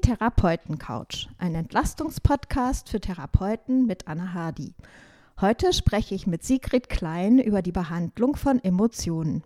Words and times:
Therapeutencouch, 0.00 1.28
ein 1.38 1.54
Entlastungspodcast 1.54 2.88
für 2.88 3.00
Therapeuten 3.00 3.86
mit 3.86 4.08
Anna 4.08 4.32
Hardy. 4.32 4.74
Heute 5.40 5.72
spreche 5.72 6.14
ich 6.14 6.26
mit 6.26 6.42
Sigrid 6.42 6.88
Klein 6.88 7.38
über 7.38 7.62
die 7.62 7.72
Behandlung 7.72 8.36
von 8.36 8.62
Emotionen. 8.62 9.42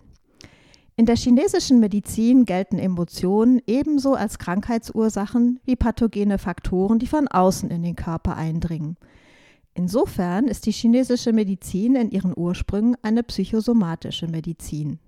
In 0.97 1.07
der 1.07 1.17
chinesischen 1.17 1.81
Medizin 1.81 2.45
gelten 2.45 2.79
Emotionen 2.79 3.61
ebenso 3.67 4.15
als 4.15 4.39
Krankheitsursachen 4.39 5.61
wie 5.65 5.77
pathogene 5.77 6.39
Faktoren, 6.39 6.99
die 6.99 7.09
von 7.09 7.27
außen 7.27 7.71
in 7.71 7.83
den 7.83 7.97
Körper 7.97 8.37
eindringen. 8.37 8.97
Insofern 9.75 10.47
ist 10.47 10.67
die 10.67 10.73
chinesische 10.73 11.33
Medizin 11.33 11.97
in 11.97 12.11
ihren 12.11 12.33
Ursprüngen 12.37 12.97
eine 13.03 13.25
psychosomatische 13.25 14.29
Medizin. 14.29 15.01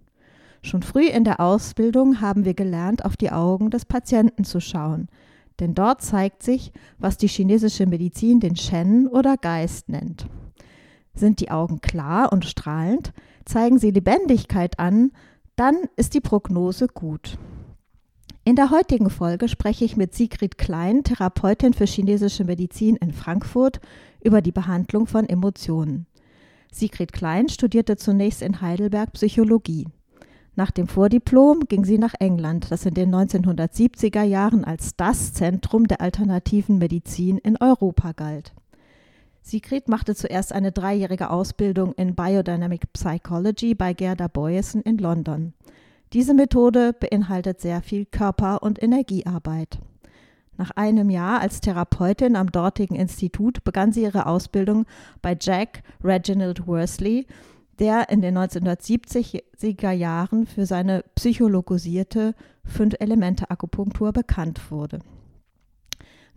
Schon 0.63 0.83
früh 0.83 1.07
in 1.07 1.23
der 1.23 1.39
Ausbildung 1.39 2.21
haben 2.21 2.45
wir 2.45 2.55
gelernt, 2.55 3.05
auf 3.05 3.17
die 3.17 3.31
Augen 3.31 3.71
des 3.71 3.85
Patienten 3.85 4.43
zu 4.43 4.61
schauen, 4.61 5.09
denn 5.61 5.75
dort 5.75 6.03
zeigt 6.03 6.43
sich, 6.43 6.73
was 6.99 7.17
die 7.17 7.29
chinesische 7.29 7.87
Medizin 7.87 8.41
den 8.41 8.57
Shen 8.57 9.07
oder 9.09 9.37
Geist 9.37 9.89
nennt. 9.89 10.27
Sind 11.15 11.41
die 11.41 11.51
Augen 11.51 11.81
klar 11.81 12.33
und 12.33 12.45
strahlend, 12.45 13.13
zeigen 13.45 13.79
sie 13.79 13.91
Lebendigkeit 13.91 14.79
an, 14.79 15.13
dann 15.57 15.77
ist 15.97 16.15
die 16.15 16.21
Prognose 16.21 16.89
gut. 16.89 17.39
In 18.45 18.55
der 18.55 18.71
heutigen 18.71 19.11
Folge 19.11 19.49
spreche 19.49 19.85
ich 19.85 19.97
mit 19.97 20.15
Sigrid 20.15 20.57
Klein, 20.57 21.03
Therapeutin 21.03 21.73
für 21.73 21.87
chinesische 21.87 22.45
Medizin 22.45 22.95
in 22.97 23.13
Frankfurt, 23.13 23.81
über 24.23 24.41
die 24.41 24.53
Behandlung 24.53 25.07
von 25.07 25.29
Emotionen. 25.29 26.07
Sigrid 26.71 27.13
Klein 27.13 27.49
studierte 27.49 27.97
zunächst 27.97 28.43
in 28.43 28.61
Heidelberg 28.61 29.15
Psychologie. 29.15 29.87
Nach 30.59 30.71
dem 30.71 30.89
Vordiplom 30.89 31.61
ging 31.69 31.85
sie 31.85 31.99
nach 31.99 32.15
England, 32.19 32.71
das 32.71 32.87
in 32.87 32.95
den 32.95 33.15
1970er 33.15 34.23
Jahren 34.23 34.65
als 34.65 34.97
das 34.97 35.35
Zentrum 35.35 35.87
der 35.87 36.01
alternativen 36.01 36.79
Medizin 36.79 37.37
in 37.37 37.59
Europa 37.61 38.13
galt. 38.13 38.55
Sigrid 39.43 39.89
machte 39.89 40.15
zuerst 40.15 40.55
eine 40.55 40.73
dreijährige 40.73 41.29
Ausbildung 41.29 41.93
in 41.93 42.15
Biodynamic 42.15 42.91
Psychology 42.95 43.75
bei 43.75 43.93
Gerda 43.93 44.29
Boyesen 44.29 44.81
in 44.81 44.97
London. 44.97 45.53
Diese 46.15 46.33
Methode 46.33 46.95
beinhaltet 46.99 47.61
sehr 47.61 47.83
viel 47.83 48.07
Körper- 48.07 48.63
und 48.63 48.83
Energiearbeit. 48.83 49.79
Nach 50.57 50.71
einem 50.71 51.11
Jahr 51.11 51.41
als 51.41 51.61
Therapeutin 51.61 52.35
am 52.35 52.51
dortigen 52.51 52.95
Institut 52.95 53.63
begann 53.63 53.93
sie 53.93 54.05
ihre 54.05 54.25
Ausbildung 54.25 54.87
bei 55.21 55.37
Jack 55.39 55.83
Reginald 56.03 56.67
Worsley, 56.67 57.27
der 57.79 58.09
in 58.09 58.23
den 58.23 58.37
1970er 58.39 59.91
Jahren 59.91 60.47
für 60.47 60.67
seine 60.67 61.05
psychologisierte 61.15 62.35
Fünf-Elemente-Akupunktur 62.65 64.13
bekannt 64.13 64.71
wurde. 64.71 65.01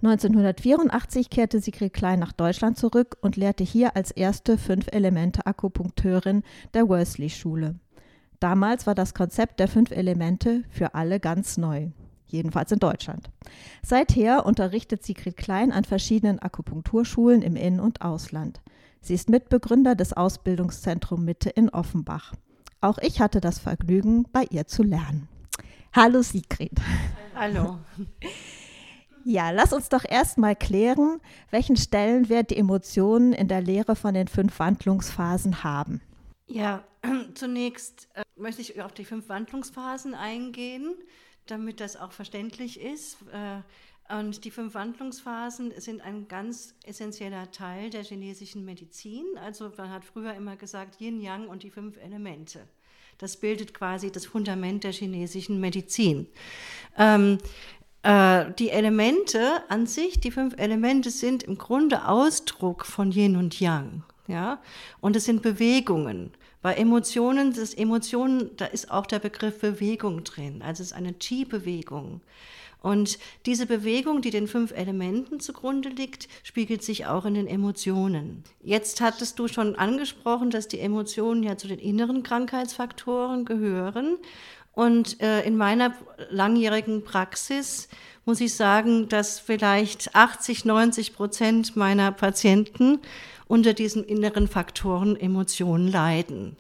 1984 0.02 1.30
kehrte 1.30 1.60
Sigrid 1.60 1.94
Klein 1.94 2.20
nach 2.20 2.32
Deutschland 2.32 2.78
zurück 2.78 3.18
und 3.22 3.36
lehrte 3.36 3.66
hier 3.66 3.98
als 3.98 4.12
erste 4.12 4.58
Fünf-Elemente-Akupunkteurin 4.58 6.44
der 6.74 6.88
Worsley-Schule. 6.88 7.76
Damals 8.40 8.88
war 8.88 8.96
das 8.96 9.14
Konzept 9.14 9.60
der 9.60 9.68
fünf 9.68 9.92
Elemente 9.92 10.64
für 10.70 10.96
alle 10.96 11.20
ganz 11.20 11.58
neu, 11.58 11.90
jedenfalls 12.28 12.72
in 12.72 12.80
Deutschland. 12.80 13.30
Seither 13.84 14.46
unterrichtet 14.46 15.04
Sigrid 15.04 15.36
Klein 15.36 15.74
an 15.74 15.84
verschiedenen 15.84 16.40
Akupunkturschulen 16.40 17.42
im 17.42 17.58
In- 17.58 17.82
und 17.82 18.02
Ausland. 18.02 18.62
Sie 19.02 19.14
ist 19.14 19.30
Mitbegründer 19.30 19.96
des 19.96 20.14
Ausbildungszentrum 20.14 21.24
Mitte 21.26 21.50
in 21.50 21.70
Offenbach. 21.70 22.34
Auch 22.82 22.98
ich 23.00 23.22
hatte 23.22 23.42
das 23.42 23.60
Vergnügen, 23.60 24.26
bei 24.32 24.46
ihr 24.50 24.68
zu 24.68 24.84
lernen. 24.84 25.28
Hallo 25.94 26.22
Sigrid. 26.22 26.72
Hallo. 27.36 27.80
Ja, 29.26 29.52
lass 29.52 29.74
uns 29.74 29.90
doch 29.90 30.06
erstmal 30.08 30.56
klären, 30.56 31.20
welchen 31.52 31.78
Stellenwert 31.78 32.52
die 32.52 32.58
Emotionen 32.58 33.34
in 33.34 33.48
der 33.48 33.62
Lehre 33.62 33.96
von 33.96 34.14
den 34.14 34.28
fünf 34.28 34.60
Wandlungsphasen 34.60 35.64
haben. 35.64 36.02
Ja, 36.48 36.84
zunächst 37.36 38.08
äh, 38.14 38.24
möchte 38.36 38.62
ich 38.62 38.82
auf 38.82 38.94
die 38.94 39.06
fünf 39.06 39.30
Wandlungsphasen 39.30 40.16
eingehen, 40.16 40.96
damit 41.48 41.80
das 41.80 41.96
auch 41.96 42.12
verständlich 42.12 42.80
ist. 42.80 43.18
Äh, 43.34 43.62
und 44.10 44.44
die 44.44 44.52
fünf 44.52 44.74
Wandlungsphasen 44.74 45.72
sind 45.78 46.02
ein 46.02 46.28
ganz 46.28 46.74
essentieller 46.84 47.52
Teil 47.52 47.92
der 47.92 48.04
chinesischen 48.04 48.66
Medizin. 48.66 49.26
Also 49.44 49.72
man 49.78 49.92
hat 49.92 50.04
früher 50.04 50.34
immer 50.34 50.56
gesagt 50.56 51.00
Yin, 51.00 51.22
Yang 51.22 51.48
und 51.48 51.64
die 51.64 51.70
fünf 51.70 51.98
Elemente. 51.98 52.68
Das 53.20 53.38
bildet 53.38 53.74
quasi 53.74 54.12
das 54.12 54.26
Fundament 54.26 54.84
der 54.84 54.94
chinesischen 54.94 55.60
Medizin. 55.60 56.28
Ähm, 56.98 57.38
äh, 58.02 58.46
die 58.58 58.70
Elemente 58.70 59.64
an 59.70 59.86
sich, 59.86 60.20
die 60.20 60.32
fünf 60.32 60.56
Elemente 60.58 61.12
sind 61.12 61.44
im 61.44 61.58
Grunde 61.58 62.08
Ausdruck 62.08 62.86
von 62.86 63.12
Yin 63.12 63.36
und 63.36 63.60
Yang. 63.60 64.04
Ja? 64.28 64.60
Und 65.02 65.16
es 65.18 65.26
sind 65.26 65.42
Bewegungen. 65.42 66.32
Bei 66.62 66.74
Emotionen, 66.74 67.54
das 67.54 67.74
Emotionen, 67.74 68.56
da 68.58 68.66
ist 68.66 68.90
auch 68.90 69.06
der 69.06 69.20
Begriff 69.20 69.60
Bewegung 69.60 70.24
drin. 70.24 70.62
Also 70.62 70.82
es 70.82 70.92
ist 70.92 70.98
eine 70.98 71.14
Qi-Bewegung. 71.14 72.22
Und 72.82 73.20
diese 73.46 73.66
Bewegung, 73.66 74.22
die 74.22 74.32
den 74.32 74.48
fünf 74.48 74.72
Elementen 74.72 75.40
zugrunde 75.40 75.90
liegt, 75.90 76.30
spiegelt 76.44 76.82
sich 76.82 77.08
auch 77.08 77.26
in 77.26 77.34
den 77.34 77.48
Emotionen. 77.48 78.44
Jetzt 78.64 79.02
hattest 79.02 79.38
du 79.38 79.48
schon 79.48 79.76
angesprochen, 79.76 80.50
dass 80.50 80.68
die 80.68 80.80
Emotionen 80.80 81.44
ja 81.44 81.58
zu 81.58 81.68
den 81.68 81.80
inneren 81.80 82.24
Krankheitsfaktoren 82.24 83.44
gehören. 83.44 84.18
Und 84.74 85.22
äh, 85.22 85.42
in 85.44 85.58
meiner 85.58 85.94
langjährigen 86.30 87.04
Praxis 87.04 87.90
muss 88.24 88.40
ich 88.40 88.54
sagen, 88.54 89.10
dass 89.10 89.40
vielleicht 89.40 90.16
80, 90.16 90.64
90 90.64 91.16
Prozent 91.16 91.76
meiner 91.76 92.12
Patienten 92.14 93.00
unter 93.48 93.74
diesen 93.74 94.06
inneren 94.06 94.48
Faktoren 94.48 95.20
Emotionen 95.20 95.92
leiden. 95.92 96.56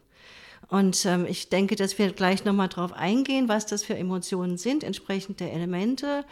Und 0.69 1.03
ähm, 1.06 1.25
ich 1.28 1.50
denke, 1.50 1.75
dass 1.75 1.97
wir 1.97 2.12
gleich 2.12 2.46
nochmal 2.46 2.69
drauf 2.69 2.94
eingehen, 2.94 3.50
was 3.50 3.66
das 3.66 3.84
für 3.84 3.97
Emotionen 3.97 4.57
sind, 4.57 4.84
entsprechend 4.84 5.40
der 5.40 5.52
Elemente. 5.52 6.25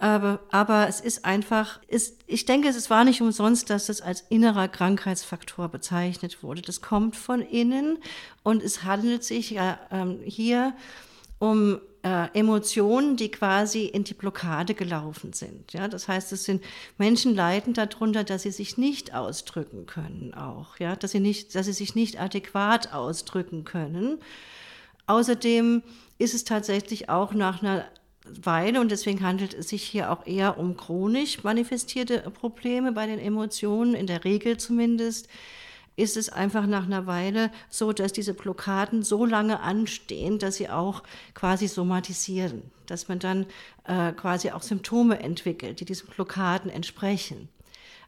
Aber, 0.00 0.40
aber 0.50 0.88
es 0.88 1.00
ist 1.00 1.24
einfach, 1.24 1.80
ist, 1.88 2.20
ich 2.26 2.44
denke, 2.44 2.68
es 2.68 2.90
war 2.90 3.04
nicht 3.04 3.20
umsonst, 3.20 3.68
dass 3.70 3.86
das 3.86 4.00
als 4.00 4.24
innerer 4.28 4.68
Krankheitsfaktor 4.68 5.68
bezeichnet 5.68 6.42
wurde. 6.42 6.62
Das 6.62 6.80
kommt 6.80 7.16
von 7.16 7.40
innen 7.40 7.98
und 8.44 8.62
es 8.62 8.84
handelt 8.84 9.24
sich 9.24 9.50
ja 9.50 9.78
ähm, 9.90 10.20
hier 10.24 10.74
um 11.40 11.80
äh, 12.02 12.28
Emotionen, 12.32 13.16
die 13.16 13.30
quasi 13.30 13.86
in 13.86 14.04
die 14.04 14.14
Blockade 14.14 14.74
gelaufen 14.74 15.32
sind. 15.32 15.72
Ja, 15.72 15.88
das 15.88 16.08
heißt, 16.08 16.32
es 16.32 16.44
sind 16.44 16.62
Menschen 16.96 17.34
leiden 17.34 17.74
darunter, 17.74 18.24
dass 18.24 18.42
sie 18.42 18.50
sich 18.50 18.78
nicht 18.78 19.14
ausdrücken 19.14 19.86
können, 19.86 20.34
auch 20.34 20.78
ja, 20.78 20.96
dass 20.96 21.12
sie 21.12 21.20
nicht, 21.20 21.54
dass 21.54 21.66
sie 21.66 21.72
sich 21.72 21.94
nicht 21.94 22.20
adäquat 22.20 22.92
ausdrücken 22.92 23.64
können. 23.64 24.18
Außerdem 25.06 25.82
ist 26.18 26.34
es 26.34 26.44
tatsächlich 26.44 27.08
auch 27.08 27.32
nach 27.32 27.62
einer 27.62 27.84
Weile, 28.30 28.80
und 28.80 28.90
deswegen 28.90 29.22
handelt 29.22 29.54
es 29.54 29.70
sich 29.70 29.82
hier 29.82 30.12
auch 30.12 30.26
eher 30.26 30.58
um 30.58 30.76
chronisch 30.76 31.42
manifestierte 31.44 32.18
Probleme 32.30 32.92
bei 32.92 33.06
den 33.06 33.18
Emotionen, 33.18 33.94
in 33.94 34.06
der 34.06 34.24
Regel 34.24 34.58
zumindest, 34.58 35.28
ist 35.98 36.16
es 36.16 36.28
einfach 36.28 36.66
nach 36.66 36.84
einer 36.84 37.06
Weile 37.06 37.50
so, 37.68 37.92
dass 37.92 38.12
diese 38.12 38.32
Blockaden 38.32 39.02
so 39.02 39.24
lange 39.26 39.60
anstehen, 39.60 40.38
dass 40.38 40.56
sie 40.56 40.68
auch 40.68 41.02
quasi 41.34 41.66
somatisieren, 41.66 42.62
dass 42.86 43.08
man 43.08 43.18
dann 43.18 43.46
äh, 43.84 44.12
quasi 44.12 44.52
auch 44.52 44.62
Symptome 44.62 45.20
entwickelt, 45.20 45.80
die 45.80 45.84
diesen 45.84 46.08
Blockaden 46.08 46.70
entsprechen. 46.70 47.48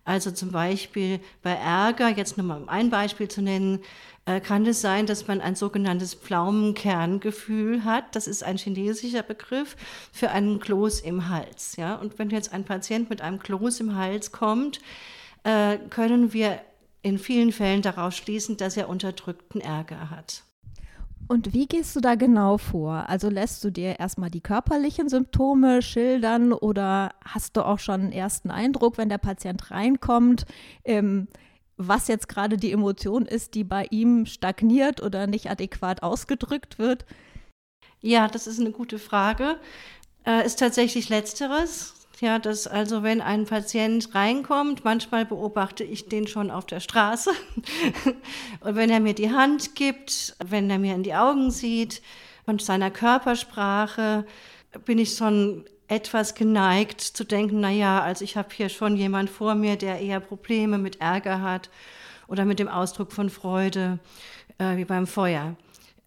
Also 0.05 0.31
zum 0.31 0.51
Beispiel 0.51 1.21
bei 1.43 1.53
Ärger, 1.53 2.09
jetzt 2.09 2.39
nochmal 2.39 2.63
um 2.63 2.69
ein 2.69 2.91
Beispiel 2.91 3.29
zu 3.29 3.43
nennen, 3.43 3.81
äh, 4.25 4.41
kann 4.41 4.65
es 4.67 4.81
sein, 4.81 5.07
dass 5.07 5.27
man 5.27 5.41
ein 5.41 5.57
sogenanntes 5.57 6.15
Pflaumenkerngefühl 6.15 7.85
hat. 7.85 8.15
Das 8.15 8.29
ist 8.29 8.45
ein 8.45 8.57
chinesischer 8.57 9.23
Begriff 9.23 9.77
für 10.13 10.31
einen 10.31 10.61
Kloß 10.61 11.01
im 11.01 11.29
Hals. 11.29 11.77
Ja? 11.77 11.97
Und 11.97 12.19
wenn 12.19 12.31
jetzt 12.31 12.53
ein 12.53 12.65
Patient 12.65 13.11
mit 13.11 13.21
einem 13.21 13.41
Kloß 13.41 13.81
im 13.81 13.97
Hals 13.97 14.31
kommt, 14.31 14.81
äh, 15.43 15.77
können 15.91 16.33
wir 16.33 16.61
in 17.03 17.19
vielen 17.19 17.53
Fällen 17.53 17.83
daraus 17.83 18.17
schließen, 18.17 18.57
dass 18.57 18.77
er 18.77 18.89
unterdrückten 18.89 19.61
Ärger 19.61 20.11
hat. 20.11 20.45
Und 21.29 21.53
wie 21.53 21.69
gehst 21.69 21.95
du 21.95 22.01
da 22.01 22.17
genau 22.17 22.59
vor? 22.59 23.09
Also 23.09 23.29
lässt 23.29 23.63
du 23.63 23.71
dir 23.71 24.01
erstmal 24.01 24.31
die 24.31 24.41
körperlichen 24.41 25.09
Symptome 25.09 25.81
schildern 25.81 26.53
oder 26.53 27.13
hast 27.25 27.57
du 27.57 27.65
auch 27.65 27.79
schon 27.79 28.01
einen 28.01 28.13
ersten 28.13 28.51
Eindruck, 28.51 28.99
wenn 28.99 29.09
der 29.09 29.19
Patient 29.19 29.71
reinkommt, 29.71 30.45
ähm, 30.85 31.29
was 31.77 32.09
jetzt 32.09 32.29
gerade 32.29 32.57
die 32.57 32.73
Emotion 32.73 33.27
ist, 33.27 33.55
die 33.55 33.63
bei 33.63 33.87
ihm 33.91 34.27
stagniert 34.27 35.03
oder 35.03 35.29
nicht 35.29 35.49
adäquat 35.49 36.03
ausgedrückt 36.03 36.81
wird? 36.81 37.07
Ja, 38.01 38.27
das 38.27 38.49
ist 38.49 38.59
eine 38.59 38.73
gute 38.73 38.99
Frage. 38.99 39.57
Äh, 40.27 40.45
ist 40.45 40.59
tatsächlich 40.59 41.09
letzteres. 41.11 41.95
Ja, 42.21 42.39
dass 42.39 42.67
also 42.67 43.03
wenn 43.03 43.23
ein 43.23 43.47
Patient 43.47 44.15
reinkommt, 44.15 44.85
manchmal 44.85 45.25
beobachte 45.25 45.85
ich 45.85 46.07
den 46.11 46.27
schon 46.27 46.51
auf 46.51 46.67
der 46.67 46.81
Straße. 46.81 47.31
und 48.05 48.17
wenn 48.75 48.91
er 48.91 49.01
mir 49.01 49.15
die 49.15 49.31
Hand 49.31 49.75
gibt, 49.75 50.37
wenn 50.45 50.69
er 50.69 50.79
mir 50.79 50.95
in 50.95 51.03
die 51.03 51.15
Augen 51.15 51.51
sieht 51.51 52.03
und 52.45 52.61
seiner 52.61 52.91
Körpersprache, 52.91 54.27
bin 54.85 54.99
ich 54.99 55.15
schon 55.15 55.65
etwas 55.89 56.35
geneigt 56.35 57.01
zu 57.01 57.25
denken, 57.25 57.61
naja, 57.61 58.03
also 58.03 58.23
ich 58.23 58.37
habe 58.37 58.51
hier 58.53 58.69
schon 58.69 58.97
jemand 58.97 59.31
vor 59.31 59.55
mir, 59.55 59.77
der 59.77 59.99
eher 59.99 60.21
Probleme 60.21 60.77
mit 60.77 61.01
Ärger 61.01 61.41
hat 61.41 61.71
oder 62.29 62.45
mit 62.45 62.59
dem 62.59 62.69
Ausdruck 62.69 63.13
von 63.13 63.31
Freude, 63.31 63.99
äh, 64.59 64.77
wie 64.77 64.85
beim 64.85 65.07
Feuer. 65.07 65.57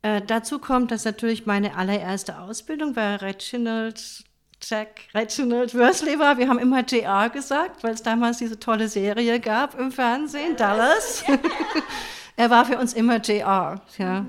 Äh, 0.03 0.21
dazu 0.21 0.59
kommt, 0.59 0.91
dass 0.91 1.05
natürlich 1.05 1.47
meine 1.47 1.75
allererste 1.75 2.39
Ausbildung 2.39 2.93
bei 2.93 3.15
Reginald 3.15 4.23
Jack 4.69 5.01
Reginald 5.13 5.75
Worsley 5.75 6.17
war. 6.19 6.37
Wir 6.37 6.47
haben 6.47 6.59
immer 6.59 6.83
JR 6.85 7.29
gesagt, 7.29 7.83
weil 7.83 7.93
es 7.93 8.03
damals 8.03 8.37
diese 8.37 8.59
tolle 8.59 8.87
Serie 8.87 9.39
gab 9.39 9.77
im 9.77 9.91
Fernsehen, 9.91 10.55
Dallas. 10.55 11.23
er 12.37 12.49
war 12.49 12.65
für 12.65 12.77
uns 12.77 12.93
immer 12.93 13.17
JR. 13.17 13.81
Ja. 13.97 14.25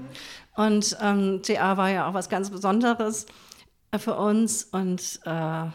Und 0.56 0.96
ähm, 1.00 1.40
JR 1.44 1.76
war 1.76 1.90
ja 1.90 2.08
auch 2.08 2.14
was 2.14 2.28
ganz 2.28 2.50
Besonderes 2.50 3.26
für 3.96 4.14
uns. 4.16 4.64
Und 4.64 5.20
äh, 5.24 5.66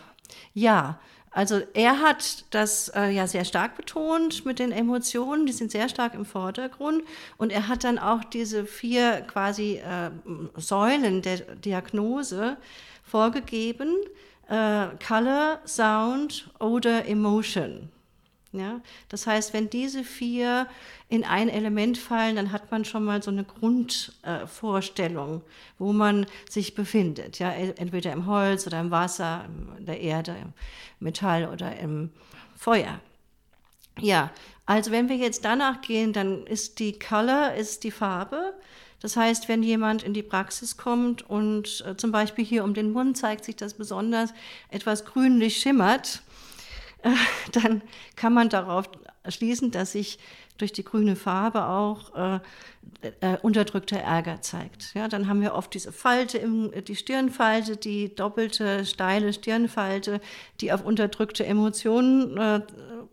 ja, 0.54 1.00
also 1.32 1.62
er 1.74 2.02
hat 2.02 2.46
das 2.50 2.90
äh, 2.90 3.10
ja 3.12 3.28
sehr 3.28 3.46
stark 3.46 3.78
betont 3.78 4.46
mit 4.46 4.60
den 4.60 4.72
Emotionen, 4.72 5.46
die 5.46 5.54
sind 5.54 5.72
sehr 5.72 5.88
stark 5.88 6.14
im 6.16 6.26
Vordergrund. 6.26 7.04
Und 7.38 7.52
er 7.52 7.68
hat 7.68 7.84
dann 7.84 8.00
auch 8.00 8.24
diese 8.24 8.66
vier 8.66 9.22
quasi 9.22 9.78
äh, 9.78 10.12
Säulen 10.56 11.22
der 11.22 11.38
Diagnose 11.56 12.58
vorgegeben. 13.04 13.96
Äh, 14.50 14.88
Color, 15.06 15.60
Sound, 15.66 16.50
Odor, 16.60 17.06
Emotion. 17.06 17.90
Ja, 18.52 18.82
das 19.10 19.28
heißt, 19.28 19.54
wenn 19.54 19.70
diese 19.70 20.04
vier 20.04 20.66
in 21.08 21.24
ein 21.24 21.50
Element 21.50 22.00
fallen, 22.00 22.36
dann 22.36 22.52
hat 22.52 22.72
man 22.72 22.84
schon 22.84 23.06
mal 23.06 23.22
so 23.22 23.30
eine 23.30 23.44
Grundvorstellung, 23.44 25.38
äh, 25.38 25.44
wo 25.78 25.94
man 25.94 26.26
sich 26.50 26.74
befindet. 26.74 27.38
Ja, 27.38 27.52
entweder 27.52 28.12
im 28.12 28.26
Holz 28.26 28.66
oder 28.66 28.80
im 28.80 28.90
Wasser, 28.90 29.46
in 29.78 29.86
der 29.86 30.02
Erde, 30.02 30.36
im 30.42 30.54
Metall 31.00 31.48
oder 31.48 31.78
im 31.78 32.10
Feuer. 32.58 33.00
Ja, 34.00 34.32
also 34.66 34.90
wenn 34.90 35.10
wir 35.10 35.18
jetzt 35.18 35.46
danach 35.46 35.82
gehen, 35.82 36.12
dann 36.12 36.48
ist 36.48 36.80
die 36.80 36.98
Color 36.98 37.54
ist 37.54 37.84
die 37.84 37.92
Farbe. 37.92 38.56
Das 39.02 39.16
heißt, 39.16 39.48
wenn 39.48 39.64
jemand 39.64 40.04
in 40.04 40.14
die 40.14 40.24
Praxis 40.24 40.78
kommt 40.78 41.28
und 41.30 41.84
äh, 41.88 41.96
zum 41.96 42.12
Beispiel 42.12 42.46
hier 42.46 42.64
um 42.64 42.74
den 42.74 42.92
Mund 42.92 43.18
zeigt 43.18 43.46
sich 43.46 43.56
das 43.56 43.74
besonders 43.74 44.34
etwas 44.70 45.06
grünlich 45.06 45.58
schimmert, 45.58 46.22
äh, 47.04 47.10
dann 47.54 47.82
kann 48.16 48.34
man 48.34 48.50
darauf 48.50 48.90
schließen, 49.28 49.72
dass 49.72 49.94
sich 49.94 50.20
durch 50.60 50.74
die 50.74 50.84
grüne 50.84 51.16
Farbe 51.16 51.66
auch 51.66 52.16
äh, 52.16 52.40
äh, 53.22 53.38
unterdrückter 53.42 53.98
Ärger 53.98 54.42
zeigt. 54.42 54.94
Ja, 54.94 55.08
dann 55.08 55.28
haben 55.28 55.42
wir 55.42 55.54
oft 55.54 55.74
diese 55.74 55.92
Falte, 55.92 56.38
im, 56.38 56.72
die 56.86 56.96
Stirnfalte, 56.96 57.78
die 57.78 58.14
doppelte 58.14 58.86
steile 58.86 59.34
Stirnfalte, 59.34 60.20
die 60.60 60.72
auf 60.72 60.84
unterdrückte 60.84 61.46
Emotionen 61.46 62.38
äh, 62.38 62.62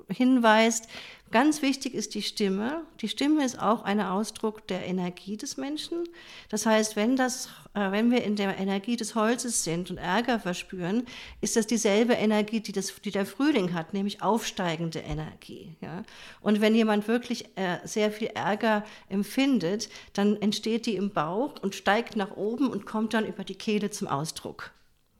hinweist. 0.08 0.88
Ganz 1.32 1.60
wichtig 1.60 1.94
ist 1.94 2.14
die 2.14 2.22
Stimme. 2.22 2.82
Die 3.00 3.08
Stimme 3.08 3.44
ist 3.44 3.60
auch 3.60 3.82
ein 3.82 4.00
Ausdruck 4.00 4.66
der 4.68 4.86
Energie 4.86 5.36
des 5.36 5.56
Menschen. 5.56 6.08
Das 6.50 6.66
heißt, 6.66 6.94
wenn, 6.94 7.16
das, 7.16 7.48
äh, 7.74 7.90
wenn 7.90 8.12
wir 8.12 8.22
in 8.22 8.36
der 8.36 8.56
Energie 8.58 8.96
des 8.96 9.16
Holzes 9.16 9.64
sind 9.64 9.90
und 9.90 9.98
Ärger 9.98 10.38
verspüren, 10.38 11.04
ist 11.40 11.56
das 11.56 11.66
dieselbe 11.66 12.12
Energie, 12.12 12.60
die, 12.60 12.70
das, 12.70 12.94
die 13.04 13.10
der 13.10 13.26
Frühling 13.26 13.74
hat, 13.74 13.92
nämlich 13.92 14.22
aufsteigende 14.22 15.00
Energie. 15.00 15.74
Ja? 15.80 16.04
Und 16.40 16.60
wenn 16.60 16.76
jemand 16.76 17.08
wirklich 17.08 17.46
äh, 17.56 17.78
sehr 17.84 18.12
viel 18.12 18.28
Ärger 18.28 18.84
empfindet, 19.08 19.88
dann 20.12 20.40
entsteht 20.40 20.86
die 20.86 20.94
im 20.94 21.10
Bauch 21.10 21.56
und 21.60 21.74
steigt 21.74 22.14
nach 22.14 22.36
oben 22.36 22.68
und 22.68 22.86
kommt 22.86 23.14
dann 23.14 23.26
über 23.26 23.42
die 23.42 23.56
Kehle 23.56 23.90
zum 23.90 24.06
Ausdruck. 24.06 24.70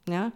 Ja? 0.09 0.31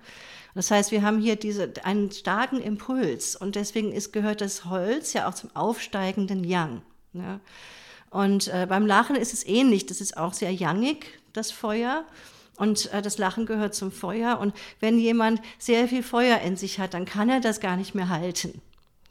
Das 0.55 0.71
heißt, 0.71 0.91
wir 0.91 1.03
haben 1.03 1.21
hier 1.21 1.37
diese, 1.37 1.73
einen 1.85 2.11
starken 2.11 2.61
Impuls 2.61 3.37
und 3.37 3.55
deswegen 3.55 3.93
ist, 3.93 4.13
gehört 4.13 4.41
das 4.41 4.65
Holz 4.65 5.13
ja 5.13 5.29
auch 5.29 5.35
zum 5.35 5.55
aufsteigenden 5.55 6.45
Yang. 6.45 6.83
Ja? 7.13 7.41
Und 8.11 8.49
äh, 8.49 8.67
beim 8.69 8.87
Lachen 8.87 9.17
ist 9.17 9.33
es 9.33 9.47
ähnlich, 9.47 9.87
das 9.87 10.01
ist 10.01 10.17
auch 10.17 10.33
sehr 10.33 10.53
yangig, 10.53 11.07
das 11.33 11.53
Feuer. 11.53 12.05
Und 12.57 12.93
äh, 12.93 13.01
das 13.01 13.17
Lachen 13.17 13.47
gehört 13.47 13.75
zum 13.75 13.93
Feuer. 13.93 14.39
Und 14.39 14.55
wenn 14.81 14.99
jemand 14.99 15.41
sehr 15.59 15.89
viel 15.89 16.03
Feuer 16.03 16.41
in 16.41 16.57
sich 16.57 16.79
hat, 16.79 16.95
dann 16.95 17.07
kann 17.07 17.31
er 17.31 17.41
das 17.41 17.61
gar 17.61 17.77
nicht 17.77 17.95
mehr 17.95 18.09
halten. 18.09 18.61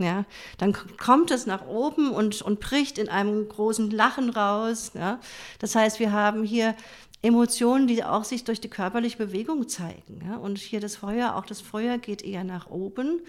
Ja, 0.01 0.24
dann 0.57 0.74
kommt 0.97 1.30
es 1.30 1.45
nach 1.45 1.68
oben 1.68 2.12
und, 2.12 2.42
und 2.42 2.62
bricht 2.62 2.97
in 2.97 3.09
einem 3.09 3.50
großen 3.50 3.92
Lachen 3.92 4.30
raus. 4.30 4.92
Ja. 4.94 5.19
Das 5.59 5.75
heißt, 5.75 6.00
wir 6.00 6.13
haben 6.13 6.44
hier 6.44 6.74
Emotionen, 7.21 7.88
die 7.88 8.04
auch 8.04 8.24
sich 8.24 8.44
durch 8.44 8.62
die 8.62 8.69
körperliche 8.69 9.18
Bewegung 9.18 9.68
zeigen. 9.68 10.21
Ja? 10.25 10.38
Und 10.38 10.57
hier 10.57 10.80
das 10.80 10.95
Feuer, 10.95 11.36
auch 11.36 11.45
das 11.45 11.62
Feuer 11.62 11.98
geht 11.98 12.21
eher 12.21 12.44
nach 12.44 12.69
oben. 12.69 13.21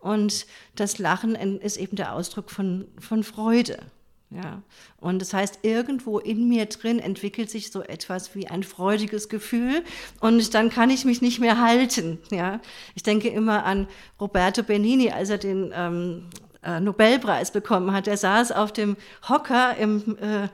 Und 0.00 0.46
das 0.74 0.98
Lachen 0.98 1.34
ist 1.34 1.76
eben 1.76 1.96
der 1.96 2.14
Ausdruck 2.14 2.50
von, 2.50 2.86
von 2.98 3.24
Freude. 3.24 3.78
Ja, 4.30 4.62
und 5.00 5.20
das 5.22 5.32
heißt, 5.32 5.60
irgendwo 5.62 6.18
in 6.18 6.48
mir 6.48 6.66
drin 6.66 6.98
entwickelt 6.98 7.48
sich 7.48 7.72
so 7.72 7.80
etwas 7.80 8.34
wie 8.34 8.46
ein 8.46 8.62
freudiges 8.62 9.30
Gefühl 9.30 9.82
und 10.20 10.52
dann 10.52 10.68
kann 10.68 10.90
ich 10.90 11.06
mich 11.06 11.22
nicht 11.22 11.40
mehr 11.40 11.58
halten. 11.62 12.18
Ja, 12.30 12.60
ich 12.94 13.02
denke 13.02 13.28
immer 13.28 13.64
an 13.64 13.88
Roberto 14.20 14.62
Benini, 14.62 15.10
als 15.10 15.30
er 15.30 15.38
den 15.38 15.72
ähm, 15.74 16.26
äh, 16.62 16.78
Nobelpreis 16.78 17.52
bekommen 17.52 17.92
hat. 17.92 18.06
Er 18.06 18.18
saß 18.18 18.52
auf 18.52 18.70
dem 18.70 18.98
Hocker 19.26 19.78
im 19.78 20.18
äh, 20.18 20.48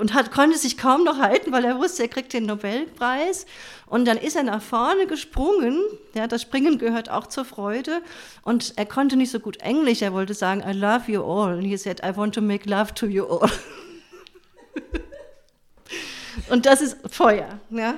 und 0.00 0.14
hat, 0.14 0.30
konnte 0.30 0.56
sich 0.56 0.78
kaum 0.78 1.04
noch 1.04 1.18
halten, 1.18 1.52
weil 1.52 1.64
er 1.64 1.78
wusste, 1.78 2.02
er 2.04 2.08
kriegt 2.08 2.32
den 2.32 2.46
Nobelpreis. 2.46 3.44
Und 3.86 4.06
dann 4.06 4.16
ist 4.16 4.34
er 4.34 4.42
nach 4.42 4.62
vorne 4.62 5.06
gesprungen. 5.06 5.82
Ja, 6.14 6.26
das 6.26 6.42
Springen 6.42 6.78
gehört 6.78 7.10
auch 7.10 7.26
zur 7.26 7.44
Freude. 7.44 8.00
Und 8.42 8.72
er 8.76 8.86
konnte 8.86 9.16
nicht 9.16 9.30
so 9.30 9.40
gut 9.40 9.58
Englisch. 9.58 10.00
Er 10.00 10.14
wollte 10.14 10.32
sagen, 10.32 10.62
I 10.66 10.72
love 10.72 11.10
you 11.10 11.22
all. 11.22 11.58
Und 11.58 11.64
he 11.64 11.76
said, 11.76 12.00
I 12.04 12.16
want 12.16 12.34
to 12.34 12.40
make 12.40 12.68
love 12.68 12.94
to 12.94 13.06
you 13.06 13.26
all. 13.26 13.50
Und 16.50 16.66
das 16.66 16.80
ist 16.80 16.96
Feuer. 17.10 17.58
Ja? 17.70 17.94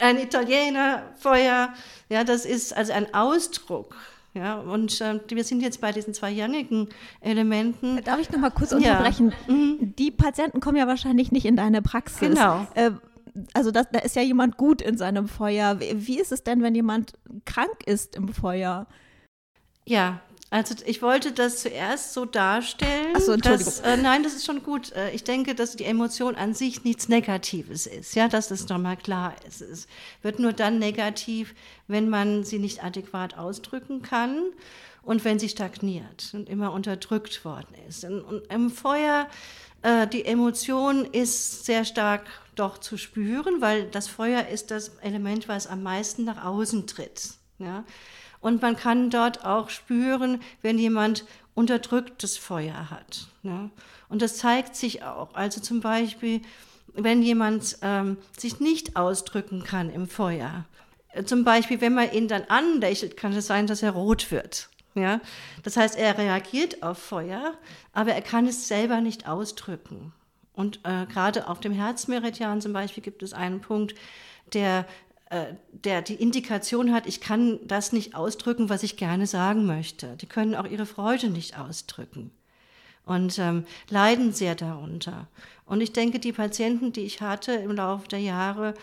Ein 0.00 0.18
Italiener, 0.18 1.04
Feuer. 1.18 1.72
Ja, 2.08 2.24
das 2.24 2.44
ist 2.44 2.76
also 2.76 2.92
ein 2.92 3.14
Ausdruck 3.14 3.96
ja, 4.34 4.56
und 4.58 5.00
äh, 5.00 5.20
wir 5.28 5.44
sind 5.44 5.62
jetzt 5.62 5.80
bei 5.80 5.92
diesen 5.92 6.12
zwei 6.12 6.30
yangigen 6.30 6.88
Elementen. 7.20 8.02
Darf 8.04 8.18
ich 8.18 8.30
noch 8.30 8.40
mal 8.40 8.50
kurz 8.50 8.72
unterbrechen? 8.72 9.32
Ja. 9.46 9.54
Mhm. 9.54 9.94
Die 9.96 10.10
Patienten 10.10 10.60
kommen 10.60 10.76
ja 10.76 10.88
wahrscheinlich 10.88 11.30
nicht 11.30 11.46
in 11.46 11.56
deine 11.56 11.82
Praxis. 11.82 12.30
Genau. 12.30 12.66
Äh, 12.74 12.90
also 13.52 13.70
das, 13.70 13.86
da 13.92 14.00
ist 14.00 14.16
ja 14.16 14.22
jemand 14.22 14.56
gut 14.56 14.82
in 14.82 14.98
seinem 14.98 15.28
Feuer. 15.28 15.78
Wie, 15.78 16.06
wie 16.06 16.20
ist 16.20 16.32
es 16.32 16.42
denn, 16.42 16.62
wenn 16.62 16.74
jemand 16.74 17.12
krank 17.44 17.84
ist 17.86 18.16
im 18.16 18.28
Feuer? 18.28 18.88
Ja, 19.86 20.20
also 20.50 20.74
ich 20.86 21.02
wollte 21.02 21.32
das 21.32 21.62
zuerst 21.62 22.12
so 22.12 22.24
darstellen. 22.24 23.14
Ach 23.14 23.20
so, 23.20 23.32
Entschuldigung. 23.32 23.72
Dass, 23.72 23.80
äh, 23.80 23.96
nein, 23.96 24.22
das 24.22 24.34
ist 24.34 24.46
schon 24.46 24.62
gut. 24.62 24.92
Äh, 24.92 25.10
ich 25.10 25.24
denke, 25.24 25.54
dass 25.54 25.76
die 25.76 25.84
Emotion 25.84 26.36
an 26.36 26.54
sich 26.54 26.84
nichts 26.84 27.08
Negatives 27.08 27.86
ist. 27.86 28.14
Ja, 28.14 28.28
dass 28.28 28.48
das 28.48 28.68
nochmal 28.68 28.96
klar 28.96 29.34
ist. 29.48 29.62
Es 29.62 29.86
wird 30.22 30.38
nur 30.38 30.52
dann 30.52 30.78
negativ, 30.78 31.54
wenn 31.88 32.08
man 32.08 32.44
sie 32.44 32.58
nicht 32.58 32.84
adäquat 32.84 33.36
ausdrücken 33.36 34.02
kann 34.02 34.42
und 35.02 35.24
wenn 35.24 35.38
sie 35.38 35.48
stagniert 35.48 36.30
und 36.32 36.48
immer 36.48 36.72
unterdrückt 36.72 37.44
worden 37.44 37.74
ist. 37.88 38.04
Und, 38.04 38.20
und 38.22 38.46
im 38.52 38.70
Feuer, 38.70 39.28
äh, 39.82 40.06
die 40.06 40.24
Emotion 40.24 41.04
ist 41.04 41.64
sehr 41.64 41.84
stark 41.84 42.26
doch 42.54 42.78
zu 42.78 42.96
spüren, 42.96 43.60
weil 43.60 43.86
das 43.86 44.08
Feuer 44.08 44.46
ist 44.46 44.70
das 44.70 44.90
Element, 45.00 45.48
was 45.48 45.66
am 45.66 45.82
meisten 45.82 46.24
nach 46.24 46.44
außen 46.44 46.86
tritt. 46.86 47.30
Ja. 47.58 47.84
Und 48.44 48.60
man 48.60 48.76
kann 48.76 49.08
dort 49.08 49.46
auch 49.46 49.70
spüren, 49.70 50.38
wenn 50.60 50.78
jemand 50.78 51.24
unterdrücktes 51.54 52.36
Feuer 52.36 52.90
hat. 52.90 53.28
Ne? 53.42 53.70
Und 54.10 54.20
das 54.20 54.36
zeigt 54.36 54.76
sich 54.76 55.02
auch. 55.02 55.34
Also 55.34 55.62
zum 55.62 55.80
Beispiel, 55.80 56.42
wenn 56.88 57.22
jemand 57.22 57.78
ähm, 57.80 58.18
sich 58.36 58.60
nicht 58.60 58.96
ausdrücken 58.96 59.64
kann 59.64 59.88
im 59.88 60.06
Feuer. 60.06 60.66
Zum 61.24 61.44
Beispiel, 61.44 61.80
wenn 61.80 61.94
man 61.94 62.12
ihn 62.12 62.28
dann 62.28 62.42
anlächelt, 62.48 63.16
kann 63.16 63.32
es 63.32 63.46
sein, 63.46 63.66
dass 63.66 63.82
er 63.82 63.92
rot 63.92 64.30
wird. 64.30 64.68
Ja? 64.94 65.22
Das 65.62 65.78
heißt, 65.78 65.96
er 65.96 66.18
reagiert 66.18 66.82
auf 66.82 66.98
Feuer, 66.98 67.54
aber 67.94 68.12
er 68.12 68.20
kann 68.20 68.46
es 68.46 68.68
selber 68.68 69.00
nicht 69.00 69.26
ausdrücken. 69.26 70.12
Und 70.52 70.80
äh, 70.84 71.06
gerade 71.06 71.48
auf 71.48 71.60
dem 71.60 71.72
Herzmeridian 71.72 72.60
zum 72.60 72.74
Beispiel 72.74 73.02
gibt 73.02 73.22
es 73.22 73.32
einen 73.32 73.62
Punkt, 73.62 73.94
der 74.52 74.86
der 75.72 76.02
die 76.02 76.14
Indikation 76.14 76.92
hat, 76.92 77.06
ich 77.06 77.20
kann 77.20 77.58
das 77.66 77.92
nicht 77.92 78.14
ausdrücken, 78.14 78.68
was 78.68 78.82
ich 78.82 78.96
gerne 78.96 79.26
sagen 79.26 79.66
möchte. 79.66 80.16
Die 80.16 80.26
können 80.26 80.54
auch 80.54 80.66
ihre 80.66 80.86
Freude 80.86 81.28
nicht 81.28 81.58
ausdrücken 81.58 82.30
und 83.06 83.38
ähm, 83.38 83.64
leiden 83.88 84.32
sehr 84.32 84.54
darunter. 84.54 85.28
Und 85.66 85.80
ich 85.80 85.92
denke, 85.92 86.18
die 86.18 86.32
Patienten, 86.32 86.92
die 86.92 87.02
ich 87.02 87.20
hatte 87.20 87.52
im 87.52 87.72
Laufe 87.72 88.08
der 88.08 88.20
Jahre, 88.20 88.74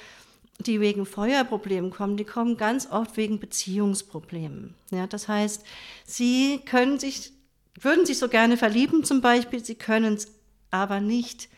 die 0.59 0.79
wegen 0.79 1.05
Feuerproblemen 1.05 1.91
kommen, 1.91 2.17
die 2.17 2.23
kommen 2.23 2.57
ganz 2.57 2.89
oft 2.91 3.17
wegen 3.17 3.39
Beziehungsproblemen. 3.39 4.75
Ja, 4.91 5.07
das 5.07 5.27
heißt, 5.27 5.63
sie 6.05 6.59
können 6.65 6.99
sich, 6.99 7.31
würden 7.79 8.05
sich 8.05 8.19
so 8.19 8.29
gerne 8.29 8.57
verlieben 8.57 9.03
zum 9.03 9.21
Beispiel, 9.21 9.63
sie 9.63 9.75
können 9.75 10.15
es 10.15 10.27
aber 10.69 10.99
nicht 10.99 11.49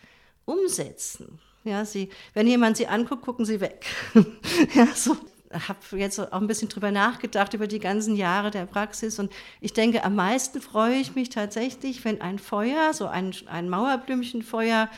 umsetzen. 0.45 1.39
Ja, 1.63 1.85
sie, 1.85 2.09
wenn 2.33 2.47
jemand 2.47 2.77
sie 2.77 2.87
anguckt, 2.87 3.23
gucken 3.23 3.45
sie 3.45 3.61
weg. 3.61 3.85
ja, 4.73 4.87
so. 4.87 5.15
habe 5.51 5.79
jetzt 5.97 6.19
auch 6.19 6.41
ein 6.41 6.47
bisschen 6.47 6.67
drüber 6.67 6.91
nachgedacht, 6.91 7.53
über 7.53 7.67
die 7.67 7.79
ganzen 7.79 8.15
Jahre 8.15 8.51
der 8.51 8.65
Praxis. 8.65 9.17
Und 9.19 9.31
ich 9.61 9.73
denke, 9.73 10.03
am 10.03 10.15
meisten 10.15 10.61
freue 10.61 10.95
ich 10.95 11.15
mich 11.15 11.29
tatsächlich, 11.29 12.03
wenn 12.03 12.21
ein 12.21 12.39
Feuer, 12.39 12.93
so 12.93 13.07
ein, 13.07 13.33
ein 13.47 13.69
Mauerblümchenfeuer, 13.69 14.89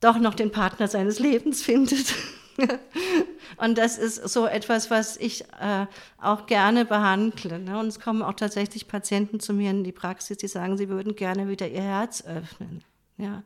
doch 0.00 0.18
noch 0.18 0.34
den 0.34 0.52
Partner 0.52 0.88
seines 0.88 1.18
Lebens 1.18 1.62
findet. 1.62 2.14
und 3.56 3.78
das 3.78 3.98
ist 3.98 4.28
so 4.28 4.46
etwas, 4.46 4.90
was 4.90 5.16
ich 5.16 5.44
äh, 5.60 5.86
auch 6.20 6.46
gerne 6.46 6.84
behandle. 6.84 7.58
Ne? 7.58 7.78
Und 7.78 7.88
es 7.88 8.00
kommen 8.00 8.22
auch 8.22 8.34
tatsächlich 8.34 8.88
Patienten 8.88 9.40
zu 9.40 9.52
mir 9.52 9.70
in 9.70 9.84
die 9.84 9.92
Praxis, 9.92 10.38
die 10.38 10.48
sagen, 10.48 10.76
sie 10.76 10.88
würden 10.88 11.16
gerne 11.16 11.48
wieder 11.48 11.68
ihr 11.68 11.82
Herz 11.82 12.24
öffnen. 12.24 12.84
Ja. 13.16 13.42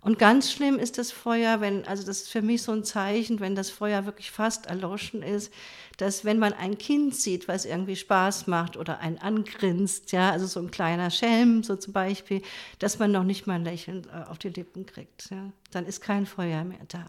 Und 0.00 0.18
ganz 0.18 0.52
schlimm 0.52 0.78
ist 0.78 0.96
das 0.98 1.10
Feuer, 1.10 1.60
wenn, 1.60 1.86
also 1.86 2.06
das 2.06 2.22
ist 2.22 2.30
für 2.30 2.42
mich 2.42 2.62
so 2.62 2.72
ein 2.72 2.84
Zeichen, 2.84 3.40
wenn 3.40 3.54
das 3.54 3.70
Feuer 3.70 4.06
wirklich 4.06 4.30
fast 4.30 4.66
erloschen 4.66 5.22
ist, 5.22 5.52
dass 5.96 6.24
wenn 6.24 6.38
man 6.38 6.52
ein 6.52 6.78
Kind 6.78 7.14
sieht, 7.14 7.48
was 7.48 7.64
irgendwie 7.64 7.96
Spaß 7.96 8.46
macht 8.46 8.76
oder 8.76 9.00
einen 9.00 9.18
angrinst, 9.18 10.12
ja, 10.12 10.30
also 10.30 10.46
so 10.46 10.60
ein 10.60 10.70
kleiner 10.70 11.10
Schelm, 11.10 11.64
so 11.64 11.74
zum 11.76 11.92
Beispiel, 11.92 12.42
dass 12.78 12.98
man 12.98 13.10
noch 13.10 13.24
nicht 13.24 13.46
mal 13.46 13.54
ein 13.54 13.64
Lächeln 13.64 14.06
äh, 14.12 14.28
auf 14.28 14.38
die 14.38 14.50
Lippen 14.50 14.86
kriegt, 14.86 15.30
ja, 15.30 15.50
dann 15.72 15.84
ist 15.84 16.00
kein 16.00 16.26
Feuer 16.26 16.62
mehr 16.64 16.78
da. 16.88 17.04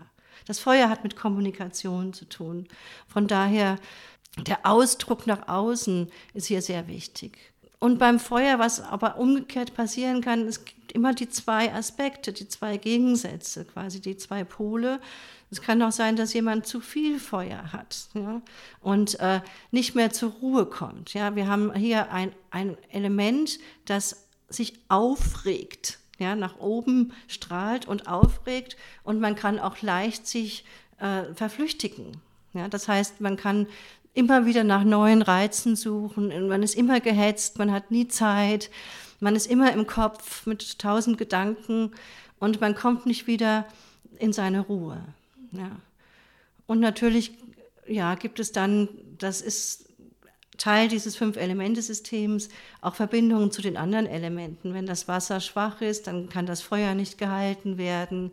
Das 0.45 0.59
Feuer 0.59 0.89
hat 0.89 1.03
mit 1.03 1.15
Kommunikation 1.15 2.13
zu 2.13 2.25
tun. 2.25 2.67
Von 3.07 3.27
daher, 3.27 3.77
der 4.47 4.65
Ausdruck 4.65 5.27
nach 5.27 5.47
außen 5.47 6.09
ist 6.33 6.47
hier 6.47 6.61
sehr 6.61 6.87
wichtig. 6.87 7.48
Und 7.79 7.97
beim 7.97 8.19
Feuer, 8.19 8.59
was 8.59 8.81
aber 8.81 9.17
umgekehrt 9.17 9.73
passieren 9.73 10.21
kann, 10.21 10.45
es 10.47 10.65
gibt 10.65 10.91
immer 10.91 11.13
die 11.13 11.29
zwei 11.29 11.73
Aspekte, 11.73 12.33
die 12.33 12.47
zwei 12.49 12.77
Gegensätze, 12.77 13.63
quasi 13.63 14.01
die 14.01 14.17
zwei 14.17 14.43
Pole. 14.43 14.99
Es 15.49 15.61
kann 15.61 15.81
auch 15.81 15.91
sein, 15.91 16.17
dass 16.17 16.33
jemand 16.33 16.67
zu 16.67 16.81
viel 16.81 17.19
Feuer 17.19 17.71
hat 17.71 18.09
ja, 18.13 18.41
und 18.81 19.19
äh, 19.19 19.39
nicht 19.71 19.95
mehr 19.95 20.11
zur 20.11 20.31
Ruhe 20.31 20.65
kommt. 20.65 21.13
Ja. 21.13 21.35
Wir 21.35 21.47
haben 21.47 21.73
hier 21.73 22.11
ein, 22.11 22.33
ein 22.51 22.77
Element, 22.89 23.59
das 23.85 24.27
sich 24.49 24.73
aufregt, 24.89 25.99
ja, 26.17 26.35
nach 26.35 26.59
oben 26.59 27.13
strahlt 27.27 27.87
und 27.87 28.07
aufregt 28.07 28.75
und 29.03 29.19
man 29.19 29.35
kann 29.35 29.57
auch 29.57 29.81
leicht 29.81 30.27
sich 30.27 30.65
äh, 30.99 31.33
verflüchtigen. 31.33 32.17
Ja. 32.53 32.67
Das 32.67 32.87
heißt, 32.87 33.21
man 33.21 33.37
kann 33.37 33.67
immer 34.13 34.45
wieder 34.45 34.63
nach 34.63 34.83
neuen 34.83 35.21
Reizen 35.21 35.75
suchen. 35.75 36.47
Man 36.47 36.63
ist 36.63 36.75
immer 36.75 36.99
gehetzt, 36.99 37.57
man 37.57 37.71
hat 37.71 37.91
nie 37.91 38.07
Zeit, 38.07 38.69
man 39.19 39.35
ist 39.35 39.47
immer 39.47 39.71
im 39.73 39.87
Kopf 39.87 40.45
mit 40.45 40.79
tausend 40.79 41.17
Gedanken 41.17 41.91
und 42.39 42.61
man 42.61 42.75
kommt 42.75 43.05
nicht 43.05 43.27
wieder 43.27 43.65
in 44.17 44.33
seine 44.33 44.61
Ruhe. 44.61 45.01
Ja. 45.51 45.71
Und 46.67 46.79
natürlich 46.79 47.33
ja, 47.87 48.15
gibt 48.15 48.39
es 48.39 48.51
dann, 48.51 48.89
das 49.17 49.41
ist 49.41 49.89
Teil 50.57 50.89
dieses 50.89 51.15
Fünf-Elemente-Systems, 51.15 52.49
auch 52.81 52.95
Verbindungen 52.95 53.51
zu 53.51 53.61
den 53.61 53.77
anderen 53.77 54.05
Elementen. 54.05 54.73
Wenn 54.73 54.85
das 54.85 55.07
Wasser 55.07 55.39
schwach 55.39 55.81
ist, 55.81 56.07
dann 56.07 56.29
kann 56.29 56.45
das 56.45 56.61
Feuer 56.61 56.93
nicht 56.93 57.17
gehalten 57.17 57.77
werden. 57.77 58.31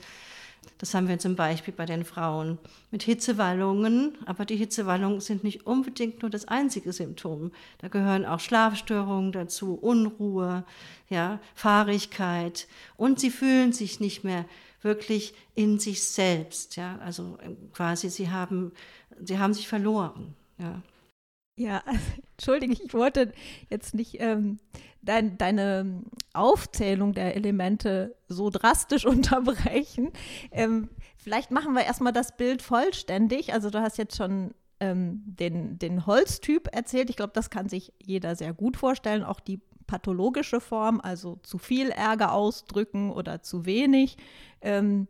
Das 0.78 0.94
haben 0.94 1.08
wir 1.08 1.18
zum 1.18 1.36
Beispiel 1.36 1.72
bei 1.74 1.86
den 1.86 2.04
Frauen 2.04 2.58
mit 2.90 3.02
Hitzewallungen, 3.02 4.16
aber 4.26 4.44
die 4.44 4.56
Hitzewallungen 4.56 5.20
sind 5.20 5.44
nicht 5.44 5.66
unbedingt 5.66 6.22
nur 6.22 6.30
das 6.30 6.48
einzige 6.48 6.92
Symptom. 6.92 7.52
Da 7.78 7.88
gehören 7.88 8.24
auch 8.24 8.40
Schlafstörungen 8.40 9.32
dazu, 9.32 9.74
Unruhe, 9.74 10.64
ja, 11.08 11.40
Fahrigkeit 11.54 12.66
und 12.96 13.20
sie 13.20 13.30
fühlen 13.30 13.72
sich 13.72 14.00
nicht 14.00 14.24
mehr 14.24 14.44
wirklich 14.82 15.34
in 15.54 15.78
sich 15.78 16.04
selbst, 16.04 16.76
ja, 16.76 16.98
also 16.98 17.38
quasi 17.72 18.08
sie 18.10 18.30
haben, 18.30 18.72
sie 19.22 19.38
haben 19.38 19.54
sich 19.54 19.68
verloren, 19.68 20.34
ja. 20.58 20.82
Ja, 21.56 21.82
entschuldige, 22.36 22.74
ich 22.74 22.92
wollte 22.94 23.32
jetzt 23.70 23.94
nicht 23.94 24.20
ähm, 24.20 24.58
dein, 25.02 25.38
deine 25.38 26.02
Aufzählung 26.34 27.14
der 27.14 27.34
Elemente 27.34 28.14
so 28.28 28.50
drastisch 28.50 29.06
unterbrechen. 29.06 30.12
Ähm, 30.50 30.90
vielleicht 31.16 31.50
machen 31.50 31.72
wir 31.72 31.84
erstmal 31.84 32.12
das 32.12 32.36
Bild 32.36 32.62
vollständig. 32.62 33.54
Also 33.54 33.70
du 33.70 33.80
hast 33.80 33.96
jetzt 33.96 34.16
schon 34.16 34.54
ähm, 34.80 35.22
den, 35.24 35.78
den 35.78 36.04
Holztyp 36.06 36.68
erzählt. 36.72 37.08
Ich 37.08 37.16
glaube, 37.16 37.32
das 37.34 37.48
kann 37.48 37.68
sich 37.68 37.92
jeder 38.02 38.36
sehr 38.36 38.52
gut 38.52 38.76
vorstellen. 38.76 39.24
Auch 39.24 39.40
die 39.40 39.60
pathologische 39.86 40.60
Form, 40.60 41.00
also 41.00 41.36
zu 41.42 41.58
viel 41.58 41.90
Ärger 41.90 42.32
ausdrücken 42.32 43.10
oder 43.10 43.42
zu 43.42 43.64
wenig. 43.64 44.18
Ähm, 44.60 45.08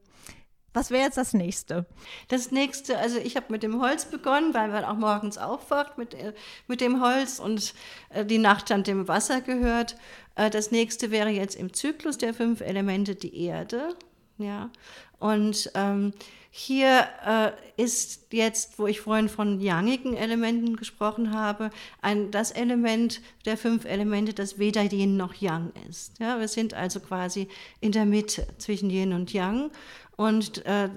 was 0.77 0.91
wäre 0.91 1.05
jetzt 1.05 1.17
das 1.17 1.33
nächste? 1.33 1.87
Das 2.29 2.51
nächste, 2.51 2.99
also 2.99 3.19
ich 3.19 3.35
habe 3.35 3.47
mit 3.49 3.63
dem 3.63 3.81
Holz 3.81 4.05
begonnen, 4.05 4.53
weil 4.53 4.69
man 4.69 4.85
auch 4.85 4.97
morgens 4.97 5.39
aufwacht 5.39 5.97
mit, 5.97 6.13
äh, 6.13 6.35
mit 6.69 6.83
dem 6.83 7.01
Holz 7.03 7.39
und 7.39 7.73
äh, 8.11 8.27
die 8.27 8.39
Nacht 8.39 8.69
dann 8.69 8.85
dem 8.85 9.09
Wasser 9.09 9.41
gehört. 9.41 9.97
Äh, 10.35 10.51
das 10.51 10.71
nächste 10.71 11.11
wäre 11.11 11.31
jetzt 11.31 11.57
im 11.57 11.73
Zyklus 11.73 12.19
der 12.19 12.35
fünf 12.35 12.61
Elemente 12.61 13.15
die 13.15 13.43
Erde. 13.45 13.97
Ja. 14.37 14.71
Und 15.19 15.71
ähm, 15.75 16.13
hier 16.59 17.07
äh, 17.27 17.53
ist 17.77 18.33
jetzt, 18.33 18.79
wo 18.79 18.87
ich 18.87 19.03
vorhin 19.03 19.29
von 19.29 19.61
yangigen 19.61 20.17
Elementen 20.17 20.77
gesprochen 20.77 21.35
habe, 21.35 21.71
ein, 22.01 22.31
das 22.31 22.51
Element 22.51 23.21
der 23.45 23.59
fünf 23.59 23.85
Elemente, 23.85 24.33
das 24.33 24.59
weder 24.59 24.83
Yin 24.91 25.19
noch 25.19 25.35
Yang 25.35 25.73
ist. 25.91 26.19
Ja, 26.19 26.41
wir 26.41 26.49
sind 26.49 26.73
also 26.73 27.01
quasi 27.01 27.49
in 27.81 27.93
der 27.93 28.07
Mitte 28.07 28.47
zwischen 28.57 28.89
Yin 28.89 29.13
und 29.13 29.35
Yang. 29.35 29.71
Und 30.17 30.65
äh, 30.65 30.89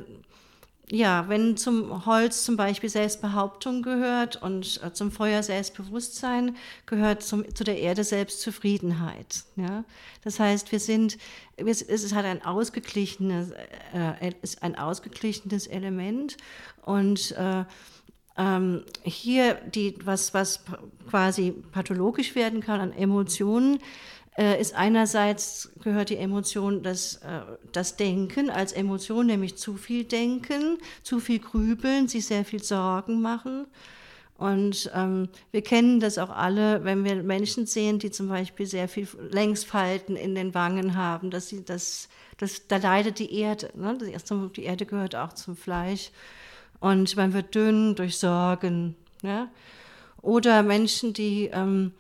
ja, 0.92 1.30
wenn 1.30 1.56
zum 1.56 2.06
Holz 2.06 2.44
zum 2.44 2.58
Beispiel 2.58 2.90
Selbstbehauptung 2.90 3.84
gehört 3.84 4.42
und 4.42 4.82
äh, 4.84 4.92
zum 4.92 5.12
Feuer 5.12 5.44
Selbstbewusstsein, 5.44 6.56
gehört 6.86 7.22
zum, 7.22 7.54
zu 7.54 7.64
der 7.64 7.80
Erde 7.80 8.04
Selbstzufriedenheit. 8.04 9.44
Ja? 9.56 9.84
Das 10.24 10.40
heißt, 10.40 10.72
wir 10.72 10.80
sind, 10.80 11.18
es 11.58 11.82
ist 11.82 12.16
halt 12.16 12.26
ein 12.26 12.44
ausgeglichenes, 12.44 13.52
äh, 13.94 14.32
ist 14.42 14.64
ein 14.64 14.78
ausgeglichenes 14.78 15.68
Element 15.68 16.38
und 16.84 17.32
äh, 17.34 17.66
ähm, 18.38 18.84
hier 19.04 19.56
die, 19.56 19.96
was, 20.04 20.34
was 20.34 20.64
quasi 21.10 21.52
pathologisch 21.72 22.36
werden 22.36 22.62
kann 22.62 22.80
an 22.80 22.94
Emotionen, 22.94 23.80
äh, 24.40 24.60
ist 24.60 24.74
einerseits 24.74 25.70
gehört 25.84 26.10
die 26.10 26.16
Emotion 26.16 26.82
das, 26.82 27.16
äh, 27.18 27.42
das 27.74 27.98
Denken 27.98 28.50
als 28.50 28.72
Emotion, 28.72 29.26
nämlich 29.26 29.58
zu 29.58 29.76
viel 29.76 30.06
Denken, 30.06 30.78
zu 31.04 31.20
viel 31.20 31.40
Grübeln, 31.40 32.08
sich 32.08 32.26
sehr 32.26 32.46
viel 32.46 32.64
Sorgen 32.64 33.22
machen. 33.22 33.68
Und 34.38 34.90
ähm, 34.96 35.28
wir 35.52 35.62
kennen 35.62 36.00
das 36.00 36.18
auch 36.18 36.30
alle, 36.30 36.86
wenn 36.86 37.04
wir 37.04 37.22
Menschen 37.22 37.66
sehen, 37.66 38.00
die 38.00 38.12
zum 38.12 38.30
Beispiel 38.30 38.66
sehr 38.66 38.88
viel 38.88 39.10
Längsfalten 39.30 40.16
in 40.16 40.34
den 40.34 40.54
Wangen 40.54 40.96
haben, 40.96 41.30
dass 41.30 41.50
sie 41.50 41.66
das, 41.66 42.08
das, 42.38 42.66
da 42.68 42.78
leidet 42.78 43.20
die 43.20 43.34
Erde. 43.38 43.70
Ne? 43.76 43.98
Die 44.56 44.64
Erde 44.64 44.86
gehört 44.86 45.18
auch 45.18 45.34
zum 45.34 45.58
Fleisch. 45.58 46.12
Und 46.80 47.18
man 47.18 47.34
wird 47.34 47.54
dünn 47.54 47.96
durch 47.96 48.18
Sorgen. 48.18 48.96
Ja? 49.22 49.50
Oder 50.22 50.64
Menschen, 50.64 51.12
die 51.12 51.50
ähm, 51.52 51.92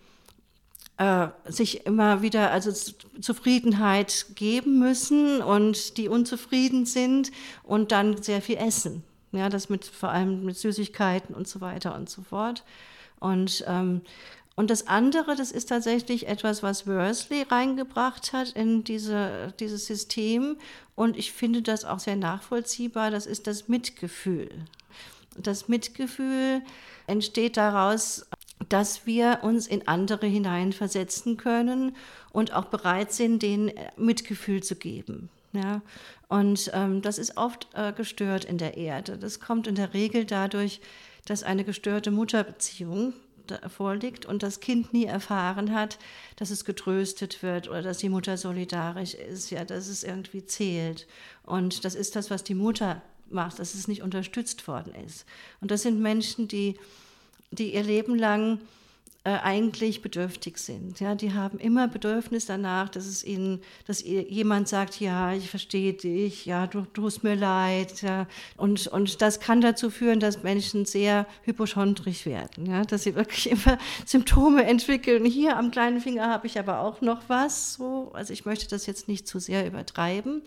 äh, 0.99 1.29
sich 1.45 1.85
immer 1.85 2.21
wieder 2.21 2.51
also 2.51 2.71
Zufriedenheit 3.21 4.25
geben 4.35 4.79
müssen 4.79 5.41
und 5.41 5.97
die 5.97 6.09
unzufrieden 6.09 6.85
sind 6.85 7.31
und 7.63 7.93
dann 7.93 8.21
sehr 8.21 8.41
viel 8.41 8.57
essen. 8.57 9.03
Ja, 9.31 9.47
das 9.47 9.69
mit 9.69 9.85
vor 9.85 10.09
allem 10.09 10.43
mit 10.43 10.57
Süßigkeiten 10.57 11.33
und 11.33 11.47
so 11.47 11.61
weiter 11.61 11.95
und 11.95 12.09
so 12.09 12.21
fort. 12.21 12.65
Und, 13.21 13.63
ähm, 13.65 14.01
und 14.57 14.69
das 14.69 14.87
andere, 14.87 15.37
das 15.37 15.53
ist 15.53 15.69
tatsächlich 15.69 16.27
etwas, 16.27 16.63
was 16.63 16.85
Worsley 16.85 17.43
reingebracht 17.43 18.33
hat 18.33 18.49
in 18.49 18.83
diese, 18.83 19.53
dieses 19.57 19.85
System. 19.85 20.57
Und 20.95 21.15
ich 21.15 21.31
finde 21.31 21.61
das 21.61 21.85
auch 21.85 21.99
sehr 21.99 22.17
nachvollziehbar. 22.17 23.09
Das 23.09 23.25
ist 23.25 23.47
das 23.47 23.69
Mitgefühl. 23.69 24.49
Das 25.37 25.69
Mitgefühl 25.69 26.61
entsteht 27.07 27.55
daraus, 27.55 28.25
dass 28.67 29.05
wir 29.05 29.39
uns 29.41 29.67
in 29.67 29.87
andere 29.87 30.27
hineinversetzen 30.27 31.37
können 31.37 31.95
und 32.31 32.53
auch 32.53 32.65
bereit 32.65 33.13
sind, 33.13 33.41
denen 33.41 33.69
äh, 33.69 33.91
Mitgefühl 33.95 34.61
zu 34.61 34.75
geben. 34.75 35.29
Ja? 35.53 35.81
Und 36.27 36.69
ähm, 36.73 37.01
das 37.01 37.17
ist 37.17 37.37
oft 37.37 37.67
äh, 37.73 37.93
gestört 37.93 38.45
in 38.45 38.57
der 38.57 38.77
Erde. 38.77 39.17
Das 39.17 39.39
kommt 39.39 39.67
in 39.67 39.75
der 39.75 39.93
Regel 39.93 40.25
dadurch, 40.25 40.81
dass 41.25 41.43
eine 41.43 41.63
gestörte 41.63 42.11
Mutterbeziehung 42.11 43.13
vorliegt 43.67 44.25
und 44.27 44.43
das 44.43 44.59
Kind 44.59 44.93
nie 44.93 45.05
erfahren 45.05 45.73
hat, 45.73 45.97
dass 46.35 46.51
es 46.51 46.65
getröstet 46.65 47.41
wird 47.41 47.67
oder 47.67 47.81
dass 47.81 47.97
die 47.97 48.09
Mutter 48.09 48.37
solidarisch 48.37 49.15
ist, 49.15 49.49
ja, 49.49 49.65
dass 49.65 49.87
es 49.87 50.03
irgendwie 50.03 50.45
zählt. 50.45 51.07
Und 51.43 51.83
das 51.83 51.95
ist 51.95 52.15
das, 52.15 52.29
was 52.29 52.43
die 52.43 52.53
Mutter 52.53 53.01
macht, 53.29 53.59
dass 53.59 53.73
es 53.73 53.87
nicht 53.87 54.03
unterstützt 54.03 54.67
worden 54.67 54.93
ist. 55.05 55.25
Und 55.61 55.71
das 55.71 55.81
sind 55.81 55.99
Menschen, 55.99 56.47
die 56.47 56.77
die 57.51 57.73
ihr 57.73 57.83
Leben 57.83 58.15
lang 58.15 58.59
äh, 59.25 59.31
eigentlich 59.31 60.01
bedürftig 60.01 60.57
sind. 60.59 61.01
Ja, 61.01 61.13
die 61.13 61.33
haben 61.33 61.59
immer 61.59 61.89
Bedürfnis 61.89 62.45
danach, 62.45 62.87
dass 62.87 63.05
es 63.05 63.23
ihnen, 63.23 63.61
dass 63.85 64.01
jemand 64.01 64.69
sagt, 64.69 65.01
ja, 65.01 65.33
ich 65.33 65.49
verstehe 65.49 65.91
dich, 65.91 66.45
ja, 66.45 66.67
du 66.67 66.85
tust 66.85 67.21
mir 67.23 67.35
leid, 67.35 68.01
ja, 68.01 68.27
und, 68.55 68.87
und 68.87 69.21
das 69.21 69.41
kann 69.41 69.59
dazu 69.59 69.89
führen, 69.89 70.21
dass 70.21 70.41
Menschen 70.41 70.85
sehr 70.85 71.27
hypochondrisch 71.43 72.25
werden, 72.25 72.65
ja, 72.65 72.83
dass 72.83 73.03
sie 73.03 73.13
wirklich 73.15 73.51
immer 73.51 73.77
Symptome 74.05 74.63
entwickeln. 74.63 75.25
Hier 75.25 75.57
am 75.57 75.69
kleinen 75.71 75.99
Finger 75.99 76.29
habe 76.29 76.47
ich 76.47 76.57
aber 76.57 76.79
auch 76.79 77.01
noch 77.01 77.23
was, 77.27 77.73
so, 77.73 78.11
also 78.13 78.31
ich 78.31 78.45
möchte 78.45 78.69
das 78.69 78.85
jetzt 78.85 79.09
nicht 79.09 79.27
zu 79.27 79.39
sehr 79.39 79.67
übertreiben. 79.67 80.43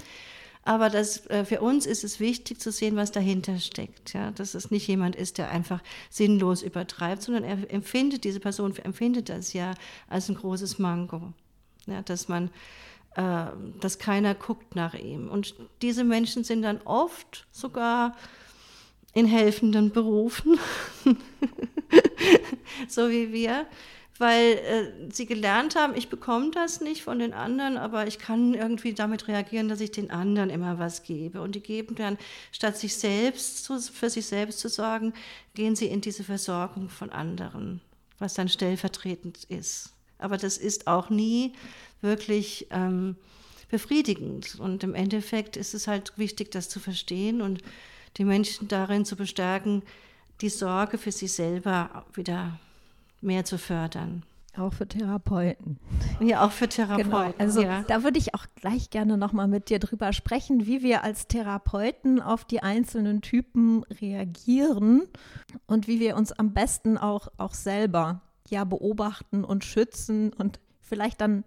Aber 0.64 0.90
das, 0.90 1.26
äh, 1.26 1.44
für 1.44 1.60
uns 1.60 1.86
ist 1.86 2.04
es 2.04 2.20
wichtig 2.20 2.60
zu 2.60 2.70
sehen, 2.70 2.94
was 2.94 3.10
dahinter 3.10 3.58
steckt. 3.58 4.12
Ja? 4.12 4.30
Dass 4.30 4.54
es 4.54 4.70
nicht 4.70 4.86
jemand 4.86 5.16
ist, 5.16 5.38
der 5.38 5.50
einfach 5.50 5.82
sinnlos 6.08 6.62
übertreibt, 6.62 7.22
sondern 7.22 7.44
er 7.44 7.70
empfindet, 7.72 8.24
diese 8.24 8.40
Person 8.40 8.74
empfindet 8.76 9.28
das 9.28 9.52
ja 9.52 9.74
als 10.08 10.28
ein 10.28 10.36
großes 10.36 10.78
Mango. 10.78 11.32
Ja? 11.86 12.02
Dass 12.02 12.28
man, 12.28 12.50
äh, 13.16 13.46
dass 13.80 13.98
keiner 13.98 14.34
guckt 14.34 14.76
nach 14.76 14.94
ihm. 14.94 15.28
Und 15.28 15.56
diese 15.82 16.04
Menschen 16.04 16.44
sind 16.44 16.62
dann 16.62 16.80
oft 16.84 17.46
sogar 17.50 18.16
in 19.14 19.26
helfenden 19.26 19.90
Berufen, 19.90 20.58
so 22.88 23.10
wie 23.10 23.32
wir 23.32 23.66
weil 24.22 24.52
äh, 24.52 25.12
sie 25.12 25.26
gelernt 25.26 25.74
haben, 25.74 25.96
ich 25.96 26.08
bekomme 26.08 26.52
das 26.52 26.80
nicht 26.80 27.02
von 27.02 27.18
den 27.18 27.32
anderen, 27.32 27.76
aber 27.76 28.06
ich 28.06 28.20
kann 28.20 28.54
irgendwie 28.54 28.94
damit 28.94 29.26
reagieren, 29.26 29.68
dass 29.68 29.80
ich 29.80 29.90
den 29.90 30.12
anderen 30.12 30.48
immer 30.48 30.78
was 30.78 31.02
gebe. 31.02 31.42
Und 31.42 31.56
die 31.56 31.60
geben 31.60 31.96
dann, 31.96 32.16
statt 32.52 32.78
sich 32.78 32.94
selbst 32.94 33.64
zu, 33.64 33.80
für 33.80 34.08
sich 34.08 34.26
selbst 34.26 34.60
zu 34.60 34.68
sorgen, 34.68 35.12
gehen 35.54 35.74
sie 35.74 35.86
in 35.86 36.00
diese 36.00 36.22
Versorgung 36.22 36.88
von 36.88 37.10
anderen, 37.10 37.80
was 38.20 38.34
dann 38.34 38.48
stellvertretend 38.48 39.42
ist. 39.48 39.92
Aber 40.18 40.36
das 40.36 40.56
ist 40.56 40.86
auch 40.86 41.10
nie 41.10 41.54
wirklich 42.00 42.68
ähm, 42.70 43.16
befriedigend. 43.72 44.54
Und 44.60 44.84
im 44.84 44.94
Endeffekt 44.94 45.56
ist 45.56 45.74
es 45.74 45.88
halt 45.88 46.12
wichtig, 46.16 46.52
das 46.52 46.68
zu 46.68 46.78
verstehen 46.78 47.42
und 47.42 47.60
die 48.18 48.24
Menschen 48.24 48.68
darin 48.68 49.04
zu 49.04 49.16
bestärken, 49.16 49.82
die 50.40 50.48
Sorge 50.48 50.96
für 50.96 51.10
sich 51.10 51.32
selber 51.32 52.06
wieder 52.14 52.60
mehr 53.22 53.44
zu 53.44 53.58
fördern. 53.58 54.24
Auch 54.58 54.74
für 54.74 54.86
Therapeuten. 54.86 55.78
Ja, 56.20 56.44
auch 56.44 56.50
für 56.50 56.68
Therapeuten. 56.68 57.10
Genau. 57.10 57.34
Also 57.38 57.62
ja. 57.62 57.84
da 57.88 58.04
würde 58.04 58.18
ich 58.18 58.34
auch 58.34 58.44
gleich 58.54 58.90
gerne 58.90 59.16
nochmal 59.16 59.48
mit 59.48 59.70
dir 59.70 59.78
drüber 59.78 60.12
sprechen, 60.12 60.66
wie 60.66 60.82
wir 60.82 61.02
als 61.04 61.26
Therapeuten 61.26 62.20
auf 62.20 62.44
die 62.44 62.62
einzelnen 62.62 63.22
Typen 63.22 63.82
reagieren 63.84 65.04
und 65.66 65.88
wie 65.88 66.00
wir 66.00 66.16
uns 66.16 66.32
am 66.32 66.52
besten 66.52 66.98
auch, 66.98 67.28
auch 67.38 67.54
selber 67.54 68.20
ja 68.50 68.64
beobachten 68.64 69.42
und 69.42 69.64
schützen 69.64 70.34
und 70.34 70.60
vielleicht 70.80 71.22
dann 71.22 71.44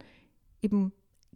eben 0.63 0.91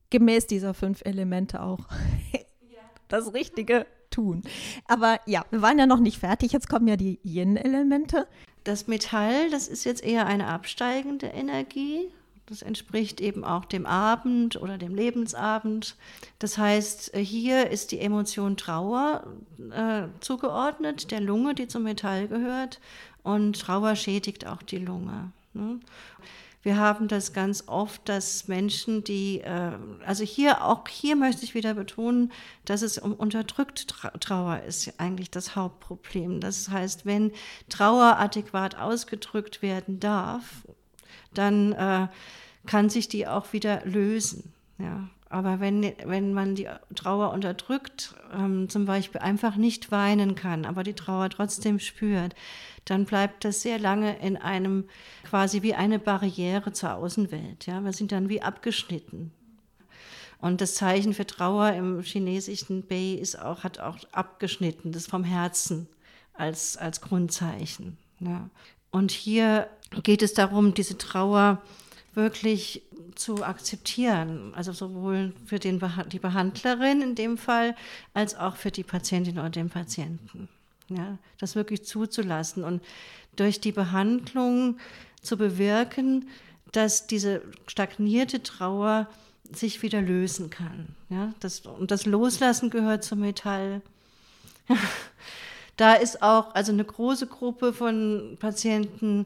gemäß 0.09 0.47
dieser 0.47 0.73
fünf 0.73 1.01
Elemente 1.05 1.61
auch 1.61 1.87
das 3.07 3.35
Richtige 3.35 3.85
tun. 4.09 4.41
Aber 4.87 5.19
ja, 5.27 5.45
wir 5.51 5.61
waren 5.61 5.77
ja 5.77 5.85
noch 5.85 5.99
nicht 5.99 6.19
fertig. 6.19 6.51
Jetzt 6.51 6.67
kommen 6.67 6.87
ja 6.87 6.95
die 6.95 7.19
Yin-Elemente. 7.23 8.27
Das 8.63 8.87
Metall, 8.87 9.49
das 9.49 9.67
ist 9.67 9.83
jetzt 9.83 10.03
eher 10.03 10.25
eine 10.25 10.47
absteigende 10.47 11.27
Energie. 11.27 12.09
Das 12.45 12.61
entspricht 12.63 13.21
eben 13.21 13.43
auch 13.43 13.65
dem 13.65 13.85
Abend 13.85 14.59
oder 14.59 14.79
dem 14.79 14.95
Lebensabend. 14.95 15.95
Das 16.39 16.57
heißt, 16.57 17.15
hier 17.15 17.69
ist 17.69 17.91
die 17.91 17.99
Emotion 17.99 18.57
Trauer 18.57 19.23
äh, 19.71 20.07
zugeordnet, 20.19 21.11
der 21.11 21.21
Lunge, 21.21 21.53
die 21.53 21.67
zum 21.67 21.83
Metall 21.83 22.27
gehört. 22.27 22.79
Und 23.21 23.59
Trauer 23.59 23.95
schädigt 23.95 24.47
auch 24.47 24.63
die 24.63 24.79
Lunge. 24.79 25.31
Ne? 25.53 25.79
Wir 26.61 26.75
haben 26.75 27.07
das 27.07 27.31
ganz 27.31 27.63
oft, 27.67 28.09
dass 28.09 28.49
Menschen, 28.49 29.03
die, 29.03 29.39
äh, 29.39 29.71
also 30.05 30.25
hier, 30.25 30.65
auch 30.65 30.87
hier 30.89 31.15
möchte 31.15 31.45
ich 31.45 31.55
wieder 31.55 31.73
betonen, 31.73 32.33
dass 32.65 32.81
es 32.81 32.97
um 32.97 33.13
unterdrückte 33.13 33.85
Trauer 34.19 34.61
ist 34.63 34.99
eigentlich 34.99 35.31
das 35.31 35.55
Hauptproblem. 35.55 36.41
Das 36.41 36.69
heißt, 36.69 37.05
wenn 37.05 37.31
Trauer 37.69 38.17
adäquat 38.17 38.75
ausgedrückt 38.75 39.61
werden 39.61 40.01
darf, 40.01 40.43
dann 41.33 41.71
äh, 41.73 42.07
kann 42.65 42.89
sich 42.89 43.07
die 43.07 43.25
auch 43.25 43.53
wieder 43.53 43.85
lösen. 43.85 44.53
Ja. 44.79 45.09
Aber 45.29 45.59
wenn, 45.59 45.93
wenn 46.05 46.33
man 46.33 46.55
die 46.55 46.67
Trauer 46.95 47.31
unterdrückt, 47.31 48.15
ähm, 48.33 48.67
zum 48.67 48.85
Beispiel 48.85 49.21
einfach 49.21 49.55
nicht 49.57 49.91
weinen 49.91 50.33
kann, 50.33 50.65
aber 50.65 50.83
die 50.83 50.95
Trauer 50.95 51.29
trotzdem 51.29 51.79
spürt, 51.79 52.33
dann 52.85 53.05
bleibt 53.05 53.45
das 53.45 53.61
sehr 53.61 53.77
lange 53.77 54.17
in 54.19 54.37
einem 54.37 54.85
quasi 55.23 55.61
wie 55.61 55.75
eine 55.75 55.99
Barriere 55.99 56.73
zur 56.73 56.95
Außenwelt. 56.95 57.67
Ja? 57.67 57.81
Wir 57.81 57.93
sind 57.93 58.11
dann 58.11 58.27
wie 58.27 58.41
abgeschnitten. 58.41 59.31
Und 60.41 60.61
das 60.61 60.75
Zeichen 60.75 61.13
für 61.13 61.27
Trauer 61.27 61.73
im 61.73 62.01
chinesischen 62.01 62.87
Bei 62.87 63.17
ist 63.19 63.39
auch, 63.39 63.63
hat 63.63 63.79
auch 63.79 63.97
abgeschnitten, 64.11 64.91
das 64.91 65.05
vom 65.05 65.23
Herzen 65.23 65.87
als, 66.33 66.75
als 66.77 67.01
Grundzeichen. 67.01 67.97
Ja. 68.19 68.49
Und 68.89 69.11
hier 69.11 69.69
geht 70.03 70.23
es 70.23 70.33
darum, 70.33 70.73
diese 70.73 70.97
Trauer 70.97 71.61
wirklich 72.13 72.81
zu 73.15 73.43
akzeptieren, 73.43 74.53
also 74.55 74.71
sowohl 74.71 75.33
für 75.45 75.59
den, 75.59 75.81
die 76.11 76.19
Behandlerin 76.19 77.01
in 77.01 77.15
dem 77.15 77.37
Fall 77.37 77.75
als 78.13 78.35
auch 78.35 78.55
für 78.55 78.71
die 78.71 78.83
Patientin 78.83 79.39
oder 79.39 79.49
den 79.49 79.69
Patienten. 79.69 80.49
Ja, 80.89 81.17
das 81.37 81.55
wirklich 81.55 81.85
zuzulassen 81.85 82.63
und 82.63 82.81
durch 83.35 83.61
die 83.61 83.71
Behandlung 83.71 84.79
zu 85.21 85.37
bewirken, 85.37 86.27
dass 86.71 87.07
diese 87.07 87.41
stagnierte 87.67 88.41
Trauer 88.41 89.07
sich 89.51 89.81
wieder 89.81 90.01
lösen 90.01 90.49
kann. 90.49 90.95
Ja, 91.09 91.33
das, 91.39 91.61
und 91.61 91.91
das 91.91 92.05
Loslassen 92.05 92.69
gehört 92.69 93.03
zum 93.03 93.19
Metall. 93.19 93.81
da 95.77 95.93
ist 95.93 96.21
auch 96.21 96.53
also 96.53 96.71
eine 96.71 96.85
große 96.85 97.27
Gruppe 97.27 97.73
von 97.73 98.37
Patienten, 98.39 99.25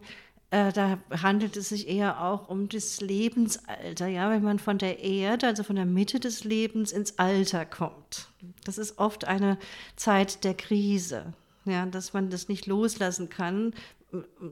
da 0.53 0.99
handelt 1.23 1.57
es 1.57 1.69
sich 1.69 1.87
eher 1.87 2.23
auch 2.23 2.47
um 2.47 2.69
das 2.69 3.01
Lebensalter, 3.01 4.05
ja, 4.05 4.29
wenn 4.29 4.43
man 4.43 4.59
von 4.59 4.77
der 4.77 4.99
Erde, 4.99 5.47
also 5.47 5.63
von 5.63 5.75
der 5.75 5.85
Mitte 5.85 6.19
des 6.19 6.43
Lebens 6.43 6.91
ins 6.91 7.17
Alter 7.17 7.65
kommt. 7.65 8.29
Das 8.63 8.77
ist 8.77 8.99
oft 8.99 9.25
eine 9.25 9.57
Zeit 9.95 10.43
der 10.43 10.53
Krise, 10.53 11.33
ja, 11.65 11.87
dass 11.87 12.13
man 12.13 12.29
das 12.29 12.49
nicht 12.49 12.67
loslassen 12.67 13.29
kann. 13.29 13.73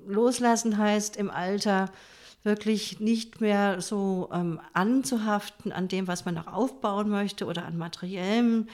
Loslassen 0.08 0.80
heißt 0.80 1.18
im 1.18 1.30
Alter 1.30 1.92
wirklich 2.42 3.00
nicht 3.00 3.40
mehr 3.40 3.80
so 3.80 4.28
ähm, 4.34 4.60
anzuhaften 4.74 5.72
an 5.72 5.88
dem, 5.88 6.08
was 6.08 6.26
man 6.26 6.34
noch 6.34 6.48
aufbauen 6.48 7.10
möchte 7.10 7.46
oder 7.46 7.66
an 7.66 7.78
materiellem 7.78 8.70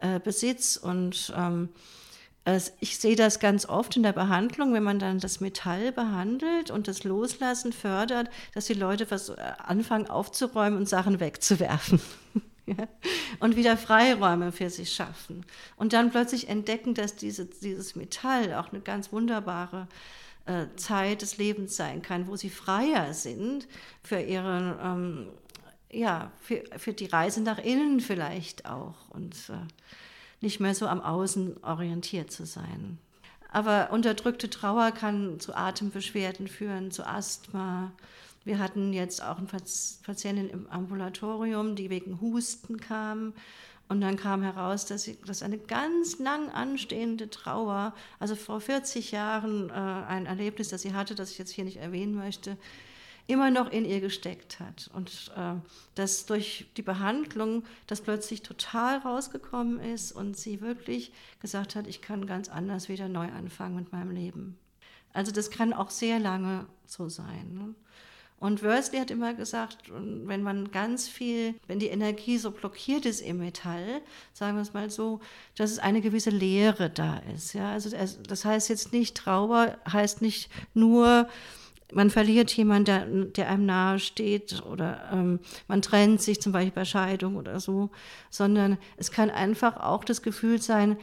äh, 0.00 0.18
Besitz 0.18 0.76
und 0.76 1.32
ähm, 1.36 1.68
ich 2.80 2.98
sehe 2.98 3.14
das 3.14 3.38
ganz 3.38 3.66
oft 3.66 3.96
in 3.96 4.02
der 4.02 4.12
Behandlung, 4.12 4.74
wenn 4.74 4.82
man 4.82 4.98
dann 4.98 5.20
das 5.20 5.40
Metall 5.40 5.92
behandelt 5.92 6.70
und 6.70 6.88
das 6.88 7.04
Loslassen 7.04 7.72
fördert, 7.72 8.30
dass 8.54 8.66
die 8.66 8.74
Leute 8.74 9.04
äh, 9.04 9.42
anfangen 9.62 10.08
aufzuräumen 10.08 10.78
und 10.78 10.88
Sachen 10.88 11.20
wegzuwerfen. 11.20 12.00
Und 13.40 13.56
wieder 13.56 13.76
Freiräume 13.76 14.52
für 14.52 14.70
sich 14.70 14.94
schaffen. 14.94 15.44
Und 15.76 15.92
dann 15.92 16.12
plötzlich 16.12 16.48
entdecken, 16.48 16.94
dass 16.94 17.16
diese, 17.16 17.44
dieses 17.44 17.96
Metall 17.96 18.54
auch 18.54 18.72
eine 18.72 18.80
ganz 18.80 19.12
wunderbare 19.12 19.88
äh, 20.46 20.66
Zeit 20.76 21.22
des 21.22 21.38
Lebens 21.38 21.76
sein 21.76 22.02
kann, 22.02 22.28
wo 22.28 22.36
sie 22.36 22.50
freier 22.50 23.14
sind 23.14 23.66
für 24.04 24.20
ihre, 24.20 24.78
ähm, 24.80 25.28
ja, 25.90 26.30
für, 26.40 26.62
für 26.78 26.92
die 26.92 27.06
Reise 27.06 27.42
nach 27.42 27.58
innen 27.58 27.98
vielleicht 28.00 28.64
auch. 28.64 29.10
Und 29.10 29.34
äh, 29.50 29.66
nicht 30.42 30.60
mehr 30.60 30.74
so 30.74 30.86
am 30.86 31.00
Außen 31.00 31.62
orientiert 31.62 32.30
zu 32.30 32.44
sein. 32.44 32.98
Aber 33.50 33.90
unterdrückte 33.92 34.48
Trauer 34.48 34.92
kann 34.92 35.38
zu 35.38 35.54
Atembeschwerden 35.54 36.48
führen, 36.48 36.90
zu 36.90 37.06
Asthma. 37.06 37.92
Wir 38.44 38.58
hatten 38.58 38.92
jetzt 38.92 39.22
auch 39.22 39.38
eine 39.38 39.46
Patientin 39.46 40.48
im 40.48 40.66
Ambulatorium, 40.68 41.76
die 41.76 41.90
wegen 41.90 42.20
Husten 42.20 42.80
kam. 42.80 43.34
Und 43.88 44.00
dann 44.00 44.16
kam 44.16 44.42
heraus, 44.42 44.86
dass, 44.86 45.02
sie, 45.02 45.18
dass 45.26 45.42
eine 45.42 45.58
ganz 45.58 46.18
lang 46.18 46.48
anstehende 46.48 47.28
Trauer, 47.28 47.94
also 48.18 48.34
vor 48.36 48.60
40 48.60 49.12
Jahren 49.12 49.68
äh, 49.68 49.72
ein 49.72 50.24
Erlebnis, 50.24 50.70
das 50.70 50.80
sie 50.80 50.94
hatte, 50.94 51.14
das 51.14 51.30
ich 51.30 51.38
jetzt 51.38 51.50
hier 51.50 51.64
nicht 51.64 51.76
erwähnen 51.76 52.14
möchte, 52.14 52.56
immer 53.26 53.50
noch 53.50 53.70
in 53.70 53.84
ihr 53.84 54.00
gesteckt 54.00 54.60
hat. 54.60 54.90
Und 54.94 55.32
äh, 55.36 55.54
dass 55.94 56.26
durch 56.26 56.66
die 56.76 56.82
Behandlung 56.82 57.64
das 57.86 58.00
plötzlich 58.00 58.42
total 58.42 58.98
rausgekommen 58.98 59.80
ist 59.80 60.12
und 60.12 60.36
sie 60.36 60.60
wirklich 60.60 61.12
gesagt 61.40 61.76
hat, 61.76 61.86
ich 61.86 62.02
kann 62.02 62.26
ganz 62.26 62.48
anders 62.48 62.88
wieder 62.88 63.08
neu 63.08 63.30
anfangen 63.30 63.76
mit 63.76 63.92
meinem 63.92 64.10
Leben. 64.10 64.58
Also 65.12 65.32
das 65.32 65.50
kann 65.50 65.72
auch 65.72 65.90
sehr 65.90 66.18
lange 66.18 66.66
so 66.86 67.08
sein. 67.08 67.54
Ne? 67.54 67.74
Und 68.42 68.64
Worsley 68.64 68.98
hat 68.98 69.12
immer 69.12 69.34
gesagt, 69.34 69.84
wenn 69.88 70.42
man 70.42 70.72
ganz 70.72 71.06
viel, 71.06 71.54
wenn 71.68 71.78
die 71.78 71.86
Energie 71.86 72.38
so 72.38 72.50
blockiert 72.50 73.06
ist 73.06 73.20
im 73.20 73.38
Metall, 73.38 74.02
sagen 74.32 74.56
wir 74.56 74.62
es 74.62 74.72
mal 74.72 74.90
so, 74.90 75.20
dass 75.54 75.70
es 75.70 75.78
eine 75.78 76.00
gewisse 76.00 76.30
Leere 76.30 76.90
da 76.90 77.18
ist. 77.36 77.52
Ja? 77.52 77.70
Also 77.70 77.90
das 78.26 78.44
heißt 78.44 78.68
jetzt 78.68 78.92
nicht, 78.92 79.16
Trauer 79.16 79.78
heißt 79.86 80.22
nicht 80.22 80.50
nur, 80.74 81.28
man 81.92 82.10
verliert 82.10 82.52
jemanden, 82.52 82.84
der, 82.84 83.06
der 83.06 83.48
einem 83.48 83.66
nahe 83.66 83.98
steht 83.98 84.62
oder 84.64 85.10
ähm, 85.12 85.40
man 85.68 85.82
trennt 85.82 86.20
sich 86.20 86.40
zum 86.40 86.52
Beispiel 86.52 86.72
bei 86.72 86.84
Scheidung 86.84 87.36
oder 87.36 87.60
so, 87.60 87.90
sondern 88.30 88.78
es 88.96 89.10
kann 89.10 89.30
einfach 89.30 89.76
auch 89.76 90.04
das 90.04 90.22
Gefühl 90.22 90.60
sein, 90.60 90.96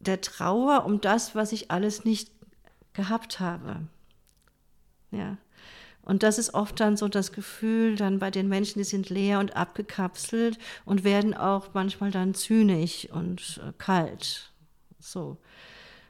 der 0.00 0.20
Trauer 0.20 0.84
um 0.84 1.00
das, 1.00 1.34
was 1.34 1.52
ich 1.52 1.70
alles 1.70 2.04
nicht 2.04 2.30
gehabt 2.92 3.40
habe. 3.40 3.80
Ja. 5.10 5.38
Und 6.04 6.24
das 6.24 6.38
ist 6.38 6.54
oft 6.54 6.80
dann 6.80 6.96
so 6.96 7.06
das 7.06 7.32
Gefühl 7.32 7.94
dann 7.94 8.18
bei 8.18 8.30
den 8.30 8.48
Menschen, 8.48 8.78
die 8.80 8.84
sind 8.84 9.08
leer 9.08 9.38
und 9.38 9.56
abgekapselt 9.56 10.58
und 10.84 11.04
werden 11.04 11.32
auch 11.32 11.74
manchmal 11.74 12.10
dann 12.10 12.34
zynisch 12.34 13.08
und 13.12 13.60
äh, 13.64 13.72
kalt. 13.78 14.50
So, 14.98 15.38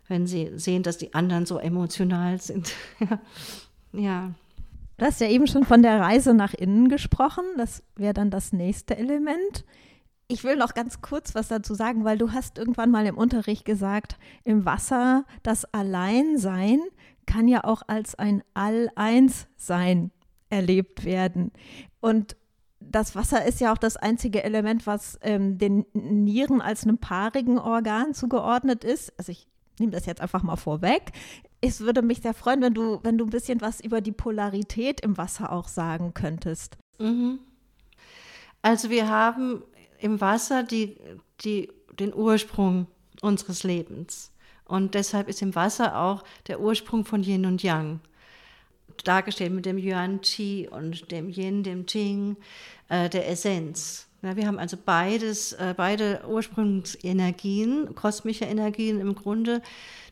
wenn 0.08 0.26
sie 0.26 0.50
sehen, 0.58 0.82
dass 0.82 0.96
die 0.96 1.12
anderen 1.12 1.44
so 1.44 1.58
emotional 1.58 2.40
sind. 2.40 2.72
ja. 3.92 4.32
Du 4.98 5.06
hast 5.06 5.20
ja 5.20 5.28
eben 5.28 5.46
schon 5.46 5.64
von 5.64 5.82
der 5.82 6.00
Reise 6.00 6.34
nach 6.34 6.54
innen 6.54 6.88
gesprochen. 6.88 7.44
Das 7.56 7.82
wäre 7.96 8.14
dann 8.14 8.30
das 8.30 8.52
nächste 8.52 8.96
Element. 8.96 9.64
Ich 10.28 10.44
will 10.44 10.56
noch 10.56 10.74
ganz 10.74 11.00
kurz 11.00 11.34
was 11.34 11.48
dazu 11.48 11.74
sagen, 11.74 12.04
weil 12.04 12.18
du 12.18 12.32
hast 12.32 12.56
irgendwann 12.56 12.90
mal 12.90 13.06
im 13.06 13.18
Unterricht 13.18 13.64
gesagt, 13.64 14.16
im 14.44 14.64
Wasser 14.64 15.24
das 15.42 15.64
Alleinsein 15.74 16.80
kann 17.26 17.48
ja 17.48 17.64
auch 17.64 17.82
als 17.86 18.14
ein 18.14 18.42
All-Eins-Sein 18.54 20.10
erlebt 20.48 21.04
werden. 21.04 21.52
Und 22.00 22.36
das 22.80 23.14
Wasser 23.14 23.44
ist 23.44 23.60
ja 23.60 23.72
auch 23.72 23.78
das 23.78 23.96
einzige 23.96 24.44
Element, 24.44 24.86
was 24.86 25.18
ähm, 25.22 25.58
den 25.58 25.86
Nieren 25.92 26.60
als 26.60 26.84
einem 26.84 26.98
paarigen 26.98 27.58
Organ 27.58 28.14
zugeordnet 28.14 28.84
ist. 28.84 29.12
Also 29.18 29.32
ich 29.32 29.48
nehme 29.78 29.92
das 29.92 30.06
jetzt 30.06 30.20
einfach 30.20 30.42
mal 30.42 30.56
vorweg. 30.56 31.12
Es 31.62 31.80
würde 31.80 32.02
mich 32.02 32.20
sehr 32.20 32.34
freuen, 32.34 32.60
wenn 32.60 32.74
du, 32.74 33.00
wenn 33.02 33.16
du 33.16 33.24
ein 33.24 33.30
bisschen 33.30 33.60
was 33.60 33.80
über 33.80 34.00
die 34.00 34.12
Polarität 34.12 35.00
im 35.00 35.16
Wasser 35.16 35.52
auch 35.52 35.68
sagen 35.68 36.12
könntest. 36.12 36.76
Mhm. 36.98 37.38
Also 38.60 38.90
wir 38.90 39.08
haben 39.08 39.62
im 39.98 40.20
Wasser 40.20 40.64
die, 40.64 40.98
die, 41.44 41.72
den 41.98 42.12
Ursprung 42.12 42.88
unseres 43.22 43.62
Lebens. 43.62 44.32
Und 44.64 44.94
deshalb 44.94 45.28
ist 45.28 45.40
im 45.40 45.54
Wasser 45.54 45.98
auch 45.98 46.24
der 46.48 46.60
Ursprung 46.60 47.04
von 47.04 47.22
Yin 47.22 47.46
und 47.46 47.62
Yang 47.62 48.00
dargestellt 49.04 49.52
mit 49.52 49.66
dem 49.66 49.78
Yuan 49.78 50.20
Qi 50.20 50.68
und 50.70 51.10
dem 51.10 51.28
Yin, 51.28 51.62
dem 51.62 51.86
Qing, 51.86 52.36
äh, 52.88 53.08
der 53.08 53.28
Essenz. 53.28 54.08
Ja, 54.22 54.36
wir 54.36 54.46
haben 54.46 54.58
also 54.58 54.76
beides, 54.76 55.52
äh, 55.54 55.74
beide 55.76 56.20
Ursprungsenergien, 56.28 57.94
kosmische 57.94 58.44
Energien 58.44 59.00
im 59.00 59.14
Grunde, 59.14 59.62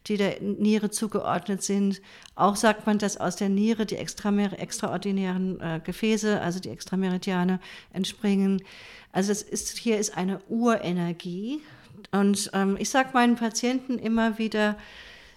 die 0.06 0.16
der 0.16 0.40
Niere 0.40 0.90
zugeordnet 0.90 1.62
sind. 1.62 2.02
Auch 2.34 2.56
sagt 2.56 2.86
man, 2.86 2.98
dass 2.98 3.18
aus 3.18 3.36
der 3.36 3.48
Niere 3.48 3.86
die 3.86 3.96
extraordinären 3.96 5.60
äh, 5.60 5.80
Gefäße, 5.84 6.40
also 6.40 6.58
die 6.58 6.70
Extrameridiane, 6.70 7.60
entspringen. 7.92 8.62
Also 9.12 9.30
es 9.30 9.42
ist, 9.42 9.78
hier 9.78 9.98
ist 9.98 10.16
eine 10.16 10.40
Urenergie, 10.48 11.60
und 12.12 12.50
ähm, 12.54 12.76
ich 12.78 12.90
sage 12.90 13.10
meinen 13.12 13.36
Patienten 13.36 13.98
immer 13.98 14.38
wieder, 14.38 14.76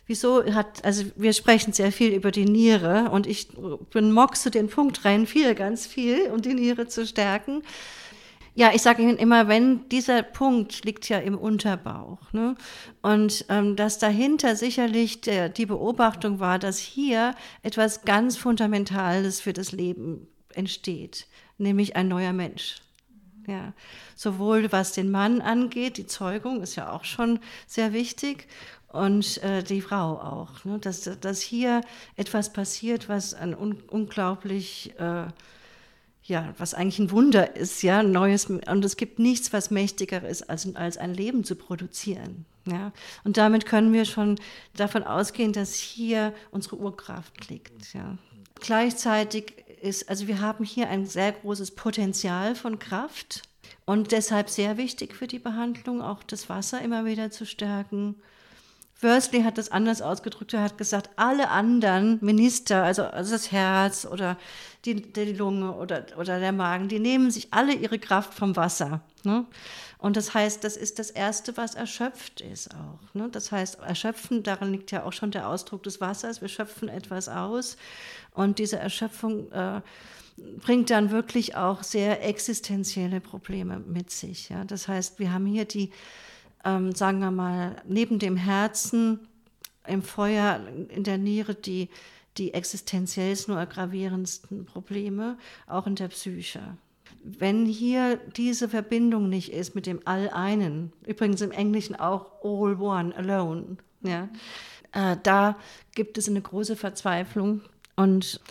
wieso 0.07 0.43
hat, 0.53 0.83
also 0.83 1.05
wir 1.15 1.33
sprechen 1.33 1.73
sehr 1.73 1.91
viel 1.91 2.13
über 2.13 2.31
die 2.31 2.45
Niere 2.45 3.09
und 3.11 3.27
ich 3.27 3.49
bin 3.91 4.17
zu 4.33 4.51
den 4.51 4.69
Punkt 4.69 5.05
rein, 5.05 5.27
viel, 5.27 5.55
ganz 5.55 5.85
viel, 5.85 6.31
um 6.31 6.41
die 6.41 6.53
Niere 6.53 6.87
zu 6.87 7.05
stärken. 7.05 7.63
Ja, 8.55 8.71
ich 8.73 8.83
sage 8.83 9.01
Ihnen 9.01 9.17
immer, 9.17 9.47
wenn 9.47 9.89
dieser 9.89 10.21
Punkt 10.21 10.85
liegt 10.85 11.09
ja 11.09 11.17
im 11.17 11.37
Unterbauch. 11.37 12.31
Ne? 12.33 12.55
Und 13.01 13.45
ähm, 13.49 13.75
dass 13.75 13.97
dahinter 13.97 14.55
sicherlich 14.55 15.21
der, 15.21 15.49
die 15.49 15.65
Beobachtung 15.65 16.39
war, 16.39 16.59
dass 16.59 16.77
hier 16.77 17.33
etwas 17.63 18.03
ganz 18.03 18.37
Fundamentales 18.37 19.41
für 19.41 19.53
das 19.53 19.71
Leben 19.71 20.27
entsteht, 20.53 21.27
nämlich 21.57 21.95
ein 21.95 22.07
neuer 22.07 22.33
Mensch. 22.33 22.75
Ja, 23.47 23.73
sowohl 24.15 24.71
was 24.71 24.93
den 24.93 25.11
Mann 25.11 25.41
angeht, 25.41 25.97
die 25.97 26.07
Zeugung 26.07 26.61
ist 26.61 26.77
ja 26.77 26.93
auch 26.93 27.03
schon 27.03 27.39
sehr 27.67 27.91
wichtig, 27.91 28.47
und 28.93 29.41
äh, 29.43 29.63
die 29.63 29.81
Frau 29.81 30.19
auch. 30.19 30.63
Ne? 30.65 30.79
Dass, 30.79 31.09
dass 31.19 31.41
hier 31.41 31.81
etwas 32.15 32.53
passiert, 32.53 33.09
was 33.09 33.33
ein 33.33 33.55
un 33.55 33.81
unglaublich, 33.89 34.93
äh, 34.99 35.25
ja, 36.23 36.53
was 36.57 36.73
eigentlich 36.73 36.99
ein 36.99 37.11
Wunder 37.11 37.55
ist, 37.55 37.83
ja, 37.83 38.01
Neues. 38.01 38.45
Und 38.45 38.85
es 38.85 38.97
gibt 38.97 39.19
nichts, 39.19 39.51
was 39.51 39.71
mächtiger 39.71 40.27
ist, 40.27 40.49
als, 40.49 40.73
als 40.75 40.97
ein 40.97 41.13
Leben 41.13 41.43
zu 41.43 41.55
produzieren. 41.55 42.45
Ja? 42.65 42.91
Und 43.23 43.37
damit 43.37 43.65
können 43.65 43.91
wir 43.91 44.05
schon 44.05 44.39
davon 44.75 45.03
ausgehen, 45.03 45.53
dass 45.53 45.75
hier 45.75 46.33
unsere 46.51 46.77
Urkraft 46.77 47.49
liegt. 47.49 47.93
Ja? 47.93 48.17
Gleichzeitig 48.61 49.53
ist, 49.81 50.09
also 50.09 50.27
wir 50.27 50.39
haben 50.39 50.63
hier 50.63 50.87
ein 50.89 51.05
sehr 51.05 51.33
großes 51.33 51.71
Potenzial 51.71 52.55
von 52.55 52.79
Kraft 52.79 53.41
und 53.85 54.13
deshalb 54.13 54.49
sehr 54.49 54.77
wichtig 54.77 55.13
für 55.13 55.27
die 55.27 55.39
Behandlung, 55.39 56.01
auch 56.01 56.23
das 56.23 56.47
Wasser 56.47 56.81
immer 56.81 57.03
wieder 57.03 57.31
zu 57.31 57.45
stärken. 57.45 58.15
Worsley 59.03 59.43
hat 59.43 59.57
das 59.57 59.71
anders 59.71 60.01
ausgedrückt. 60.01 60.53
Er 60.53 60.63
hat 60.63 60.77
gesagt, 60.77 61.09
alle 61.15 61.49
anderen 61.49 62.17
Minister, 62.21 62.83
also, 62.83 63.03
also 63.03 63.31
das 63.31 63.51
Herz 63.51 64.05
oder 64.05 64.37
die, 64.85 64.95
die 64.95 65.33
Lunge 65.33 65.73
oder, 65.73 66.05
oder 66.17 66.39
der 66.39 66.51
Magen, 66.51 66.87
die 66.87 66.99
nehmen 66.99 67.31
sich 67.31 67.47
alle 67.51 67.73
ihre 67.73 67.99
Kraft 67.99 68.33
vom 68.33 68.55
Wasser. 68.55 69.01
Ne? 69.23 69.45
Und 69.97 70.17
das 70.17 70.33
heißt, 70.33 70.63
das 70.63 70.75
ist 70.75 70.99
das 70.99 71.11
Erste, 71.11 71.55
was 71.55 71.75
erschöpft 71.75 72.41
ist 72.41 72.71
auch. 72.75 73.13
Ne? 73.13 73.29
Das 73.31 73.51
heißt, 73.51 73.79
erschöpfen, 73.79 74.43
darin 74.43 74.71
liegt 74.71 74.91
ja 74.91 75.03
auch 75.03 75.13
schon 75.13 75.31
der 75.31 75.47
Ausdruck 75.47 75.83
des 75.83 76.01
Wassers. 76.01 76.41
Wir 76.41 76.49
schöpfen 76.49 76.89
etwas 76.89 77.29
aus 77.29 77.77
und 78.33 78.59
diese 78.59 78.77
Erschöpfung 78.77 79.51
äh, 79.51 79.81
bringt 80.35 80.89
dann 80.89 81.11
wirklich 81.11 81.55
auch 81.55 81.83
sehr 81.83 82.25
existenzielle 82.27 83.21
Probleme 83.21 83.79
mit 83.79 84.11
sich. 84.11 84.49
Ja? 84.49 84.65
Das 84.65 84.87
heißt, 84.87 85.19
wir 85.19 85.31
haben 85.31 85.45
hier 85.45 85.65
die, 85.65 85.91
ähm, 86.63 86.93
sagen 86.93 87.19
wir 87.19 87.31
mal, 87.31 87.75
neben 87.87 88.19
dem 88.19 88.37
Herzen 88.37 89.19
im 89.87 90.01
Feuer 90.01 90.61
in 90.89 91.03
der 91.03 91.17
Niere 91.17 91.55
die, 91.55 91.89
die 92.37 92.53
existenziell 92.53 93.37
nur 93.47 93.65
gravierendsten 93.65 94.65
Probleme, 94.65 95.37
auch 95.67 95.87
in 95.87 95.95
der 95.95 96.07
Psyche. 96.07 96.77
Wenn 97.23 97.65
hier 97.65 98.17
diese 98.35 98.67
Verbindung 98.67 99.29
nicht 99.29 99.51
ist 99.51 99.75
mit 99.75 99.85
dem 99.85 100.01
All-Einen, 100.05 100.91
übrigens 101.05 101.41
im 101.41 101.51
Englischen 101.51 101.95
auch 101.95 102.43
All 102.43 102.79
One, 102.79 103.15
Alone, 103.15 103.77
ja, 104.01 104.29
äh, 104.91 105.17
da 105.23 105.57
gibt 105.95 106.17
es 106.17 106.27
eine 106.27 106.41
große 106.41 106.75
Verzweiflung 106.75 107.61
und 107.95 108.41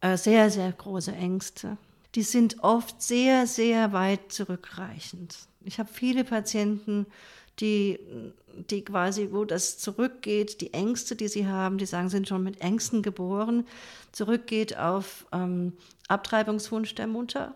äh, 0.00 0.16
sehr, 0.16 0.50
sehr 0.50 0.72
große 0.72 1.12
Ängste. 1.12 1.76
Die 2.14 2.22
sind 2.22 2.62
oft 2.62 3.02
sehr, 3.02 3.46
sehr 3.46 3.92
weit 3.92 4.32
zurückreichend. 4.32 5.38
Ich 5.64 5.78
habe 5.78 5.90
viele 5.92 6.24
Patienten, 6.24 7.06
die, 7.60 7.98
die 8.70 8.84
quasi, 8.84 9.28
wo 9.32 9.44
das 9.44 9.78
zurückgeht, 9.78 10.60
die 10.60 10.72
Ängste, 10.72 11.16
die 11.16 11.28
sie 11.28 11.46
haben, 11.46 11.78
die 11.78 11.86
sagen, 11.86 12.08
sind 12.08 12.28
schon 12.28 12.42
mit 12.42 12.60
Ängsten 12.60 13.02
geboren, 13.02 13.66
zurückgeht 14.12 14.76
auf 14.76 15.26
ähm, 15.32 15.72
Abtreibungswunsch 16.08 16.94
der 16.94 17.06
Mutter. 17.06 17.54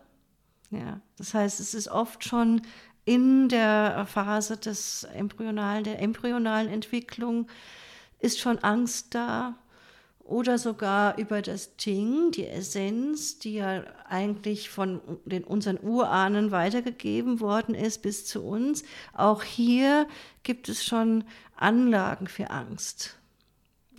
Ja, 0.71 1.01
das 1.17 1.33
heißt, 1.33 1.59
es 1.59 1.73
ist 1.73 1.87
oft 1.87 2.23
schon 2.23 2.61
in 3.05 3.49
der 3.49 4.05
Phase 4.07 4.57
des 4.57 5.03
embryonalen, 5.03 5.83
der 5.83 6.01
embryonalen 6.01 6.69
Entwicklung 6.69 7.47
ist 8.19 8.39
schon 8.39 8.59
Angst 8.59 9.13
da, 9.13 9.55
oder 10.23 10.57
sogar 10.57 11.17
über 11.17 11.41
das 11.41 11.75
Ting, 11.75 12.31
die 12.31 12.47
Essenz, 12.47 13.39
die 13.39 13.55
ja 13.55 13.83
eigentlich 14.07 14.69
von 14.69 15.01
den, 15.25 15.43
unseren 15.43 15.79
Urahnen 15.81 16.51
weitergegeben 16.51 17.39
worden 17.41 17.75
ist 17.75 18.01
bis 18.01 18.25
zu 18.25 18.41
uns. 18.41 18.83
Auch 19.13 19.43
hier 19.43 20.07
gibt 20.43 20.69
es 20.69 20.83
schon 20.83 21.25
Anlagen 21.57 22.27
für 22.27 22.49
Angst. 22.51 23.19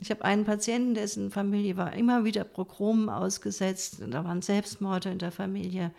Ich 0.01 0.11
habe 0.11 0.25
einen 0.25 0.45
Patienten, 0.45 0.95
dessen 0.95 1.31
Familie 1.31 1.77
war 1.77 1.93
immer 1.93 2.25
wieder 2.25 2.45
Progromen 2.45 3.09
ausgesetzt, 3.09 3.99
da 4.09 4.25
waren 4.25 4.43
Selbstmorde 4.43 5.11
in 5.11 5.19
der 5.19 5.31
Familie. 5.31 5.93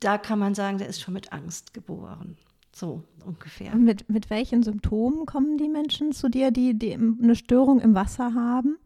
Da 0.00 0.18
kann 0.18 0.38
man 0.38 0.54
sagen, 0.54 0.78
der 0.78 0.88
ist 0.88 1.00
schon 1.00 1.14
mit 1.14 1.32
Angst 1.32 1.74
geboren. 1.74 2.36
So 2.72 3.02
ungefähr. 3.24 3.74
Mit, 3.74 4.08
mit 4.08 4.30
welchen 4.30 4.62
Symptomen 4.62 5.26
kommen 5.26 5.58
die 5.58 5.68
Menschen 5.68 6.12
zu 6.12 6.28
dir, 6.28 6.50
die, 6.50 6.78
die 6.78 6.92
eine 6.92 7.36
Störung 7.36 7.80
im 7.80 7.94
Wasser 7.94 8.34
haben? 8.34 8.76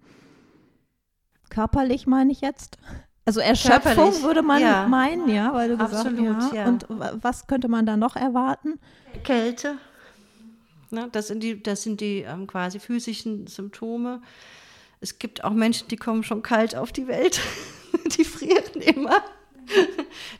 Körperlich 1.50 2.06
meine 2.06 2.32
ich 2.32 2.40
jetzt. 2.40 2.78
Also 3.24 3.40
Erschöpfung 3.40 3.94
Körperlich, 3.94 4.22
würde 4.22 4.42
man 4.42 4.62
ja. 4.62 4.86
meinen, 4.88 5.28
ja, 5.28 5.52
weil 5.52 5.76
du 5.76 5.78
Absolut, 5.78 6.16
gesagt 6.16 6.42
hast. 6.44 6.54
Ja. 6.54 6.66
Und 6.66 6.86
was 6.88 7.46
könnte 7.46 7.68
man 7.68 7.84
da 7.84 7.96
noch 7.96 8.16
erwarten? 8.16 8.80
Kälte. 9.22 9.76
Ne, 10.90 11.08
das 11.12 11.26
sind 11.26 11.42
die, 11.42 11.62
das 11.62 11.82
sind 11.82 12.00
die 12.00 12.20
ähm, 12.20 12.46
quasi 12.46 12.80
physischen 12.80 13.46
Symptome. 13.46 14.22
Es 15.00 15.18
gibt 15.18 15.44
auch 15.44 15.52
Menschen, 15.52 15.88
die 15.88 15.96
kommen 15.96 16.24
schon 16.24 16.42
kalt 16.42 16.74
auf 16.74 16.90
die 16.90 17.06
Welt. 17.06 17.40
die 18.16 18.24
frieren 18.24 18.80
immer. 18.80 19.22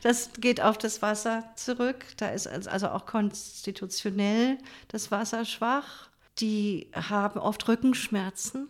Das 0.01 0.31
geht 0.39 0.59
auf 0.59 0.79
das 0.79 1.03
Wasser 1.03 1.43
zurück. 1.55 2.05
Da 2.17 2.29
ist 2.29 2.47
also 2.47 2.87
auch 2.87 3.05
konstitutionell 3.05 4.57
das 4.87 5.11
Wasser 5.11 5.45
schwach. 5.45 6.09
Die 6.39 6.89
haben 6.93 7.39
oft 7.39 7.67
Rückenschmerzen 7.67 8.67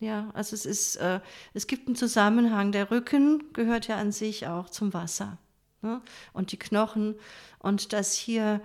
Ja, 0.00 0.30
also 0.34 0.54
es 0.54 0.66
ist, 0.66 0.96
äh, 0.96 1.20
es 1.54 1.66
gibt 1.66 1.86
einen 1.86 1.96
Zusammenhang. 1.96 2.72
Der 2.72 2.90
Rücken 2.90 3.52
gehört 3.52 3.86
ja 3.88 3.96
an 3.96 4.12
sich 4.12 4.46
auch 4.46 4.68
zum 4.68 4.92
Wasser. 4.92 5.38
Ne? 5.82 6.00
Und 6.32 6.52
die 6.52 6.58
Knochen. 6.58 7.14
Und 7.58 7.92
dass 7.92 8.12
hier 8.12 8.60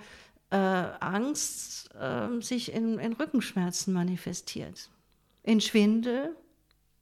äh, 0.50 0.58
Angst 0.58 1.94
äh, 1.96 2.42
sich 2.42 2.74
in, 2.74 3.00
in 3.00 3.14
Rückenschmerzen 3.14 3.94
manifestiert. 3.94 4.90
In 5.44 5.62
Schwindel. 5.62 6.36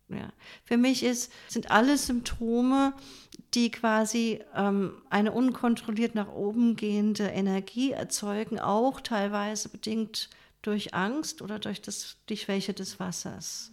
Ja. 0.10 0.32
Für 0.63 0.78
mich 0.78 1.04
ist, 1.04 1.32
sind 1.48 1.72
alle 1.72 1.98
Symptome, 1.98 2.94
die 3.54 3.72
quasi 3.72 4.42
ähm, 4.56 5.02
eine 5.10 5.32
unkontrolliert 5.32 6.16
nach 6.16 6.32
oben 6.32 6.76
gehende 6.76 7.28
Energie 7.28 7.92
erzeugen, 7.92 8.60
auch 8.60 9.02
teilweise 9.02 9.70
bedingt 9.70 10.30
durch 10.62 10.94
Angst 10.94 11.42
oder 11.42 11.60
durch 11.60 11.82
das, 11.82 12.18
die 12.30 12.38
Schwäche 12.38 12.74
des 12.74 13.00
Wassers. 13.00 13.72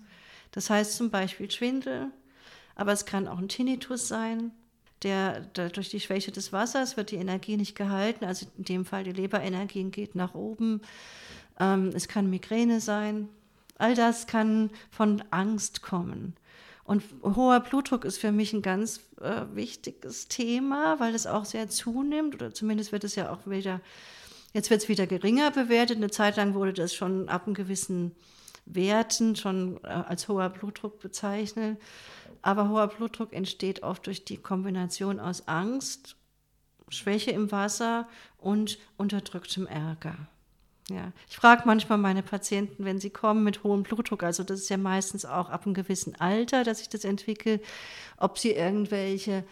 Das 0.55 0.71
heißt 0.71 0.97
zum 0.97 1.11
Beispiel 1.11 1.51
Schwindel, 1.51 2.13
aber 2.77 2.93
es 2.93 3.07
kann 3.07 3.27
auch 3.27 3.39
ein 3.39 3.49
Tinnitus 3.49 4.07
sein. 4.07 4.53
Der, 5.03 5.41
der, 5.41 5.69
durch 5.69 5.91
die 5.91 5.99
Schwäche 5.99 6.31
des 6.31 6.53
Wassers 6.53 6.97
wird 6.97 7.11
die 7.11 7.17
Energie 7.17 7.57
nicht 7.57 7.77
gehalten, 7.77 8.25
also 8.25 8.47
in 8.57 8.65
dem 8.65 8.85
Fall 8.85 9.03
die 9.03 9.13
Leberenergie 9.13 9.83
geht 9.91 10.15
nach 10.15 10.35
oben. 10.35 10.81
Ähm, 11.59 11.91
es 11.93 12.07
kann 12.07 12.31
Migräne 12.31 12.81
sein. 12.81 13.29
All 13.79 13.97
das 13.97 14.29
kann 14.29 14.71
von 14.91 15.25
Angst 15.31 15.83
kommen. 15.83 16.37
Und 16.85 17.03
hoher 17.25 17.59
Blutdruck 17.61 18.05
ist 18.05 18.19
für 18.19 18.31
mich 18.31 18.53
ein 18.53 18.63
ganz 18.63 19.01
äh, 19.21 19.43
wichtiges 19.55 20.29
Thema, 20.29 21.01
weil 21.01 21.17
es 21.17 21.27
auch 21.27 21.47
sehr 21.47 21.69
zunimmt, 21.69 22.37
oder 22.37 22.55
zumindest 22.55 22.93
wird 22.93 23.03
es 23.03 23.17
ja 23.17 23.33
auch 23.33 23.45
wieder, 23.47 23.81
jetzt 24.53 24.71
wird 24.71 24.83
es 24.83 24.89
wieder 24.89 25.09
geringer 25.09 25.51
bewertet. 25.51 25.97
Eine 25.97 26.11
Zeit 26.11 26.37
lang 26.37 26.55
wurde 26.55 26.75
das 26.75 26.95
schon 26.95 27.29
ab 27.29 27.47
einem 27.47 27.55
gewissen 27.55 28.13
Werten 28.67 29.37
schon 29.37 29.83
äh, 29.85 29.89
als 29.89 30.29
hoher 30.29 30.49
Blutdruck 30.51 31.01
bezeichnet. 31.01 31.81
Aber 32.43 32.69
hoher 32.69 32.89
Blutdruck 32.89 33.33
entsteht 33.33 33.83
oft 33.83 34.07
durch 34.07 34.25
die 34.25 34.37
Kombination 34.37 35.19
aus 35.19 35.49
Angst, 35.49 36.17
Schwäche 36.91 37.31
im 37.31 37.51
Wasser 37.51 38.07
und 38.39 38.79
unterdrücktem 38.97 39.67
Ärger. 39.67 40.17
Ja, 40.91 41.13
ich 41.29 41.37
frage 41.37 41.63
manchmal 41.65 41.97
meine 41.97 42.23
Patienten, 42.23 42.85
wenn 42.85 43.01
sie 43.01 43.09
kommen 43.09 43.43
mit 43.43 43.65
hohem 43.65 43.85
Blutdruck, 43.85 44.23
also 44.23 44.43
das 44.43 44.61
ist 44.61 44.69
ja 44.69 44.77
meistens 44.77 45.25
auch 45.25 45.49
ab 45.49 45.65
einem 45.65 45.73
gewissen 45.73 46.15
Alter, 46.21 46.63
dass 46.63 46.79
sich 46.79 46.91
das 46.91 47.05
entwickelt, 47.05 47.65
ob 48.19 48.39
sie 48.39 48.51
irgendwelche 48.51 49.45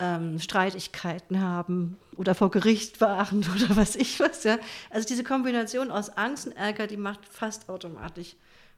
ähm, 0.00 0.38
Streitigkeiten 0.40 1.40
haben 1.40 1.98
oder 2.16 2.34
vor 2.34 2.50
Gericht 2.50 3.00
waren 3.00 3.44
oder 3.54 3.76
was 3.76 3.96
ich 3.96 4.18
was. 4.18 4.44
Ja. 4.44 4.58
Also 4.90 5.06
diese 5.06 5.24
Kombination 5.24 5.90
aus 5.90 6.10
Angst 6.10 6.46
und 6.46 6.52
Ärger, 6.52 6.86
die 6.86 6.96
macht 6.96 7.24
fast 7.26 7.68
automatisch 7.68 8.34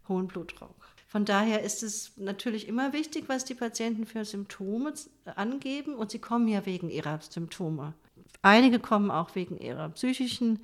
hohen 0.09 0.27
Blutdruck. 0.27 0.75
Von 1.09 1.25
daher 1.25 1.63
ist 1.63 1.83
es 1.83 2.13
natürlich 2.17 2.69
immer 2.69 2.93
wichtig, 2.93 3.25
was 3.29 3.45
die 3.45 3.55
Patienten 3.55 4.07
für 4.07 4.25
Symptome 4.25 4.95
angeben 5.37 5.95
und 5.95 6.11
sie 6.11 6.19
kommen 6.19 6.49
ja 6.49 6.65
wegen 6.67 6.91
ihrer 6.91 7.21
Symptome. 7.21 7.93
Einige 8.41 8.79
kommen 8.79 9.11
auch 9.11 9.35
wegen 9.35 9.59
ihrer 9.59 9.91
psychischen 9.91 10.61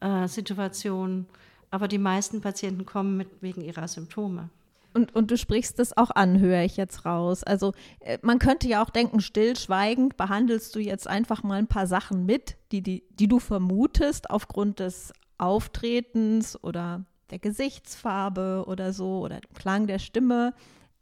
äh, 0.00 0.26
Situation. 0.28 1.26
Aber 1.70 1.88
die 1.88 1.98
meisten 1.98 2.40
Patienten 2.40 2.86
kommen 2.86 3.16
mit, 3.16 3.28
wegen 3.40 3.60
ihrer 3.60 3.88
Symptome. 3.88 4.48
Und, 4.96 5.14
und 5.14 5.30
du 5.30 5.36
sprichst 5.36 5.78
das 5.78 5.94
auch 5.94 6.10
an, 6.10 6.40
höre 6.40 6.62
ich 6.62 6.78
jetzt 6.78 7.04
raus. 7.04 7.44
Also 7.44 7.74
äh, 8.00 8.16
man 8.22 8.38
könnte 8.38 8.66
ja 8.66 8.82
auch 8.82 8.88
denken, 8.88 9.20
stillschweigend 9.20 10.16
behandelst 10.16 10.74
du 10.74 10.78
jetzt 10.78 11.06
einfach 11.06 11.42
mal 11.42 11.58
ein 11.58 11.66
paar 11.66 11.86
Sachen 11.86 12.24
mit, 12.24 12.56
die, 12.72 12.80
die, 12.80 13.04
die 13.10 13.28
du 13.28 13.38
vermutest 13.38 14.30
aufgrund 14.30 14.80
des 14.80 15.12
Auftretens 15.36 16.58
oder 16.64 17.04
der 17.28 17.38
Gesichtsfarbe 17.38 18.64
oder 18.66 18.94
so 18.94 19.20
oder 19.20 19.40
dem 19.40 19.52
Klang 19.52 19.86
der 19.86 19.98
Stimme. 19.98 20.54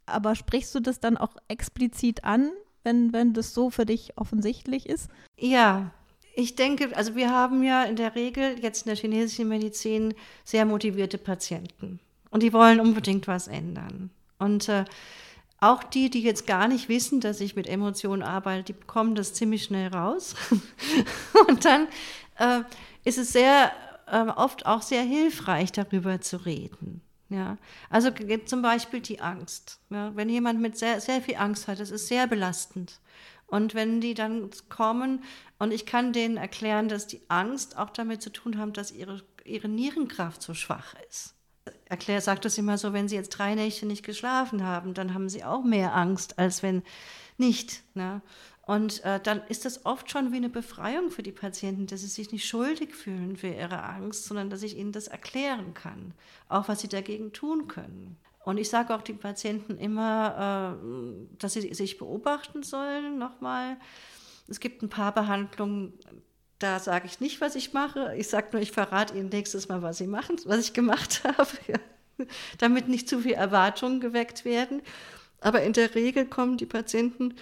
Aber 0.05 0.35
sprichst 0.35 0.75
du 0.75 0.81
das 0.81 0.99
dann 0.99 1.15
auch 1.15 1.37
explizit 1.47 2.25
an, 2.25 2.51
wenn, 2.83 3.13
wenn 3.13 3.31
das 3.31 3.53
so 3.53 3.69
für 3.69 3.85
dich 3.85 4.17
offensichtlich 4.17 4.89
ist? 4.89 5.09
Ja, 5.37 5.91
ich 6.35 6.55
denke, 6.55 6.93
also 6.97 7.15
wir 7.15 7.31
haben 7.31 7.63
ja 7.63 7.85
in 7.85 7.95
der 7.95 8.13
Regel 8.15 8.59
jetzt 8.61 8.85
in 8.85 8.89
der 8.89 8.97
chinesischen 8.97 9.47
Medizin 9.47 10.13
sehr 10.43 10.65
motivierte 10.65 11.17
Patienten 11.17 12.01
und 12.35 12.43
die 12.43 12.51
wollen 12.51 12.81
unbedingt 12.81 13.29
was 13.29 13.47
ändern. 13.47 14.09
Und 14.39 14.67
äh, 14.67 14.83
auch 15.61 15.83
die, 15.83 16.09
die 16.09 16.21
jetzt 16.21 16.45
gar 16.45 16.67
nicht 16.67 16.89
wissen, 16.89 17.21
dass 17.21 17.39
ich 17.39 17.55
mit 17.55 17.65
Emotionen 17.65 18.23
arbeite, 18.23 18.73
die 18.73 18.73
bekommen 18.73 19.15
das 19.15 19.33
ziemlich 19.33 19.63
schnell 19.63 19.87
raus. 19.87 20.35
und 21.47 21.63
dann 21.63 21.87
äh, 22.37 22.63
ist 23.05 23.17
es 23.17 23.31
sehr 23.31 23.71
äh, 24.07 24.27
oft 24.27 24.65
auch 24.65 24.81
sehr 24.81 25.03
hilfreich, 25.03 25.71
darüber 25.71 26.19
zu 26.19 26.45
reden. 26.45 26.99
Ja, 27.29 27.57
also 27.89 28.11
zum 28.45 28.61
Beispiel 28.61 28.99
die 28.99 29.21
Angst. 29.21 29.79
Ja, 29.89 30.13
wenn 30.17 30.27
jemand 30.27 30.59
mit 30.59 30.77
sehr, 30.77 30.99
sehr 30.99 31.21
viel 31.21 31.37
Angst 31.37 31.69
hat, 31.69 31.79
das 31.79 31.89
ist 31.89 32.09
sehr 32.09 32.27
belastend. 32.27 32.99
Und 33.47 33.75
wenn 33.75 34.01
die 34.01 34.13
dann 34.13 34.49
kommen 34.67 35.23
und 35.57 35.71
ich 35.71 35.85
kann 35.85 36.11
denen 36.11 36.35
erklären, 36.35 36.89
dass 36.89 37.07
die 37.07 37.21
Angst 37.29 37.77
auch 37.77 37.91
damit 37.91 38.21
zu 38.21 38.29
tun 38.29 38.57
hat, 38.57 38.75
dass 38.75 38.91
ihre, 38.91 39.23
ihre 39.45 39.69
Nierenkraft 39.69 40.41
so 40.41 40.53
schwach 40.53 40.95
ist. 41.09 41.31
Erklär, 41.87 42.19
sagt 42.19 42.45
das 42.45 42.57
immer 42.57 42.77
so, 42.77 42.93
wenn 42.93 43.07
sie 43.07 43.15
jetzt 43.15 43.29
drei 43.29 43.53
Nächte 43.53 43.85
nicht 43.85 44.03
geschlafen 44.03 44.63
haben, 44.63 44.93
dann 44.93 45.13
haben 45.13 45.29
sie 45.29 45.43
auch 45.43 45.63
mehr 45.63 45.95
Angst, 45.95 46.39
als 46.39 46.63
wenn 46.63 46.81
nicht. 47.37 47.83
Ne? 47.93 48.21
Und 48.65 49.03
äh, 49.03 49.19
dann 49.19 49.41
ist 49.47 49.65
das 49.65 49.85
oft 49.85 50.09
schon 50.09 50.31
wie 50.31 50.37
eine 50.37 50.49
Befreiung 50.49 51.11
für 51.11 51.21
die 51.21 51.31
Patienten, 51.31 51.85
dass 51.85 52.01
sie 52.01 52.07
sich 52.07 52.31
nicht 52.31 52.47
schuldig 52.47 52.95
fühlen 52.95 53.37
für 53.37 53.49
ihre 53.49 53.83
Angst, 53.83 54.25
sondern 54.25 54.49
dass 54.49 54.63
ich 54.63 54.75
ihnen 54.77 54.91
das 54.91 55.07
erklären 55.07 55.75
kann, 55.75 56.13
auch 56.49 56.67
was 56.67 56.81
sie 56.81 56.87
dagegen 56.87 57.31
tun 57.31 57.67
können. 57.67 58.17
Und 58.43 58.57
ich 58.57 58.69
sage 58.69 58.95
auch 58.95 59.01
den 59.01 59.19
Patienten 59.19 59.77
immer, 59.77 60.79
äh, 60.81 61.37
dass 61.37 61.53
sie 61.53 61.73
sich 61.73 61.97
beobachten 61.97 62.63
sollen, 62.63 63.19
nochmal. 63.19 63.77
Es 64.47 64.59
gibt 64.59 64.81
ein 64.81 64.89
paar 64.89 65.13
Behandlungen, 65.13 65.93
da 66.59 66.79
sage 66.79 67.05
ich 67.07 67.19
nicht, 67.19 67.41
was 67.41 67.55
ich 67.55 67.73
mache. 67.73 68.15
Ich 68.17 68.27
sage 68.27 68.47
nur, 68.53 68.61
ich 68.61 68.71
verrate 68.71 69.17
Ihnen 69.17 69.29
nächstes 69.29 69.67
Mal, 69.67 69.81
was 69.81 69.97
Sie 69.97 70.07
machen, 70.07 70.37
was 70.45 70.59
ich 70.59 70.73
gemacht 70.73 71.23
habe, 71.37 71.49
ja. 71.67 71.79
damit 72.57 72.87
nicht 72.87 73.09
zu 73.09 73.19
viel 73.19 73.33
Erwartungen 73.33 73.99
geweckt 73.99 74.45
werden. 74.45 74.81
Aber 75.41 75.61
in 75.63 75.73
der 75.73 75.93
Regel 75.95 76.25
kommen 76.25 76.57
die 76.57 76.65
Patienten 76.65 77.35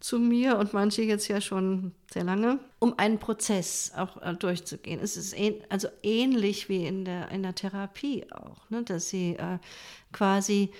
zu 0.00 0.18
mir 0.18 0.56
und 0.56 0.72
manche 0.72 1.02
jetzt 1.02 1.28
ja 1.28 1.40
schon 1.40 1.92
sehr 2.10 2.24
lange, 2.24 2.58
um 2.78 2.98
einen 2.98 3.18
Prozess 3.18 3.92
auch 3.94 4.20
äh, 4.22 4.34
durchzugehen. 4.34 4.98
Es 4.98 5.16
ist 5.16 5.38
ähn, 5.38 5.62
also 5.68 5.88
ähnlich 6.02 6.70
wie 6.70 6.86
in 6.86 7.04
der, 7.04 7.30
in 7.30 7.42
der 7.42 7.54
Therapie 7.54 8.24
auch, 8.32 8.68
ne, 8.70 8.82
dass 8.82 9.10
sie 9.10 9.36
äh, 9.36 9.58
quasi 10.12 10.70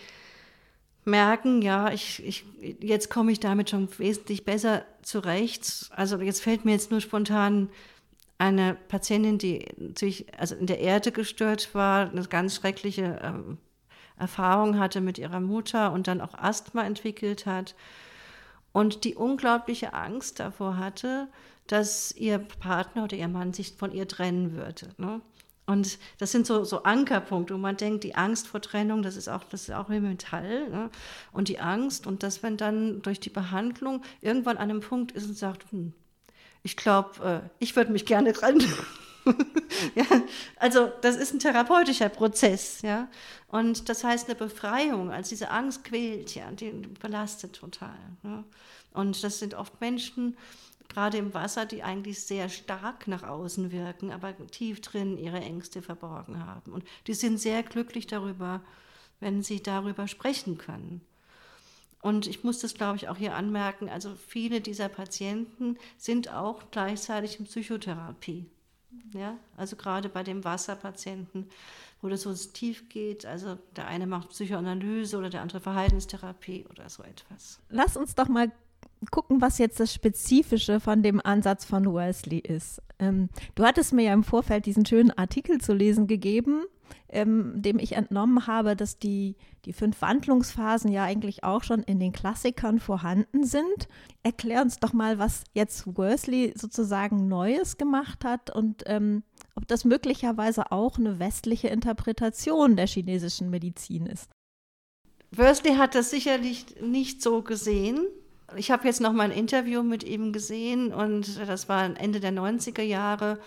merken, 1.04 1.62
ja, 1.62 1.92
ich, 1.92 2.24
ich, 2.24 2.44
jetzt 2.80 3.10
komme 3.10 3.32
ich 3.32 3.40
damit 3.40 3.70
schon 3.70 3.88
wesentlich 3.98 4.44
besser 4.44 4.84
zurecht. 5.02 5.90
Also 5.94 6.20
jetzt 6.20 6.42
fällt 6.42 6.64
mir 6.64 6.72
jetzt 6.72 6.90
nur 6.90 7.00
spontan 7.00 7.68
eine 8.38 8.74
Patientin, 8.74 9.38
die 9.38 9.66
sich 9.98 10.26
also 10.38 10.54
in 10.54 10.66
der 10.66 10.80
Erde 10.80 11.12
gestört 11.12 11.74
war, 11.74 12.10
eine 12.10 12.24
ganz 12.24 12.56
schreckliche 12.56 13.20
ähm, 13.22 13.58
Erfahrung 14.18 14.78
hatte 14.78 15.00
mit 15.00 15.18
ihrer 15.18 15.40
Mutter 15.40 15.92
und 15.92 16.06
dann 16.06 16.20
auch 16.20 16.34
Asthma 16.34 16.84
entwickelt 16.84 17.46
hat 17.46 17.74
und 18.72 19.04
die 19.04 19.14
unglaubliche 19.14 19.94
Angst 19.94 20.40
davor 20.40 20.76
hatte, 20.76 21.28
dass 21.66 22.12
ihr 22.12 22.38
Partner 22.38 23.04
oder 23.04 23.16
ihr 23.16 23.28
Mann 23.28 23.52
sich 23.52 23.72
von 23.72 23.92
ihr 23.92 24.08
trennen 24.08 24.56
würde. 24.56 24.88
Ne? 24.98 25.20
Und 25.70 26.00
das 26.18 26.32
sind 26.32 26.48
so, 26.48 26.64
so 26.64 26.82
Ankerpunkte, 26.82 27.54
wo 27.54 27.58
man 27.58 27.76
denkt, 27.76 28.02
die 28.02 28.16
Angst 28.16 28.48
vor 28.48 28.60
Trennung, 28.60 29.02
das 29.02 29.14
ist 29.14 29.28
auch, 29.28 29.44
das 29.44 29.68
ist 29.68 29.70
auch 29.70 29.86
Metall. 29.86 30.68
Ne? 30.68 30.90
Und 31.30 31.46
die 31.46 31.60
Angst 31.60 32.08
und 32.08 32.24
dass 32.24 32.42
man 32.42 32.56
dann 32.56 33.02
durch 33.02 33.20
die 33.20 33.30
Behandlung 33.30 34.02
irgendwann 34.20 34.56
an 34.56 34.68
einem 34.68 34.80
Punkt 34.80 35.12
ist 35.12 35.28
und 35.28 35.38
sagt, 35.38 35.70
hm, 35.70 35.92
ich 36.64 36.76
glaube, 36.76 37.42
äh, 37.44 37.48
ich 37.60 37.76
würde 37.76 37.92
mich 37.92 38.04
gerne 38.04 38.32
trennen. 38.32 38.66
ja, 39.94 40.04
also 40.56 40.90
das 41.02 41.14
ist 41.14 41.34
ein 41.34 41.38
therapeutischer 41.38 42.08
Prozess, 42.08 42.82
ja. 42.82 43.06
Und 43.46 43.88
das 43.88 44.02
heißt 44.02 44.26
eine 44.26 44.34
Befreiung, 44.34 45.12
als 45.12 45.28
diese 45.28 45.50
Angst 45.50 45.84
quält, 45.84 46.34
ja, 46.34 46.50
die 46.50 46.72
belastet 47.00 47.52
total. 47.54 47.96
Ja? 48.24 48.42
Und 48.92 49.22
das 49.22 49.38
sind 49.38 49.54
oft 49.54 49.80
Menschen, 49.80 50.36
gerade 50.90 51.16
im 51.16 51.32
Wasser, 51.32 51.64
die 51.64 51.82
eigentlich 51.82 52.20
sehr 52.20 52.48
stark 52.50 53.08
nach 53.08 53.22
außen 53.22 53.72
wirken, 53.72 54.10
aber 54.10 54.36
tief 54.48 54.82
drin 54.82 55.16
ihre 55.16 55.40
Ängste 55.40 55.80
verborgen 55.80 56.44
haben. 56.44 56.72
Und 56.72 56.84
die 57.06 57.14
sind 57.14 57.38
sehr 57.38 57.62
glücklich 57.62 58.06
darüber, 58.06 58.60
wenn 59.20 59.42
sie 59.42 59.62
darüber 59.62 60.06
sprechen 60.08 60.58
können. 60.58 61.00
Und 62.02 62.26
ich 62.26 62.44
muss 62.44 62.60
das, 62.60 62.74
glaube 62.74 62.96
ich, 62.96 63.08
auch 63.08 63.16
hier 63.16 63.34
anmerken, 63.34 63.88
also 63.88 64.14
viele 64.14 64.60
dieser 64.60 64.88
Patienten 64.88 65.76
sind 65.98 66.32
auch 66.32 66.70
gleichzeitig 66.70 67.38
in 67.38 67.44
Psychotherapie. 67.44 68.46
Ja, 69.12 69.38
also 69.56 69.76
gerade 69.76 70.08
bei 70.08 70.22
den 70.22 70.42
Wasserpatienten, 70.44 71.48
wo 72.00 72.08
das 72.08 72.22
so 72.22 72.34
tief 72.34 72.88
geht. 72.88 73.24
Also 73.26 73.58
der 73.76 73.86
eine 73.86 74.06
macht 74.06 74.30
Psychoanalyse 74.30 75.16
oder 75.16 75.30
der 75.30 75.42
andere 75.42 75.60
Verhaltenstherapie 75.60 76.66
oder 76.70 76.88
so 76.88 77.02
etwas. 77.02 77.60
Lass 77.68 77.96
uns 77.96 78.14
doch 78.14 78.28
mal 78.28 78.50
gucken, 79.10 79.40
was 79.40 79.58
jetzt 79.58 79.80
das 79.80 79.94
Spezifische 79.94 80.80
von 80.80 81.02
dem 81.02 81.20
Ansatz 81.24 81.64
von 81.64 81.86
Wesley 81.86 82.38
ist. 82.38 82.82
Ähm, 82.98 83.28
du 83.54 83.64
hattest 83.64 83.92
mir 83.92 84.02
ja 84.02 84.12
im 84.12 84.24
Vorfeld 84.24 84.66
diesen 84.66 84.84
schönen 84.84 85.10
Artikel 85.10 85.60
zu 85.60 85.72
lesen 85.72 86.06
gegeben 86.06 86.64
ähm, 87.08 87.52
dem 87.56 87.78
ich 87.78 87.92
entnommen 87.92 88.46
habe, 88.46 88.76
dass 88.76 88.98
die, 88.98 89.36
die 89.64 89.72
fünf 89.72 90.00
Wandlungsphasen 90.00 90.90
ja 90.90 91.04
eigentlich 91.04 91.44
auch 91.44 91.62
schon 91.64 91.82
in 91.82 91.98
den 91.98 92.12
Klassikern 92.12 92.78
vorhanden 92.78 93.44
sind. 93.44 93.88
Erklär 94.22 94.62
uns 94.62 94.78
doch 94.78 94.92
mal, 94.92 95.18
was 95.18 95.44
jetzt 95.52 95.96
Worsley 95.96 96.54
sozusagen 96.56 97.28
Neues 97.28 97.76
gemacht 97.76 98.24
hat 98.24 98.54
und 98.54 98.84
ähm, 98.86 99.22
ob 99.54 99.66
das 99.66 99.84
möglicherweise 99.84 100.72
auch 100.72 100.98
eine 100.98 101.18
westliche 101.18 101.68
Interpretation 101.68 102.76
der 102.76 102.86
chinesischen 102.86 103.50
Medizin 103.50 104.06
ist. 104.06 104.30
Worsley 105.32 105.76
hat 105.76 105.94
das 105.94 106.10
sicherlich 106.10 106.80
nicht 106.80 107.22
so 107.22 107.42
gesehen. 107.42 108.06
Ich 108.56 108.70
habe 108.70 108.86
jetzt 108.86 109.00
noch 109.00 109.12
mal 109.12 109.24
ein 109.24 109.30
Interview 109.30 109.82
mit 109.82 110.04
ihm 110.04 110.32
gesehen 110.32 110.92
und 110.92 111.38
das 111.46 111.68
war 111.68 111.84
Ende 111.84 112.20
der 112.20 112.32
90er 112.32 112.82
Jahre. 112.82 113.38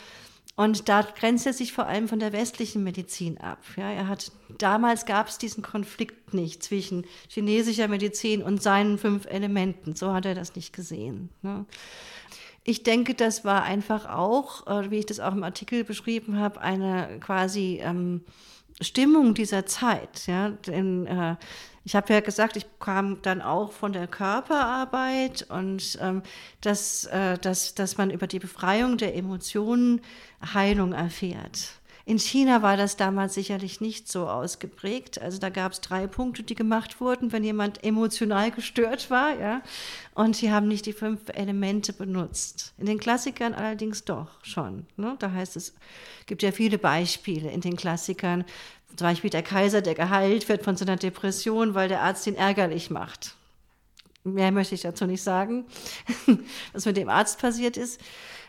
Und 0.55 0.87
da 0.87 1.01
grenzt 1.01 1.47
er 1.47 1.53
sich 1.53 1.73
vor 1.73 1.87
allem 1.87 2.07
von 2.07 2.19
der 2.19 2.31
westlichen 2.31 2.83
Medizin 2.83 3.39
ab. 3.39 3.59
Ja, 3.75 3.89
er 3.91 4.07
hat, 4.07 4.31
damals 4.59 5.05
gab 5.05 5.27
es 5.27 5.39
diesen 5.39 5.63
Konflikt 5.63 6.35
nicht 6.35 6.61
zwischen 6.61 7.05
chinesischer 7.27 7.87
Medizin 7.87 8.43
und 8.43 8.61
seinen 8.61 8.99
fünf 8.99 9.25
Elementen. 9.25 9.95
So 9.95 10.13
hat 10.13 10.27
er 10.27 10.35
das 10.35 10.55
nicht 10.55 10.71
gesehen. 10.71 11.29
Ne? 11.41 11.65
Ich 12.63 12.83
denke, 12.83 13.15
das 13.15 13.43
war 13.43 13.63
einfach 13.63 14.07
auch, 14.07 14.67
äh, 14.67 14.91
wie 14.91 14.99
ich 14.99 15.07
das 15.07 15.19
auch 15.19 15.33
im 15.33 15.43
Artikel 15.43 15.83
beschrieben 15.83 16.37
habe, 16.37 16.61
eine 16.61 17.19
quasi 17.19 17.79
ähm, 17.81 18.23
Stimmung 18.79 19.33
dieser 19.33 19.65
Zeit. 19.65 20.27
Ja? 20.27 20.51
Denn 20.51 21.07
äh, 21.07 21.35
ich 21.85 21.95
habe 21.95 22.13
ja 22.13 22.21
gesagt, 22.21 22.55
ich 22.55 22.65
kam 22.79 23.21
dann 23.21 23.41
auch 23.41 23.71
von 23.71 23.91
der 23.91 24.07
Körperarbeit 24.07 25.45
und 25.49 25.97
ähm, 26.01 26.23
dass, 26.61 27.05
äh, 27.05 27.37
dass, 27.37 27.75
dass 27.75 27.97
man 27.97 28.09
über 28.09 28.27
die 28.27 28.39
Befreiung 28.39 28.97
der 28.97 29.15
Emotionen 29.15 30.01
Heilung 30.53 30.93
erfährt. 30.93 31.81
In 32.05 32.19
China 32.19 32.61
war 32.61 32.75
das 32.75 32.97
damals 32.97 33.33
sicherlich 33.33 33.79
nicht 33.79 34.11
so 34.11 34.27
ausgeprägt. 34.27 35.21
Also 35.21 35.39
da 35.39 35.49
gab 35.49 35.71
es 35.71 35.79
drei 35.79 36.05
Punkte, 36.05 36.43
die 36.43 36.55
gemacht 36.55 36.99
wurden, 36.99 37.31
wenn 37.31 37.45
jemand 37.45 37.81
emotional 37.83 38.51
gestört 38.51 39.09
war, 39.09 39.39
ja. 39.39 39.61
Und 40.13 40.35
sie 40.35 40.51
haben 40.51 40.67
nicht 40.67 40.85
die 40.85 40.91
fünf 40.91 41.21
Elemente 41.29 41.93
benutzt. 41.93 42.73
In 42.77 42.87
den 42.87 42.99
Klassikern 42.99 43.53
allerdings 43.53 44.03
doch 44.03 44.27
schon. 44.43 44.85
Ne? 44.97 45.15
Da 45.19 45.31
heißt 45.31 45.55
es, 45.55 45.75
gibt 46.25 46.43
ja 46.43 46.51
viele 46.51 46.77
Beispiele 46.77 47.49
in 47.49 47.61
den 47.61 47.77
Klassikern. 47.77 48.43
Zum 48.97 49.07
Beispiel 49.07 49.29
der 49.29 49.43
Kaiser, 49.43 49.81
der 49.81 49.95
geheilt 49.95 50.49
wird 50.49 50.63
von 50.63 50.75
seiner 50.75 50.97
Depression, 50.97 51.73
weil 51.73 51.87
der 51.87 52.01
Arzt 52.01 52.27
ihn 52.27 52.35
ärgerlich 52.35 52.89
macht. 52.89 53.35
Mehr 54.25 54.51
möchte 54.51 54.75
ich 54.75 54.81
dazu 54.81 55.05
nicht 55.05 55.23
sagen, 55.23 55.65
was 56.73 56.85
mit 56.85 56.97
dem 56.97 57.09
Arzt 57.09 57.39
passiert 57.39 57.77
ist. 57.77 57.99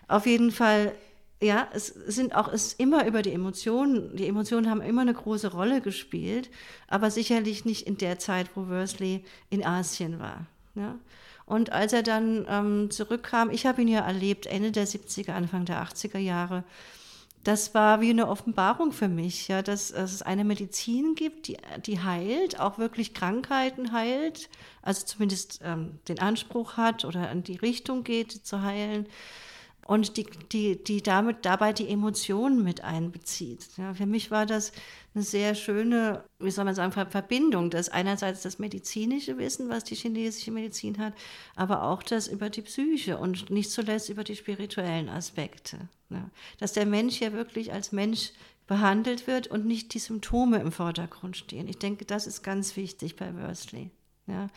Auf 0.09 0.27
jeden 0.27 0.51
Fall 0.51 0.93
ja, 1.44 1.68
es 1.72 1.87
sind 1.87 2.35
auch 2.35 2.48
es 2.52 2.72
immer 2.72 3.07
über 3.07 3.22
die 3.22 3.33
Emotionen. 3.33 4.16
Die 4.16 4.26
Emotionen 4.26 4.68
haben 4.70 4.80
immer 4.80 5.02
eine 5.02 5.14
große 5.14 5.52
Rolle 5.52 5.80
gespielt, 5.80 6.50
aber 6.88 7.11
sicherlich 7.11 7.64
nicht 7.64 7.87
in 7.87 7.98
der 7.98 8.18
Zeit, 8.18 8.50
wo 8.54 8.68
Worsley 8.68 9.24
in 9.50 9.64
Asien 9.64 10.18
war. 10.18 10.46
Ja. 10.74 10.96
Und 11.46 11.72
als 11.72 11.92
er 11.92 12.02
dann 12.02 12.46
ähm, 12.48 12.90
zurückkam, 12.90 13.50
ich 13.50 13.66
habe 13.66 13.83
ihn 13.83 13.88
ja 13.88 14.00
erlebt, 14.00 14.46
Ende 14.46 14.72
der 14.72 14.87
70er, 14.87 15.33
Anfang 15.33 15.66
der 15.66 15.83
80er 15.85 16.18
Jahre, 16.18 16.64
das 17.44 17.74
war 17.74 18.00
wie 18.00 18.09
eine 18.09 18.28
Offenbarung 18.28 18.92
für 18.92 19.09
mich, 19.09 19.48
ja, 19.48 19.61
dass, 19.61 19.88
dass, 19.88 20.14
es 20.14 20.22
eine 20.22 20.44
Medizin 20.44 21.14
gibt, 21.14 21.48
die, 21.48 21.59
die 21.85 22.00
heilt, 22.00 22.59
auch 22.59 22.78
wirklich 22.78 23.12
Krankheiten 23.12 23.92
heilt, 23.92 24.48
also 24.80 25.04
zumindest 25.04 25.61
ähm, 25.62 25.98
den 26.09 26.20
Anspruch 26.20 26.78
hat 26.78 27.04
oder 27.04 27.30
in 27.30 27.42
die 27.42 27.57
Richtung 27.57 28.02
geht, 28.02 28.33
zu 28.33 28.62
heilen 28.62 29.07
und 29.87 30.16
die, 30.16 30.27
die, 30.53 30.83
die 30.83 31.03
damit 31.03 31.44
dabei 31.44 31.73
die 31.73 31.88
Emotionen 31.88 32.62
mit 32.62 32.83
einbezieht. 32.83 33.68
Ja, 33.77 33.94
für 33.94 34.07
mich 34.07 34.31
war 34.31 34.47
das 34.47 34.73
eine 35.14 35.23
sehr 35.23 35.55
schöne, 35.55 36.25
wie 36.38 36.51
soll 36.51 36.64
man 36.64 36.75
sagen, 36.75 36.92
Verbindung, 36.92 37.70
dass 37.70 37.88
einerseits 37.88 38.42
das 38.42 38.59
medizinische 38.59 39.38
Wissen, 39.38 39.68
was 39.68 39.85
die 39.85 39.94
chinesische 39.94 40.51
Medizin 40.51 40.99
hat, 40.99 41.12
aber 41.55 41.85
auch 41.85 42.03
das 42.03 42.29
über 42.29 42.51
die 42.51 42.62
Psyche 42.62 43.18
und 43.18 43.51
nicht 43.51 43.70
zuletzt 43.70 44.09
über 44.09 44.25
die 44.25 44.37
spirituellen 44.37 45.09
Aspekte. 45.09 45.88
Ja, 46.11 46.31
dass 46.59 46.73
der 46.73 46.87
Mensch 46.87 47.20
ja 47.20 47.33
wirklich 47.33 47.73
als 47.73 47.92
Mensch 47.92 48.33
behandelt 48.66 49.27
wird 49.27 49.47
und 49.49 49.66
nicht 49.66 49.92
die 49.94 49.99
Symptome 49.99 50.59
im 50.59 50.73
Vordergrund 50.73 51.37
stehen. 51.37 51.68
Ich 51.68 51.79
denke, 51.79 52.05
das 52.05 52.27
ist 52.27 52.42
ganz 52.42 52.77
wichtig 52.77 53.16
bei 53.16 53.35
Worsley. 53.37 53.90
Ja, 54.26 54.48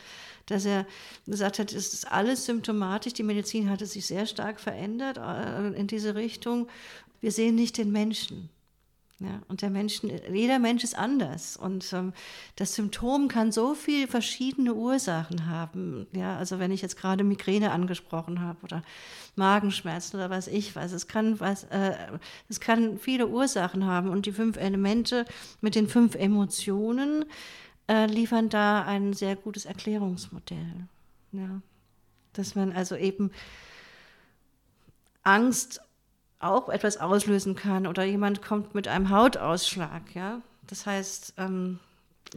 dass 0.46 0.64
er 0.66 0.86
gesagt 1.26 1.60
hat, 1.60 1.74
es 1.74 1.94
ist 1.94 2.10
alles 2.10 2.46
symptomatisch, 2.46 3.14
die 3.14 3.24
Medizin 3.24 3.70
hatte 3.70 3.86
sich 3.86 4.06
sehr 4.06 4.26
stark 4.26 4.62
verändert 4.62 5.18
äh, 5.18 5.78
in 5.78 5.88
diese 5.88 6.16
Richtung. 6.16 6.68
Wir 7.20 7.32
sehen 7.32 7.56
nicht 7.56 7.78
den 7.78 7.92
Menschen. 7.92 8.50
Ja, 9.20 9.42
und 9.48 9.64
der 9.64 9.72
Menschen, 9.72 10.12
jeder 10.32 10.60
Mensch 10.60 10.84
ist 10.84 10.96
anders. 10.96 11.58
Und 11.58 11.92
ähm, 11.92 12.14
das 12.56 12.76
Symptom 12.76 13.30
kann 13.30 13.52
so 13.52 13.74
viele 13.74 14.08
verschiedene 14.08 14.76
Ursachen 14.76 15.48
haben. 15.48 16.06
Ja, 16.12 16.38
also 16.38 16.60
wenn 16.60 16.72
ich 16.72 16.84
jetzt 16.84 16.98
gerade 16.98 17.24
Migräne 17.24 17.72
angesprochen 17.72 18.42
habe 18.42 18.60
oder 18.62 18.84
Magenschmerzen 19.36 20.18
oder 20.18 20.30
was 20.30 20.48
ich 20.48 20.76
weiß, 20.76 20.92
es 20.92 21.08
kann, 21.08 21.40
was, 21.40 21.64
äh, 21.66 21.96
es 22.48 22.60
kann 22.60 23.00
viele 23.00 23.28
Ursachen 23.28 23.86
haben. 23.86 24.10
Und 24.10 24.28
die 24.28 24.32
fünf 24.32 24.56
Elemente 24.56 25.26
mit 25.62 25.74
den 25.74 25.88
fünf 25.88 26.14
Emotionen, 26.14 27.26
äh, 27.88 28.06
liefern 28.06 28.50
da 28.50 28.84
ein 28.84 29.14
sehr 29.14 29.36
gutes 29.36 29.66
Erklärungsmodell. 29.66 30.88
Ja. 31.32 31.62
Dass 32.34 32.56
man 32.56 32.72
also 32.74 32.96
eben 32.96 33.32
Angst 35.24 35.82
auch 36.40 36.70
etwas 36.70 36.98
auslösen 36.98 37.56
kann 37.56 37.88
oder 37.88 38.04
jemand 38.04 38.42
kommt 38.42 38.76
mit 38.76 38.88
einem 38.88 39.10
Hautausschlag. 39.10 40.14
Ja? 40.14 40.42
Das 40.68 40.86
heißt, 40.86 41.34
ähm, 41.38 41.80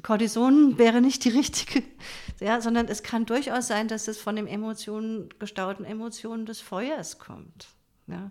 Cortison 0.02 0.78
wäre 0.78 1.00
nicht 1.00 1.24
die 1.24 1.30
richtige, 1.30 1.82
ja, 2.40 2.60
sondern 2.60 2.88
es 2.88 3.02
kann 3.02 3.26
durchaus 3.26 3.66
sein, 3.66 3.88
dass 3.88 4.08
es 4.08 4.18
von 4.18 4.36
den 4.36 4.46
Emotionen, 4.46 5.28
gestauten 5.38 5.84
Emotionen 5.84 6.46
des 6.46 6.60
Feuers 6.60 7.18
kommt. 7.18 7.68
Ja? 8.06 8.30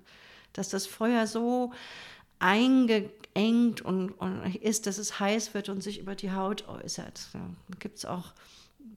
Dass 0.53 0.69
das 0.69 0.87
Feuer 0.87 1.27
so 1.27 1.71
eingeengt 2.39 3.81
und, 3.81 4.11
und, 4.11 4.55
ist, 4.55 4.87
dass 4.87 4.97
es 4.97 5.19
heiß 5.19 5.53
wird 5.53 5.69
und 5.69 5.81
sich 5.81 5.99
über 5.99 6.15
die 6.15 6.31
Haut 6.31 6.67
äußert. 6.67 7.29
Ja, 7.33 7.41
da 7.67 7.77
gibt 7.79 7.97
es 7.97 8.05
auch 8.05 8.33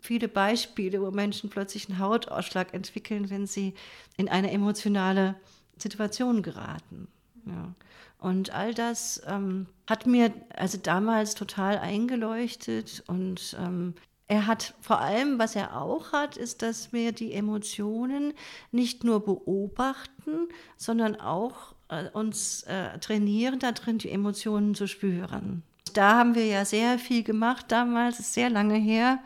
viele 0.00 0.28
Beispiele, 0.28 1.00
wo 1.00 1.11
Menschen 1.11 1.50
plötzlich 1.50 1.88
einen 1.88 1.98
Hautausschlag 1.98 2.74
entwickeln, 2.74 3.31
wenn 3.31 3.46
sie 3.46 3.74
in 4.16 4.28
eine 4.28 4.50
emotionale 4.50 5.37
Situation 5.76 6.42
geraten. 6.42 7.09
Ja. 7.46 7.74
Und 8.18 8.50
all 8.50 8.72
das 8.72 9.20
ähm, 9.26 9.66
hat 9.88 10.07
mir 10.07 10.33
also 10.55 10.78
damals 10.78 11.35
total 11.35 11.78
eingeleuchtet 11.78 13.02
und 13.09 13.57
ähm, 13.59 13.94
er 14.28 14.46
hat 14.46 14.74
vor 14.81 15.00
allem, 15.00 15.38
was 15.38 15.57
er 15.57 15.78
auch 15.78 16.12
hat, 16.12 16.37
ist, 16.37 16.62
dass 16.62 16.92
wir 16.92 17.12
die 17.12 17.33
Emotionen 17.33 18.33
nicht 18.70 19.05
nur 19.05 19.24
beobachten, 19.24 20.48
sondern 20.76 21.16
auch 21.16 21.74
uns 22.12 22.62
äh, 22.64 22.98
trainieren, 22.98 23.59
darin 23.59 23.98
die 23.98 24.11
Emotionen 24.11 24.74
zu 24.74 24.87
spüren. 24.87 25.62
Da 25.94 26.18
haben 26.18 26.35
wir 26.35 26.46
ja 26.46 26.64
sehr 26.64 26.98
viel 26.98 27.22
gemacht 27.22 27.66
damals, 27.68 28.18
ist 28.18 28.35
sehr 28.35 28.50
lange 28.50 28.76
her, 28.76 29.18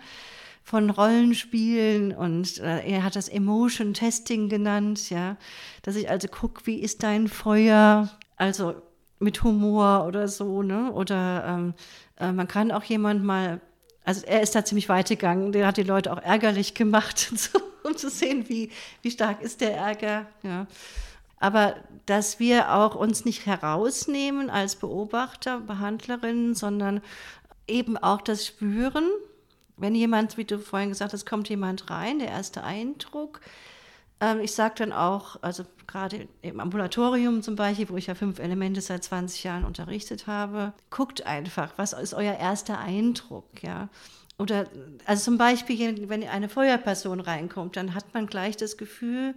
von 0.66 0.90
Rollenspielen 0.90 2.12
und 2.12 2.59
äh, 2.59 2.85
er 2.88 3.05
hat 3.05 3.14
das 3.14 3.29
Emotion 3.29 3.94
Testing 3.94 4.48
genannt, 4.48 5.11
ja, 5.11 5.37
dass 5.83 5.94
ich 5.94 6.11
also 6.11 6.26
gucke, 6.26 6.66
wie 6.66 6.81
ist 6.81 7.05
dein 7.05 7.29
Feuer, 7.29 8.11
also 8.37 8.74
mit 9.20 9.44
Humor 9.44 10.05
oder 10.09 10.26
so, 10.26 10.64
ne? 10.64 10.92
Oder 10.92 11.44
ähm, 11.46 11.74
äh, 12.18 12.33
man 12.33 12.48
kann 12.48 12.72
auch 12.72 12.83
jemand 12.83 13.22
mal, 13.22 13.61
also 14.05 14.26
er 14.26 14.42
ist 14.42 14.57
da 14.57 14.64
ziemlich 14.64 14.88
weit 14.88 15.09
gegangen, 15.09 15.52
der 15.52 15.68
hat 15.68 15.76
die 15.76 15.85
Leute 15.85 16.12
auch 16.12 16.20
ärgerlich 16.20 16.74
gemacht, 16.74 17.33
um 17.85 17.96
zu 17.96 18.11
sehen, 18.11 18.48
wie, 18.48 18.70
wie 19.02 19.12
stark 19.12 19.42
ist 19.42 19.61
der 19.61 19.76
Ärger, 19.76 20.26
ja. 20.42 20.66
Aber 21.38 21.77
dass 22.07 22.38
wir 22.40 22.72
auch 22.72 22.94
uns 22.94 23.25
nicht 23.25 23.46
herausnehmen 23.46 24.49
als 24.49 24.77
Beobachter, 24.77 25.61
Behandlerinnen, 25.61 26.55
sondern 26.55 27.03
eben 27.66 27.96
auch 27.99 28.22
das 28.22 28.46
Spüren. 28.46 29.09
Wenn 29.77 29.94
jemand, 29.94 30.38
wie 30.38 30.44
du 30.44 30.59
vorhin 30.59 30.88
gesagt 30.88 31.12
hast, 31.12 31.27
kommt 31.27 31.49
jemand 31.49 31.90
rein, 31.90 32.18
der 32.18 32.29
erste 32.29 32.64
Eindruck. 32.64 33.40
Ähm, 34.20 34.40
ich 34.40 34.53
sage 34.53 34.77
dann 34.79 34.92
auch, 34.92 35.37
also 35.42 35.64
gerade 35.87 36.29
im 36.42 36.61
Ambulatorium 36.61 37.42
zum 37.42 37.57
Beispiel, 37.57 37.88
wo 37.90 37.96
ich 37.96 38.07
ja 38.07 38.14
fünf 38.14 38.38
Elemente 38.38 38.81
seit 38.81 39.05
20 39.05 39.44
Jahren 39.44 39.64
unterrichtet 39.64 40.27
habe, 40.27 40.72
guckt 40.90 41.27
einfach, 41.27 41.72
was 41.77 41.92
ist 41.92 42.14
euer 42.14 42.35
erster 42.35 42.79
Eindruck, 42.79 43.63
ja. 43.63 43.88
Oder 44.38 44.67
also 45.06 45.25
zum 45.25 45.38
Beispiel, 45.38 46.08
wenn 46.08 46.27
eine 46.27 46.48
Feuerperson 46.48 47.21
reinkommt, 47.21 47.77
dann 47.77 47.94
hat 47.94 48.13
man 48.13 48.27
gleich 48.27 48.56
das 48.56 48.77
Gefühl, 48.77 49.35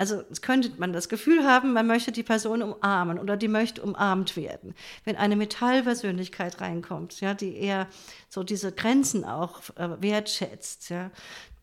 also 0.00 0.22
könnte 0.40 0.72
man 0.78 0.94
das 0.94 1.10
Gefühl 1.10 1.44
haben, 1.44 1.74
man 1.74 1.86
möchte 1.86 2.10
die 2.10 2.22
Person 2.22 2.62
umarmen 2.62 3.18
oder 3.18 3.36
die 3.36 3.48
möchte 3.48 3.82
umarmt 3.82 4.34
werden. 4.34 4.74
Wenn 5.04 5.16
eine 5.16 5.36
Metallpersönlichkeit 5.36 6.62
reinkommt, 6.62 7.20
ja, 7.20 7.34
die 7.34 7.54
eher 7.54 7.86
so 8.30 8.42
diese 8.42 8.72
Grenzen 8.72 9.26
auch 9.26 9.60
äh, 9.76 10.00
wertschätzt, 10.00 10.88
ja, 10.88 11.10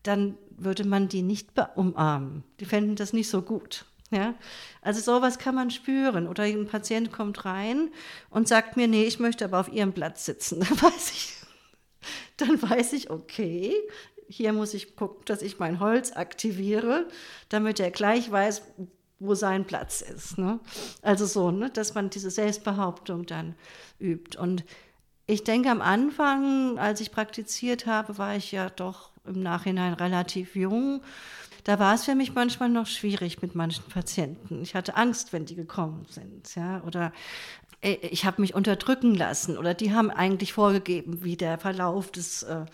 dann 0.04 0.38
würde 0.50 0.84
man 0.84 1.08
die 1.08 1.22
nicht 1.22 1.50
umarmen. 1.74 2.44
Die 2.60 2.64
fänden 2.64 2.94
das 2.94 3.12
nicht 3.12 3.28
so 3.28 3.42
gut. 3.42 3.86
Ja, 4.12 4.36
also 4.82 5.00
sowas 5.00 5.40
kann 5.40 5.56
man 5.56 5.72
spüren. 5.72 6.28
Oder 6.28 6.44
ein 6.44 6.68
Patient 6.68 7.10
kommt 7.10 7.44
rein 7.44 7.90
und 8.30 8.46
sagt 8.46 8.76
mir, 8.76 8.86
nee, 8.86 9.02
ich 9.02 9.18
möchte 9.18 9.46
aber 9.46 9.58
auf 9.58 9.72
Ihrem 9.72 9.92
Platz 9.92 10.24
sitzen. 10.24 10.60
Dann 10.68 10.80
weiß 10.80 11.10
ich, 11.10 11.34
dann 12.36 12.62
weiß 12.62 12.92
ich, 12.92 13.10
okay, 13.10 13.74
hier 14.28 14.52
muss 14.52 14.74
ich 14.74 14.96
gucken, 14.96 15.22
dass 15.24 15.42
ich 15.42 15.58
mein 15.58 15.80
Holz 15.80 16.12
aktiviere, 16.12 17.06
damit 17.48 17.80
er 17.80 17.90
gleich 17.90 18.30
weiß, 18.30 18.62
wo 19.20 19.34
sein 19.34 19.64
Platz 19.64 20.00
ist. 20.00 20.38
Ne? 20.38 20.60
Also 21.02 21.26
so, 21.26 21.50
ne? 21.50 21.70
dass 21.70 21.94
man 21.94 22.10
diese 22.10 22.30
Selbstbehauptung 22.30 23.26
dann 23.26 23.54
übt. 23.98 24.38
Und 24.38 24.64
ich 25.26 25.44
denke, 25.44 25.70
am 25.70 25.82
Anfang, 25.82 26.78
als 26.78 27.00
ich 27.00 27.10
praktiziert 27.10 27.86
habe, 27.86 28.18
war 28.18 28.36
ich 28.36 28.52
ja 28.52 28.70
doch 28.70 29.10
im 29.26 29.42
Nachhinein 29.42 29.94
relativ 29.94 30.54
jung. 30.54 31.02
Da 31.64 31.78
war 31.78 31.94
es 31.94 32.04
für 32.04 32.14
mich 32.14 32.34
manchmal 32.34 32.68
noch 32.68 32.86
schwierig 32.86 33.42
mit 33.42 33.54
manchen 33.54 33.84
Patienten. 33.84 34.62
Ich 34.62 34.74
hatte 34.74 34.96
Angst, 34.96 35.32
wenn 35.32 35.44
die 35.44 35.56
gekommen 35.56 36.06
sind. 36.08 36.54
Ja? 36.54 36.82
Oder 36.86 37.12
äh, 37.80 37.94
ich 37.94 38.24
habe 38.24 38.40
mich 38.40 38.54
unterdrücken 38.54 39.14
lassen. 39.14 39.58
Oder 39.58 39.74
die 39.74 39.92
haben 39.92 40.10
eigentlich 40.10 40.52
vorgegeben, 40.52 41.24
wie 41.24 41.36
der 41.36 41.58
Verlauf 41.58 42.10
des 42.10 42.44
äh, 42.44 42.64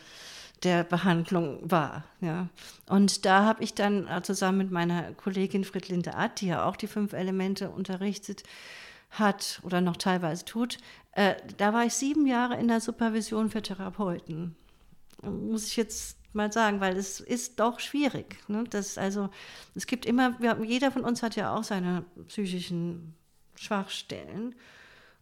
der 0.64 0.84
Behandlung 0.84 1.58
war. 1.62 2.04
Ja. 2.20 2.48
Und 2.88 3.24
da 3.24 3.44
habe 3.44 3.62
ich 3.62 3.74
dann 3.74 4.08
äh, 4.08 4.22
zusammen 4.22 4.58
mit 4.58 4.70
meiner 4.70 5.12
Kollegin 5.12 5.64
Friedlinde 5.64 6.14
Att, 6.14 6.40
die 6.40 6.48
ja 6.48 6.64
auch 6.64 6.76
die 6.76 6.86
fünf 6.86 7.12
Elemente 7.12 7.70
unterrichtet 7.70 8.42
hat 9.10 9.60
oder 9.62 9.80
noch 9.80 9.96
teilweise 9.96 10.44
tut, 10.44 10.78
äh, 11.12 11.34
da 11.58 11.72
war 11.72 11.84
ich 11.84 11.94
sieben 11.94 12.26
Jahre 12.26 12.58
in 12.58 12.68
der 12.68 12.80
Supervision 12.80 13.50
für 13.50 13.62
Therapeuten. 13.62 14.56
Muss 15.22 15.66
ich 15.66 15.76
jetzt 15.76 16.18
mal 16.34 16.52
sagen, 16.52 16.80
weil 16.80 16.96
es 16.96 17.20
ist 17.20 17.60
doch 17.60 17.80
schwierig. 17.80 18.36
Ne? 18.48 18.64
Das 18.68 18.98
also, 18.98 19.30
es 19.74 19.86
gibt 19.86 20.06
immer, 20.06 20.38
wir, 20.40 20.58
jeder 20.64 20.90
von 20.90 21.04
uns 21.04 21.22
hat 21.22 21.36
ja 21.36 21.54
auch 21.54 21.64
seine 21.64 22.04
psychischen 22.28 23.14
Schwachstellen. 23.54 24.54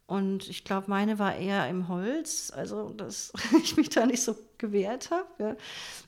Und 0.05 0.49
ich 0.49 0.65
glaube, 0.65 0.89
meine 0.89 1.17
war 1.17 1.35
eher 1.35 1.67
im 1.69 1.87
Holz, 1.87 2.51
also 2.53 2.89
dass 2.89 3.31
ich 3.63 3.77
mich 3.77 3.89
da 3.89 4.05
nicht 4.05 4.21
so 4.21 4.35
gewehrt 4.57 5.11
habe. 5.11 5.27
Ja. 5.39 5.55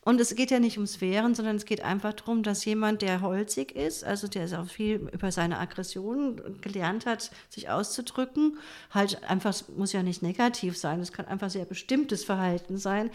Und 0.01 0.19
es 0.19 0.35
geht 0.35 0.51
ja 0.51 0.59
nicht 0.59 0.77
ums 0.77 0.99
Wehren, 0.99 1.33
sondern 1.33 1.55
es 1.55 1.65
geht 1.65 1.81
einfach 1.81 2.13
darum, 2.13 2.43
dass 2.43 2.65
jemand, 2.65 3.01
der 3.01 3.21
holzig 3.21 3.73
ist, 3.73 4.03
also 4.03 4.27
der 4.27 4.45
auch 4.59 4.67
viel 4.67 5.09
über 5.13 5.31
seine 5.31 5.59
Aggressionen 5.59 6.61
gelernt 6.61 7.05
hat, 7.05 7.31
sich 7.49 7.69
auszudrücken, 7.69 8.57
halt 8.91 9.23
einfach, 9.23 9.55
muss 9.75 9.93
ja 9.93 10.03
nicht 10.03 10.21
negativ 10.21 10.77
sein, 10.77 10.99
es 10.99 11.13
kann 11.13 11.25
einfach 11.25 11.49
sehr 11.49 11.65
bestimmtes 11.65 12.25
Verhalten 12.25 12.77
sein, 12.77 13.11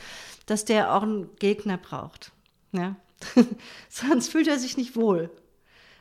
dass 0.46 0.64
der 0.64 0.94
auch 0.94 1.02
einen 1.02 1.34
Gegner 1.36 1.76
braucht. 1.76 2.32
Ja. 2.72 2.96
Sonst 3.90 4.28
fühlt 4.28 4.48
er 4.48 4.58
sich 4.58 4.78
nicht 4.78 4.96
wohl. 4.96 5.30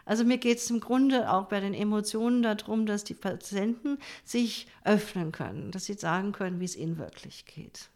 Also 0.09 0.23
mir 0.23 0.39
geht 0.39 0.57
es 0.57 0.67
im 0.71 0.79
Grunde 0.79 1.31
auch 1.31 1.45
bei 1.49 1.59
den 1.59 1.75
Emotionen 1.75 2.41
darum, 2.41 2.87
dass 2.87 3.03
die 3.03 3.13
Patienten 3.13 3.99
sich 4.23 4.65
öffnen 4.83 5.31
können, 5.31 5.69
dass 5.69 5.85
sie 5.85 5.93
sagen 5.93 6.31
können, 6.31 6.59
wie 6.59 6.65
es 6.65 6.75
ihnen 6.75 6.97
wirklich 6.97 7.45
geht. 7.45 7.91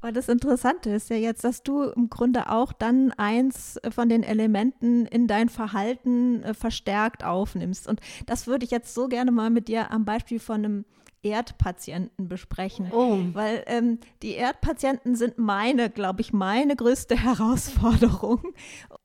Aber 0.00 0.10
das 0.10 0.28
Interessante 0.28 0.90
ist 0.90 1.10
ja 1.10 1.16
jetzt, 1.16 1.44
dass 1.44 1.62
du 1.62 1.84
im 1.84 2.10
Grunde 2.10 2.50
auch 2.50 2.72
dann 2.72 3.12
eins 3.12 3.80
von 3.88 4.08
den 4.08 4.24
Elementen 4.24 5.06
in 5.06 5.28
dein 5.28 5.48
Verhalten 5.48 6.42
äh, 6.42 6.54
verstärkt 6.54 7.22
aufnimmst. 7.22 7.86
Und 7.86 8.00
das 8.26 8.48
würde 8.48 8.64
ich 8.64 8.72
jetzt 8.72 8.92
so 8.92 9.06
gerne 9.06 9.30
mal 9.30 9.48
mit 9.48 9.68
dir 9.68 9.92
am 9.92 10.04
Beispiel 10.04 10.40
von 10.40 10.56
einem 10.56 10.84
Erdpatienten 11.24 12.28
besprechen. 12.28 12.90
Oh. 12.92 13.18
Weil 13.32 13.64
ähm, 13.66 13.98
die 14.22 14.32
Erdpatienten 14.32 15.16
sind 15.16 15.38
meine, 15.38 15.90
glaube 15.90 16.20
ich, 16.20 16.32
meine 16.32 16.76
größte 16.76 17.16
Herausforderung. 17.22 18.42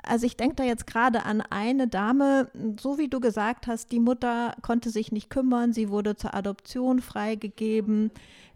Also 0.03 0.26
ich 0.26 0.38
denke 0.38 0.55
da 0.55 0.63
jetzt 0.63 0.88
gerade 0.88 1.26
an 1.26 1.41
eine 1.41 1.88
Dame, 1.88 2.49
so 2.80 2.97
wie 2.97 3.07
du 3.07 3.20
gesagt 3.20 3.67
hast, 3.67 3.91
die 3.91 3.99
Mutter 3.99 4.55
konnte 4.61 4.89
sich 4.89 5.11
nicht 5.11 5.30
kümmern, 5.30 5.74
sie 5.74 5.89
wurde 5.89 6.15
zur 6.15 6.34
Adoption 6.34 7.01
freigegeben. 7.01 8.11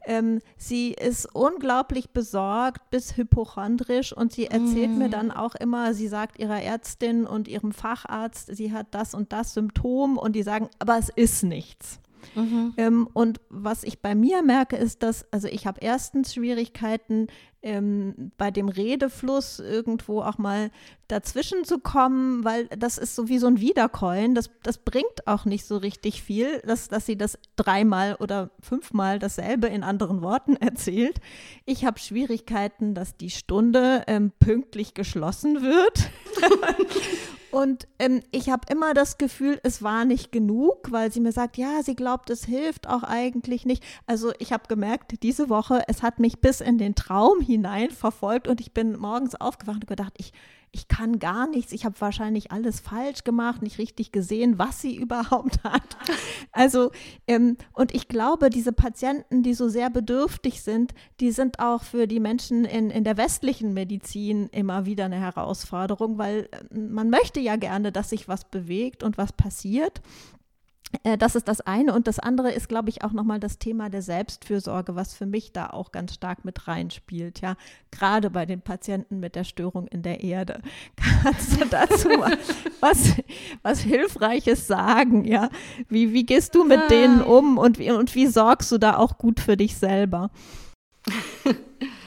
Ähm, 0.05 0.39
sie 0.57 0.91
ist 0.91 1.34
unglaublich 1.34 2.09
besorgt 2.09 2.89
bis 2.89 3.16
hypochondrisch 3.16 4.11
und 4.11 4.34
sie 4.34 4.47
erzählt 4.47 4.91
mm. 4.91 4.97
mir 4.97 5.09
dann 5.09 5.32
auch 5.32 5.55
immer, 5.55 5.93
sie 5.93 6.09
sagt 6.09 6.39
ihrer 6.39 6.61
Ärztin 6.61 7.26
und 7.26 7.47
ihrem 7.47 7.72
Facharzt, 7.72 8.53
sie 8.53 8.74
hat 8.74 8.88
das 8.91 9.14
und 9.14 9.32
das 9.32 9.53
Symptom 9.53 10.18
und 10.18 10.36
die 10.36 10.43
sagen, 10.43 10.70
aber 10.80 10.97
es 10.97 11.07
ist 11.09 11.43
nichts. 11.43 11.99
Mhm. 12.36 12.74
Ähm, 12.78 13.09
und 13.13 13.41
was 13.49 13.84
ich 13.84 14.01
bei 14.01 14.15
mir 14.15 14.41
merke, 14.41 14.76
ist, 14.76 15.03
dass, 15.03 15.26
also 15.32 15.47
ich 15.47 15.67
habe 15.67 15.80
erstens 15.82 16.34
Schwierigkeiten, 16.34 17.28
ähm, 17.63 18.32
bei 18.38 18.51
dem 18.51 18.67
Redefluss 18.67 19.59
irgendwo 19.59 20.21
auch 20.21 20.38
mal 20.38 20.69
dazwischen 21.07 21.63
zu 21.63 21.80
kommen, 21.80 22.43
weil 22.43 22.67
das 22.67 22.97
ist 22.97 23.15
so 23.15 23.30
wie 23.30 23.39
so 23.39 23.47
ein 23.47 23.59
Wiederkäuen. 23.59 24.36
Das, 24.36 24.49
das 24.63 24.78
bringt 24.78 25.26
auch 25.26 25.45
nicht 25.45 25.65
so 25.65 25.78
richtig 25.78 26.21
viel, 26.21 26.59
dass, 26.59 26.89
dass 26.89 27.05
sie 27.05 27.17
das 27.17 27.39
dreimal 27.55 28.15
oder 28.19 28.51
fünfmal 28.59 29.17
dasselbe 29.17 29.67
in 29.67 29.84
anderen 29.84 30.21
Worten 30.21 30.55
erzählt. 30.59 31.19
Ich 31.65 31.86
habe 31.86 31.99
Schwierigkeiten, 31.99 32.93
dass 32.93 33.15
die 33.15 33.30
Stunde 33.30 34.03
ähm, 34.07 34.32
pünktlich 34.39 34.93
geschlossen 34.93 35.61
wird. 35.61 36.09
Und 37.54 37.88
ähm, 37.99 38.24
ich 38.32 38.49
habe 38.49 38.64
immer 38.72 38.95
das 38.95 39.20
Gefühl, 39.20 39.60
es 39.62 39.84
war 39.84 40.06
nicht 40.06 40.32
genug, 40.32 40.91
weil 40.91 41.12
sie 41.12 41.20
mir 41.20 41.32
sagt, 41.32 41.56
ja, 41.56 41.84
sie 41.84 41.95
glaubt, 41.95 42.32
es 42.32 42.45
hilft 42.45 42.89
auch 42.89 43.04
eigentlich 43.04 43.64
nicht. 43.64 43.84
Also 44.08 44.34
ich 44.39 44.51
habe 44.51 44.64
gemerkt, 44.68 45.22
diese 45.22 45.49
Woche, 45.49 45.84
es 45.88 46.01
hat 46.01 46.18
mich 46.18 46.39
bis 46.39 46.62
in 46.62 46.80
den 46.80 46.95
Traum 46.95 47.41
hinein 47.41 47.91
verfolgt 47.91 48.47
und 48.47 48.60
ich 48.60 48.74
bin 48.74 48.97
morgens 48.97 49.36
aufgewacht 49.36 49.82
und 49.82 49.88
gedacht, 49.88 50.14
ich, 50.18 50.34
ich 50.74 50.88
kann 50.88 51.19
gar 51.19 51.47
nichts, 51.47 51.71
ich 51.71 51.86
habe 51.86 52.01
wahrscheinlich 52.01 52.51
alles 52.51 52.80
falsch 52.80 53.24
gemacht, 53.24 53.61
nicht 53.61 53.78
richtig 53.78 54.11
gesehen, 54.11 54.57
was 54.57 54.82
sie 54.82 54.95
überhaupt 54.97 55.63
hat. 55.63 55.95
Also, 56.51 56.91
ähm, 57.28 57.57
und 57.74 57.93
ich 57.93 58.07
glaube, 58.07 58.49
diese 58.49 58.74
Patienten, 58.74 59.43
die 59.43 59.53
so 59.53 59.69
sehr 59.69 59.89
bedürftig 59.89 60.61
sind, 60.63 60.93
die 61.19 61.32
sind 61.32 61.59
auch 61.59 61.84
für 61.84 62.07
die 62.07 62.19
Menschen 62.19 62.65
in, 62.65 62.89
in 62.89 63.03
der 63.03 63.17
westlichen 63.17 63.74
Medizin 63.74 64.49
immer 64.49 64.86
wieder 64.86 65.05
eine 65.05 65.19
Herausforderung, 65.19 66.17
weil 66.17 66.49
äh, 66.51 66.78
man 66.78 67.09
möchte 67.09 67.39
ja 67.39 67.55
gerne, 67.55 67.91
dass 67.91 68.09
sich 68.09 68.28
was 68.28 68.43
bewegt 68.43 69.03
und 69.03 69.17
was 69.17 69.32
passiert. 69.32 70.01
Äh, 71.03 71.17
das 71.17 71.35
ist 71.35 71.47
das 71.47 71.61
eine. 71.61 71.93
Und 71.93 72.07
das 72.07 72.19
andere 72.19 72.51
ist, 72.51 72.69
glaube 72.69 72.89
ich, 72.89 73.03
auch 73.03 73.11
nochmal 73.11 73.39
das 73.39 73.57
Thema 73.57 73.89
der 73.89 74.01
Selbstfürsorge, 74.01 74.95
was 74.95 75.13
für 75.13 75.25
mich 75.25 75.51
da 75.51 75.67
auch 75.67 75.91
ganz 75.91 76.13
stark 76.13 76.45
mit 76.45 76.67
reinspielt. 76.67 77.41
Ja, 77.41 77.55
gerade 77.91 78.29
bei 78.29 78.45
den 78.45 78.61
Patienten 78.61 79.19
mit 79.19 79.35
der 79.35 79.43
Störung 79.43 79.87
in 79.87 80.03
der 80.03 80.21
Erde. 80.21 80.61
Kannst 81.23 81.59
du 81.59 81.65
dazu 81.65 82.09
was, 82.79 83.15
was 83.61 83.79
Hilfreiches 83.79 84.67
sagen? 84.67 85.25
Ja, 85.25 85.49
wie, 85.89 86.13
wie 86.13 86.25
gehst 86.25 86.55
du 86.55 86.63
mit 86.63 86.79
ah. 86.79 86.87
denen 86.87 87.21
um 87.21 87.57
und 87.57 87.79
wie, 87.79 87.91
und 87.91 88.13
wie 88.15 88.27
sorgst 88.27 88.71
du 88.71 88.77
da 88.77 88.97
auch 88.97 89.17
gut 89.17 89.39
für 89.39 89.57
dich 89.57 89.75
selber? 89.77 90.29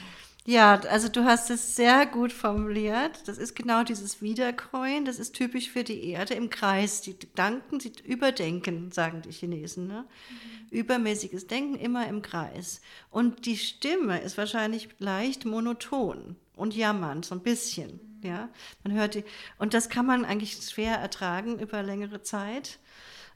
Ja, 0.49 0.79
also 0.89 1.09
du 1.09 1.25
hast 1.25 1.49
es 1.49 1.75
sehr 1.75 2.05
gut 2.05 2.31
formuliert. 2.31 3.27
Das 3.27 3.37
ist 3.37 3.53
genau 3.53 3.83
dieses 3.83 4.21
Wiederkäuen. 4.21 5.03
Das 5.03 5.19
ist 5.19 5.35
typisch 5.35 5.69
für 5.69 5.83
die 5.83 6.05
Erde 6.05 6.35
im 6.35 6.49
Kreis. 6.49 7.01
Die 7.01 7.19
Gedanken, 7.19 7.81
sie 7.81 7.91
überdenken, 8.05 8.89
sagen 8.93 9.21
die 9.21 9.33
Chinesen. 9.33 9.87
Ne? 9.87 10.05
Mhm. 10.29 10.67
Übermäßiges 10.69 11.47
Denken 11.47 11.75
immer 11.75 12.07
im 12.07 12.21
Kreis. 12.21 12.79
Und 13.11 13.45
die 13.45 13.57
Stimme 13.57 14.21
ist 14.21 14.37
wahrscheinlich 14.37 14.87
leicht 14.99 15.43
monoton 15.43 16.37
und 16.55 16.73
jammernd, 16.73 17.25
so 17.25 17.35
ein 17.35 17.41
bisschen. 17.41 17.99
Mhm. 18.21 18.29
Ja, 18.29 18.49
man 18.85 18.93
hört 18.93 19.15
die. 19.15 19.25
Und 19.59 19.73
das 19.73 19.89
kann 19.89 20.05
man 20.05 20.23
eigentlich 20.23 20.53
schwer 20.53 20.95
ertragen 20.95 21.59
über 21.59 21.83
längere 21.83 22.21
Zeit. 22.21 22.79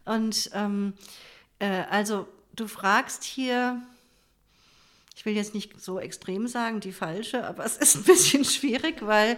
Und 0.06 0.50
ähm, 0.54 0.94
äh, 1.60 1.84
also 1.90 2.30
du 2.56 2.70
fragst 2.70 3.26
hier, 3.26 3.82
ich 5.16 5.26
will 5.26 5.36
jetzt 5.36 5.54
nicht 5.54 5.80
so 5.80 6.00
extrem 6.00 6.48
sagen, 6.48 6.80
die 6.80 6.92
falsche, 6.92 7.46
aber 7.46 7.66
es 7.66 7.78
ist 7.78 7.96
ein 7.96 8.04
bisschen 8.04 8.46
schwierig, 8.46 9.06
weil 9.06 9.38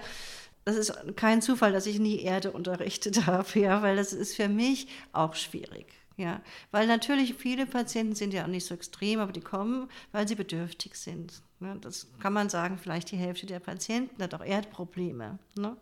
das 0.66 0.78
ist 0.78 0.94
kein 1.16 1.42
Zufall, 1.42 1.72
dass 1.72 1.86
ich 1.86 2.00
nie 2.00 2.22
Erde 2.22 2.52
unterrichtet 2.52 3.26
habe, 3.26 3.60
ja, 3.60 3.82
weil 3.82 3.96
das 3.96 4.14
ist 4.14 4.36
für 4.36 4.50
mich 4.50 4.88
auch 5.12 5.36
schwierig. 5.36 5.88
Ja, 6.16 6.42
weil 6.70 6.86
natürlich 6.86 7.34
viele 7.34 7.66
Patienten 7.66 8.14
sind 8.14 8.36
ja 8.36 8.44
auch 8.44 8.48
nicht 8.48 8.68
so 8.68 8.76
extrem, 8.76 9.20
aber 9.20 9.32
die 9.32 9.42
kommen, 9.42 9.90
weil 10.12 10.28
sie 10.28 10.36
bedürftig 10.36 10.94
sind. 10.94 11.42
Ne? 11.60 11.76
Das 11.82 12.08
kann 12.20 12.34
man 12.34 12.50
sagen, 12.50 12.78
vielleicht 12.78 13.10
die 13.12 13.18
Hälfte 13.18 13.48
der 13.48 13.60
Patienten 13.60 14.22
hat 14.22 14.36
auch 14.36 14.46
Erdprobleme. 14.46 15.40
Ne? 15.56 15.76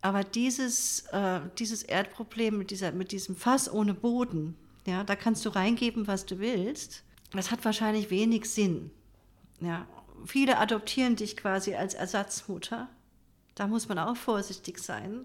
Aber 0.00 0.24
dieses, 0.24 1.00
äh, 1.12 1.40
dieses 1.58 1.82
Erdproblem 1.82 2.56
mit, 2.56 2.70
dieser, 2.70 2.92
mit 2.92 3.12
diesem 3.12 3.36
Fass 3.36 3.70
ohne 3.70 3.92
Boden, 3.92 4.56
ja, 4.86 5.04
da 5.04 5.16
kannst 5.16 5.44
du 5.44 5.50
reingeben, 5.50 6.06
was 6.06 6.24
du 6.24 6.38
willst. 6.38 7.04
Das 7.32 7.50
hat 7.50 7.64
wahrscheinlich 7.64 8.08
wenig 8.08 8.50
Sinn. 8.50 8.90
Ja, 9.62 9.86
viele 10.26 10.58
adoptieren 10.58 11.16
dich 11.16 11.36
quasi 11.36 11.74
als 11.74 11.94
Ersatzmutter. 11.94 12.88
Da 13.54 13.66
muss 13.66 13.88
man 13.88 13.98
auch 13.98 14.16
vorsichtig 14.16 14.78
sein 14.78 15.24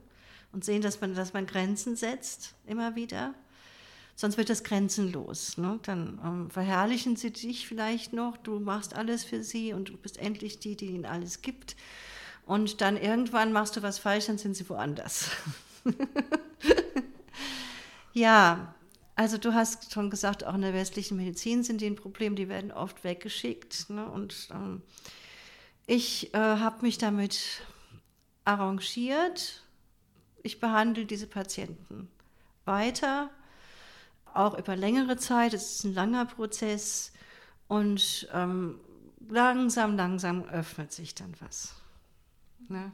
und 0.52 0.64
sehen, 0.64 0.82
dass 0.82 1.02
man, 1.02 1.16
dass 1.16 1.34
man 1.34 1.46
Grenzen 1.46 1.96
setzt, 1.96 2.54
immer 2.66 2.96
wieder. 2.96 3.34
Sonst 4.16 4.38
wird 4.38 4.50
das 4.50 4.64
grenzenlos. 4.64 5.58
Ne? 5.58 5.80
Dann 5.84 6.20
ähm, 6.24 6.50
verherrlichen 6.50 7.16
sie 7.16 7.32
dich 7.32 7.68
vielleicht 7.68 8.14
noch, 8.14 8.38
du 8.38 8.60
machst 8.60 8.96
alles 8.96 9.24
für 9.24 9.44
sie 9.44 9.74
und 9.74 9.90
du 9.90 9.98
bist 9.98 10.18
endlich 10.18 10.60
die, 10.60 10.76
die 10.76 10.88
ihnen 10.88 11.06
alles 11.06 11.42
gibt. 11.42 11.76
Und 12.46 12.82
dann 12.82 12.98
irgendwann 12.98 13.52
machst 13.52 13.76
du 13.76 13.84
was 13.84 14.00
falsch, 14.00 14.28
dann 14.28 14.38
sind 14.38 14.56
sie 14.56 14.68
woanders. 14.70 15.30
Ja, 18.18 18.74
also 19.18 19.40
du 19.40 19.56
hast 19.56 19.92
schon 19.92 20.12
gesagt, 20.12 20.46
auch 20.46 20.54
in 20.54 20.62
der 20.62 20.76
westlichen 20.76 21.18
Medizin 21.18 21.64
sind 21.64 21.82
die 21.82 21.88
ein 21.88 21.96
Problem, 21.96 22.36
die 22.36 22.50
werden 22.50 22.72
oft 22.72 23.04
weggeschickt. 23.04 23.90
Ne? 23.90 24.08
Und 24.08 24.48
ähm, 24.52 24.84
ich 25.88 26.36
äh, 26.36 26.38
habe 26.38 26.84
mich 26.84 27.00
damit 27.00 27.64
arrangiert. 28.46 29.64
Ich 30.44 30.60
behandle 30.60 31.08
diese 31.08 31.26
Patienten 31.26 32.12
weiter, 32.66 33.32
auch 34.36 34.56
über 34.56 34.76
längere 34.76 35.18
Zeit. 35.18 35.56
Es 35.56 35.78
ist 35.78 35.84
ein 35.86 35.96
langer 35.96 36.26
Prozess 36.26 37.12
und 37.68 38.30
ähm, 38.34 38.80
langsam, 39.28 39.98
langsam 39.98 40.48
öffnet 40.48 40.92
sich 40.92 41.16
dann 41.16 41.34
was. 41.40 41.74
Ne? 42.70 42.92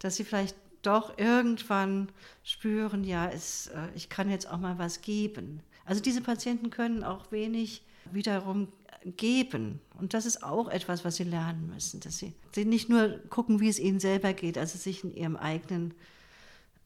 Dass 0.00 0.16
sie 0.16 0.24
vielleicht 0.24 0.54
doch 0.86 1.18
irgendwann 1.18 2.08
spüren, 2.44 3.04
ja, 3.04 3.28
es, 3.28 3.68
äh, 3.68 3.88
ich 3.94 4.08
kann 4.08 4.30
jetzt 4.30 4.50
auch 4.50 4.58
mal 4.58 4.78
was 4.78 5.00
geben. 5.00 5.60
Also 5.84 6.00
diese 6.00 6.20
Patienten 6.20 6.70
können 6.70 7.04
auch 7.04 7.30
wenig 7.32 7.82
wiederum 8.12 8.68
geben. 9.04 9.80
Und 9.98 10.14
das 10.14 10.26
ist 10.26 10.42
auch 10.42 10.68
etwas, 10.68 11.04
was 11.04 11.16
sie 11.16 11.24
lernen 11.24 11.70
müssen, 11.72 12.00
dass 12.00 12.18
sie, 12.18 12.34
sie 12.52 12.64
nicht 12.64 12.88
nur 12.88 13.20
gucken, 13.30 13.60
wie 13.60 13.68
es 13.68 13.78
ihnen 13.78 14.00
selber 14.00 14.32
geht, 14.32 14.58
also 14.58 14.78
sich 14.78 15.04
in 15.04 15.14
ihrem 15.14 15.36
eigenen 15.36 15.94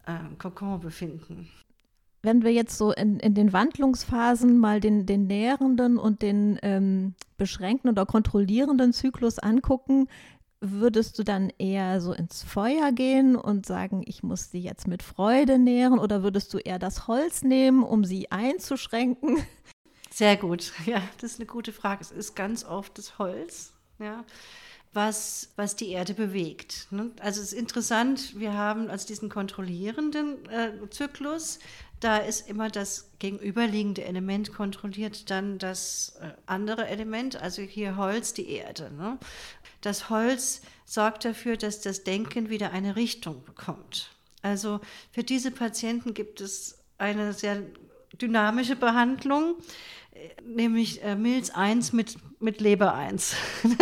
äh, 0.07 0.35
Kokon 0.39 0.81
befinden. 0.81 1.49
Wenn 2.23 2.43
wir 2.43 2.53
jetzt 2.53 2.77
so 2.77 2.93
in, 2.93 3.19
in 3.19 3.35
den 3.35 3.55
Wandlungsphasen 3.55 4.59
mal 4.59 4.81
den, 4.81 5.07
den 5.07 5.27
nährenden 5.27 5.97
und 5.97 6.21
den 6.21 6.59
ähm, 6.63 7.15
beschränkten 7.39 7.89
oder 7.89 8.05
kontrollierenden 8.05 8.93
Zyklus 8.93 9.39
angucken, 9.39 10.07
würdest 10.61 11.19
du 11.19 11.25
dann 11.25 11.51
eher 11.59 12.01
so 12.01 12.13
ins 12.13 12.43
Feuer 12.43 12.93
gehen 12.93 13.35
und 13.37 13.67
sagen, 13.67 14.03
ich 14.07 14.23
muss 14.23 14.51
sie 14.51 14.61
jetzt 14.61 14.87
mit 14.87 15.03
Freude 15.03 15.59
nähren 15.59 15.99
oder 15.99 16.23
würdest 16.23 16.53
du 16.53 16.59
eher 16.59 16.79
das 16.79 17.07
Holz 17.07 17.43
nehmen, 17.43 17.83
um 17.83 18.05
sie 18.05 18.31
einzuschränken? 18.31 19.39
Sehr 20.11 20.37
gut, 20.37 20.73
ja, 20.87 21.01
das 21.21 21.33
ist 21.33 21.39
eine 21.39 21.47
gute 21.47 21.73
Frage. 21.73 22.03
Es 22.03 22.11
ist 22.11 22.35
ganz 22.35 22.65
oft 22.65 22.99
das 22.99 23.19
Holz, 23.19 23.73
ja, 23.99 24.25
was, 24.93 25.53
was 25.57 25.77
die 25.77 25.91
Erde 25.91 26.15
bewegt. 26.15 26.89
Ne? 26.91 27.13
Also 27.21 27.41
es 27.41 27.53
ist 27.53 27.59
interessant, 27.59 28.39
wir 28.39 28.53
haben 28.53 28.91
als 28.91 29.07
diesen 29.07 29.29
kontrollierenden 29.29 30.49
äh, 30.51 30.73
Zyklus, 30.91 31.61
da 32.01 32.19
ist 32.19 32.49
immer 32.49 32.71
das 32.71 33.11
gegenüberliegende 33.19 34.05
Element 34.05 34.53
kontrolliert, 34.53 35.31
dann 35.31 35.59
das 35.59 36.17
äh, 36.21 36.33
andere 36.47 36.87
Element, 36.89 37.37
also 37.37 37.63
hier 37.63 37.97
Holz, 37.97 38.33
die 38.33 38.49
Erde. 38.49 38.91
Ne? 38.97 39.19
Das 39.83 40.11
Holz 40.11 40.63
sorgt 40.87 41.25
dafür, 41.25 41.57
dass 41.57 41.81
das 41.81 42.05
Denken 42.05 42.51
wieder 42.51 42.73
eine 42.73 42.97
Richtung 42.97 43.45
bekommt. 43.45 44.11
Also 44.43 44.81
für 45.13 45.23
diese 45.23 45.51
Patienten 45.51 46.15
gibt 46.15 46.41
es 46.41 46.79
eine 46.99 47.33
sehr 47.33 47.63
dynamische 48.21 48.77
Behandlung, 48.77 49.57
nämlich 50.45 51.03
äh, 51.03 51.17
Milz 51.17 51.51
1 51.51 51.93
mit, 51.93 52.17
mit 52.41 52.61
Leber 52.61 52.95
1. 52.95 53.35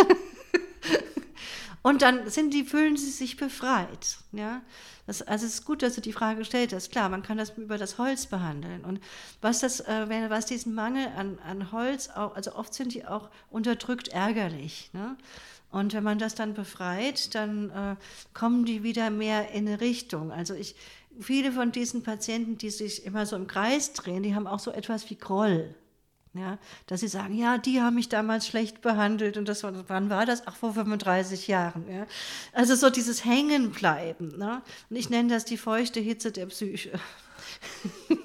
Und 1.83 2.03
dann 2.03 2.29
sind 2.29 2.53
die, 2.53 2.65
fühlen 2.65 2.97
sie 2.97 3.11
sich 3.11 3.37
befreit. 3.37 4.19
Ja? 4.33 4.63
Das, 5.09 5.23
also 5.23 5.47
es 5.47 5.55
ist 5.55 5.65
gut, 5.65 5.81
dass 5.81 5.95
du 5.95 6.03
die 6.03 6.13
Frage 6.13 6.41
gestellt 6.41 6.75
hast. 6.75 6.93
Klar, 6.93 7.09
man 7.09 7.23
kann 7.23 7.39
das 7.39 7.57
über 7.57 7.79
das 7.79 7.97
Holz 7.97 8.27
behandeln. 8.27 8.85
Und 8.85 9.01
was, 9.41 9.61
das, 9.61 9.81
äh, 9.81 10.29
was 10.29 10.45
diesen 10.45 10.75
Mangel 10.75 11.07
an, 11.17 11.39
an 11.49 11.73
Holz, 11.73 12.11
auch, 12.11 12.37
also 12.37 12.55
oft 12.55 12.75
sind 12.75 12.93
die 12.93 13.07
auch 13.07 13.31
unterdrückt 13.51 14.09
ärgerlich. 14.09 14.91
Ne? 14.93 15.17
Und 15.71 15.95
wenn 15.95 16.05
man 16.05 16.19
das 16.19 16.35
dann 16.35 16.53
befreit, 16.53 17.35
dann 17.35 17.71
äh, 17.71 17.97
kommen 18.35 18.67
die 18.67 18.83
wieder 18.83 19.09
mehr 19.09 19.51
in 19.53 19.67
eine 19.67 19.81
Richtung. 19.81 20.31
Also 20.31 20.53
ich, 20.53 20.77
viele 21.19 21.53
von 21.53 21.73
diesen 21.73 22.03
Patienten, 22.03 22.59
die 22.59 22.69
sich 22.69 23.07
immer 23.07 23.25
so 23.25 23.35
im 23.35 23.47
Kreis 23.47 23.95
drehen, 23.95 24.23
die 24.23 24.35
haben 24.35 24.47
auch 24.47 24.61
so 24.61 24.73
etwas 24.73 25.09
wie 25.09 25.17
Groll. 25.17 25.75
Ja, 26.35 26.59
dass 26.87 27.01
sie 27.01 27.09
sagen, 27.09 27.35
ja, 27.35 27.59
die 27.59 27.81
haben 27.81 27.95
mich 27.95 28.09
damals 28.09 28.47
schlecht 28.47 28.83
behandelt 28.83 29.37
und 29.37 29.49
das 29.49 29.65
wann 29.65 30.11
war 30.11 30.27
das? 30.27 30.47
Ach, 30.47 30.57
vor 30.57 30.75
35 30.75 31.49
Jahren. 31.49 31.85
Ja. 31.91 32.07
Also 32.53 32.75
so 32.75 32.91
dieses 32.91 33.25
Hängenbleiben. 33.25 34.37
Ne? 34.39 34.63
Und 34.91 34.97
ich 34.97 35.11
nenne 35.11 35.33
das 35.33 35.45
die 35.45 35.57
feuchte 35.57 36.01
Hitze 36.01 36.31
der 36.31 36.47
Psyche. 36.47 36.93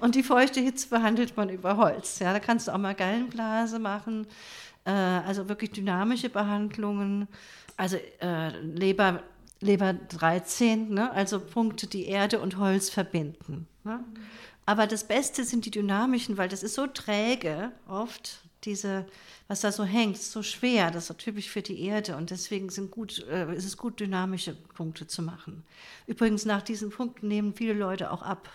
und 0.00 0.14
die 0.14 0.22
feuchte 0.22 0.60
Hitze 0.60 0.88
behandelt 0.88 1.36
man 1.36 1.50
über 1.50 1.76
Holz. 1.76 2.18
Ja, 2.20 2.32
da 2.32 2.40
kannst 2.40 2.68
du 2.68 2.72
auch 2.72 2.78
mal 2.78 2.94
Gallenblase 2.94 3.78
machen, 3.78 4.26
äh, 4.84 4.90
also 4.90 5.48
wirklich 5.48 5.72
dynamische 5.72 6.30
Behandlungen, 6.30 7.28
also 7.76 7.98
äh, 8.20 8.48
Leber, 8.60 9.22
Leber 9.60 9.92
13, 9.92 10.94
ne? 10.94 11.12
also 11.12 11.38
Punkte, 11.38 11.86
die 11.86 12.06
Erde 12.06 12.40
und 12.40 12.56
Holz 12.56 12.88
verbinden. 12.88 13.66
Ne? 13.84 13.98
Mhm. 13.98 14.20
Aber 14.70 14.86
das 14.86 15.02
Beste 15.02 15.42
sind 15.42 15.66
die 15.66 15.72
dynamischen, 15.72 16.38
weil 16.38 16.48
das 16.48 16.62
ist 16.62 16.76
so 16.76 16.86
träge 16.86 17.72
oft, 17.88 18.38
diese, 18.62 19.04
was 19.48 19.62
da 19.62 19.72
so 19.72 19.82
hängt, 19.82 20.16
so 20.16 20.44
schwer, 20.44 20.92
das 20.92 21.02
ist 21.02 21.08
so 21.08 21.14
typisch 21.14 21.50
für 21.50 21.60
die 21.60 21.82
Erde 21.82 22.14
und 22.14 22.30
deswegen 22.30 22.68
sind 22.68 22.92
gut, 22.92 23.26
äh, 23.28 23.52
ist 23.56 23.64
es 23.64 23.76
gut, 23.76 23.98
dynamische 23.98 24.54
Punkte 24.76 25.08
zu 25.08 25.22
machen. 25.22 25.64
Übrigens, 26.06 26.44
nach 26.44 26.62
diesen 26.62 26.90
Punkten 26.90 27.26
nehmen 27.26 27.52
viele 27.52 27.72
Leute 27.72 28.12
auch 28.12 28.22
ab. 28.22 28.48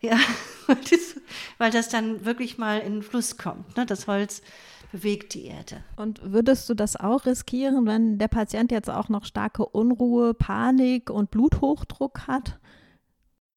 Ja, 0.00 0.18
weil 1.58 1.70
das 1.70 1.88
dann 1.88 2.24
wirklich 2.24 2.58
mal 2.58 2.80
in 2.80 2.94
den 2.94 3.02
Fluss 3.04 3.36
kommt. 3.36 3.76
Ne? 3.76 3.86
Das 3.86 4.08
Holz 4.08 4.42
bewegt 4.90 5.34
die 5.34 5.44
Erde. 5.44 5.84
Und 5.94 6.20
würdest 6.32 6.68
du 6.68 6.74
das 6.74 6.96
auch 6.96 7.26
riskieren, 7.26 7.86
wenn 7.86 8.18
der 8.18 8.26
Patient 8.26 8.72
jetzt 8.72 8.90
auch 8.90 9.08
noch 9.08 9.24
starke 9.24 9.66
Unruhe, 9.66 10.34
Panik 10.34 11.10
und 11.10 11.30
Bluthochdruck 11.30 12.26
hat? 12.26 12.58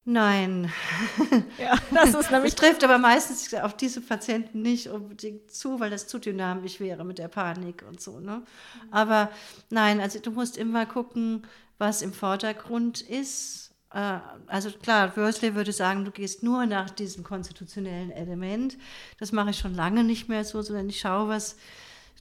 Nein. 0.04 0.72
Ja, 1.58 1.76
das 1.92 2.14
ist 2.14 2.30
nämlich. 2.30 2.54
Das 2.54 2.60
trifft 2.60 2.84
aber 2.84 2.96
meistens 2.96 3.52
auf 3.54 3.76
diese 3.76 4.00
Patienten 4.00 4.62
nicht 4.62 4.88
unbedingt 4.88 5.50
zu, 5.50 5.78
weil 5.78 5.90
das 5.90 6.06
zu 6.06 6.18
dynamisch 6.18 6.80
wäre 6.80 7.04
mit 7.04 7.18
der 7.18 7.28
Panik 7.28 7.84
und 7.86 8.00
so. 8.00 8.18
Ne? 8.18 8.42
Aber 8.90 9.30
nein, 9.68 10.00
also 10.00 10.18
du 10.18 10.30
musst 10.30 10.56
immer 10.56 10.86
gucken, 10.86 11.46
was 11.76 12.00
im 12.00 12.14
Vordergrund 12.14 13.02
ist. 13.02 13.74
Äh, 13.92 14.18
also 14.46 14.70
klar, 14.70 15.14
Worsley 15.16 15.54
würde 15.54 15.72
sagen, 15.72 16.06
du 16.06 16.10
gehst 16.10 16.42
nur 16.42 16.64
nach 16.64 16.88
diesem 16.88 17.24
konstitutionellen 17.24 18.10
Element. 18.10 18.78
Das 19.18 19.32
mache 19.32 19.50
ich 19.50 19.58
schon 19.58 19.74
lange 19.74 20.02
nicht 20.02 20.28
mehr 20.30 20.44
so, 20.44 20.62
sondern 20.62 20.88
ich 20.88 21.00
schaue, 21.00 21.28
was 21.28 21.56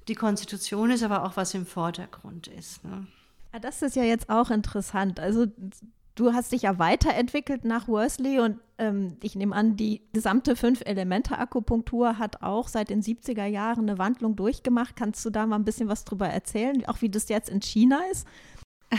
die 0.10 0.16
Konstitution 0.16 0.92
ist, 0.92 1.04
aber 1.04 1.24
auch 1.24 1.38
was 1.38 1.54
im 1.54 1.66
Vordergrund 1.66 2.48
ist. 2.48 2.84
Ne? 2.84 3.08
Ja, 3.54 3.60
das 3.60 3.82
ist 3.82 3.96
ja 3.96 4.04
jetzt 4.04 4.30
auch 4.30 4.50
interessant. 4.50 5.20
Also 5.20 5.48
Du 6.20 6.34
hast 6.34 6.52
dich 6.52 6.64
ja 6.64 6.78
weiterentwickelt 6.80 7.64
nach 7.64 7.88
Worsley 7.88 8.40
und 8.40 8.60
ähm, 8.78 9.16
ich 9.24 9.38
nehme 9.38 9.56
an, 9.56 9.78
die 9.78 10.02
gesamte 10.12 10.58
Fünf-Elemente-Akupunktur 10.58 12.18
hat 12.18 12.42
auch 12.42 12.68
seit 12.68 12.90
den 12.90 13.02
70er 13.02 13.46
Jahren 13.46 13.88
eine 13.90 13.98
Wandlung 14.00 14.36
durchgemacht. 14.36 14.98
Kannst 14.98 15.24
du 15.24 15.30
da 15.30 15.46
mal 15.46 15.56
ein 15.56 15.64
bisschen 15.64 15.88
was 15.88 16.04
drüber 16.04 16.28
erzählen, 16.28 16.86
auch 16.88 17.02
wie 17.02 17.08
das 17.08 17.30
jetzt 17.30 17.50
in 17.50 17.62
China 17.62 18.02
ist? 18.12 18.28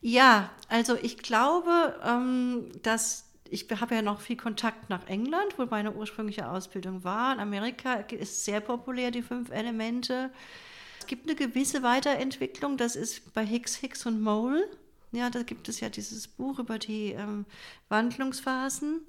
ja, 0.00 0.50
also 0.68 0.94
ich 1.02 1.18
glaube, 1.18 1.96
ähm, 2.04 2.68
dass 2.84 3.24
ich 3.50 3.66
habe 3.68 3.96
ja 3.96 4.02
noch 4.02 4.20
viel 4.20 4.36
Kontakt 4.36 4.88
nach 4.88 5.08
England, 5.08 5.58
wo 5.58 5.66
meine 5.66 5.92
ursprüngliche 5.92 6.48
Ausbildung 6.48 7.02
war. 7.02 7.34
In 7.34 7.40
Amerika 7.40 7.94
ist 7.94 8.44
sehr 8.44 8.60
populär 8.60 9.10
die 9.10 9.22
fünf 9.22 9.50
Elemente. 9.50 10.30
Es 11.00 11.08
gibt 11.08 11.28
eine 11.28 11.34
gewisse 11.34 11.82
Weiterentwicklung, 11.82 12.76
das 12.76 12.94
ist 12.94 13.34
bei 13.34 13.44
Hicks, 13.44 13.74
Hicks 13.74 14.06
und 14.06 14.20
Mole. 14.20 14.64
Ja, 15.16 15.30
da 15.30 15.42
gibt 15.42 15.68
es 15.70 15.80
ja 15.80 15.88
dieses 15.88 16.28
Buch 16.28 16.58
über 16.58 16.78
die 16.78 17.12
ähm, 17.12 17.46
Wandlungsphasen, 17.88 19.00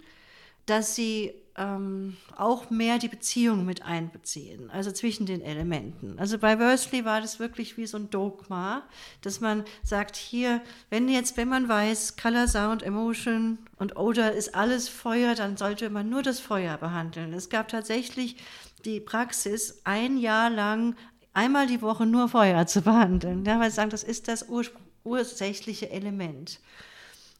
dass 0.65 0.95
sie 0.95 1.33
ähm, 1.57 2.15
auch 2.37 2.69
mehr 2.69 2.97
die 2.97 3.09
Beziehung 3.09 3.65
mit 3.65 3.81
einbeziehen, 3.81 4.71
also 4.71 4.89
zwischen 4.93 5.25
den 5.25 5.41
Elementen. 5.41 6.17
Also 6.17 6.37
bei 6.37 6.59
Worsley 6.59 7.03
war 7.03 7.19
das 7.19 7.39
wirklich 7.39 7.75
wie 7.75 7.87
so 7.87 7.97
ein 7.97 8.09
Dogma, 8.09 8.83
dass 9.21 9.41
man 9.41 9.65
sagt, 9.83 10.15
hier, 10.15 10.61
wenn 10.89 11.09
jetzt, 11.09 11.35
wenn 11.35 11.49
man 11.49 11.67
weiß, 11.67 12.15
Color, 12.15 12.47
Sound, 12.47 12.83
Emotion 12.83 13.57
und 13.77 13.97
Odor 13.97 14.31
ist 14.31 14.55
alles 14.55 14.87
Feuer, 14.87 15.35
dann 15.35 15.57
sollte 15.57 15.89
man 15.89 16.09
nur 16.09 16.23
das 16.23 16.39
Feuer 16.39 16.77
behandeln. 16.77 17.33
Es 17.33 17.49
gab 17.49 17.67
tatsächlich 17.67 18.37
die 18.85 19.01
Praxis, 19.01 19.81
ein 19.83 20.17
Jahr 20.17 20.49
lang 20.49 20.95
einmal 21.33 21.67
die 21.67 21.81
Woche 21.81 22.05
nur 22.05 22.29
Feuer 22.29 22.65
zu 22.65 22.81
behandeln. 22.81 23.43
Ja, 23.43 23.59
weil 23.59 23.71
sie 23.71 23.75
sagen, 23.75 23.89
das 23.89 24.03
ist 24.03 24.29
das 24.29 24.47
Ursprung 24.47 24.86
ursächliche 25.07 25.89
Element. 25.89 26.59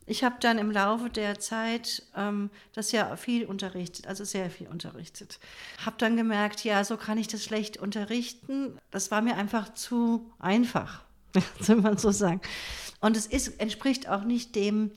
Ich 0.10 0.24
habe 0.24 0.38
dann 0.40 0.58
im 0.58 0.72
Laufe 0.72 1.10
der 1.10 1.38
Zeit 1.38 2.02
ähm, 2.16 2.50
das 2.74 2.94
ja 2.94 3.18
viel 3.18 3.46
unterrichtet, 3.46 4.08
also 4.08 4.24
sehr 4.24 4.50
viel 4.50 4.68
unterrichtet. 4.68 5.38
Habe 5.86 5.98
dann 6.00 6.16
gemerkt, 6.16 6.64
ja, 6.64 6.86
so 6.86 6.96
kann 6.96 7.18
ich 7.18 7.28
das 7.28 7.44
schlecht 7.44 7.76
unterrichten. 7.76 8.80
Das 8.90 9.12
war 9.12 9.22
mir 9.22 9.36
einfach 9.36 9.74
zu 9.74 10.32
einfach, 10.40 11.04
soll 11.60 11.76
man 11.76 11.98
so 11.98 12.12
sagen. 12.12 12.40
Und 13.02 13.18
es 13.18 13.28
ist, 13.28 13.60
entspricht 13.60 14.08
auch 14.08 14.24
nicht 14.24 14.56
dem, 14.56 14.92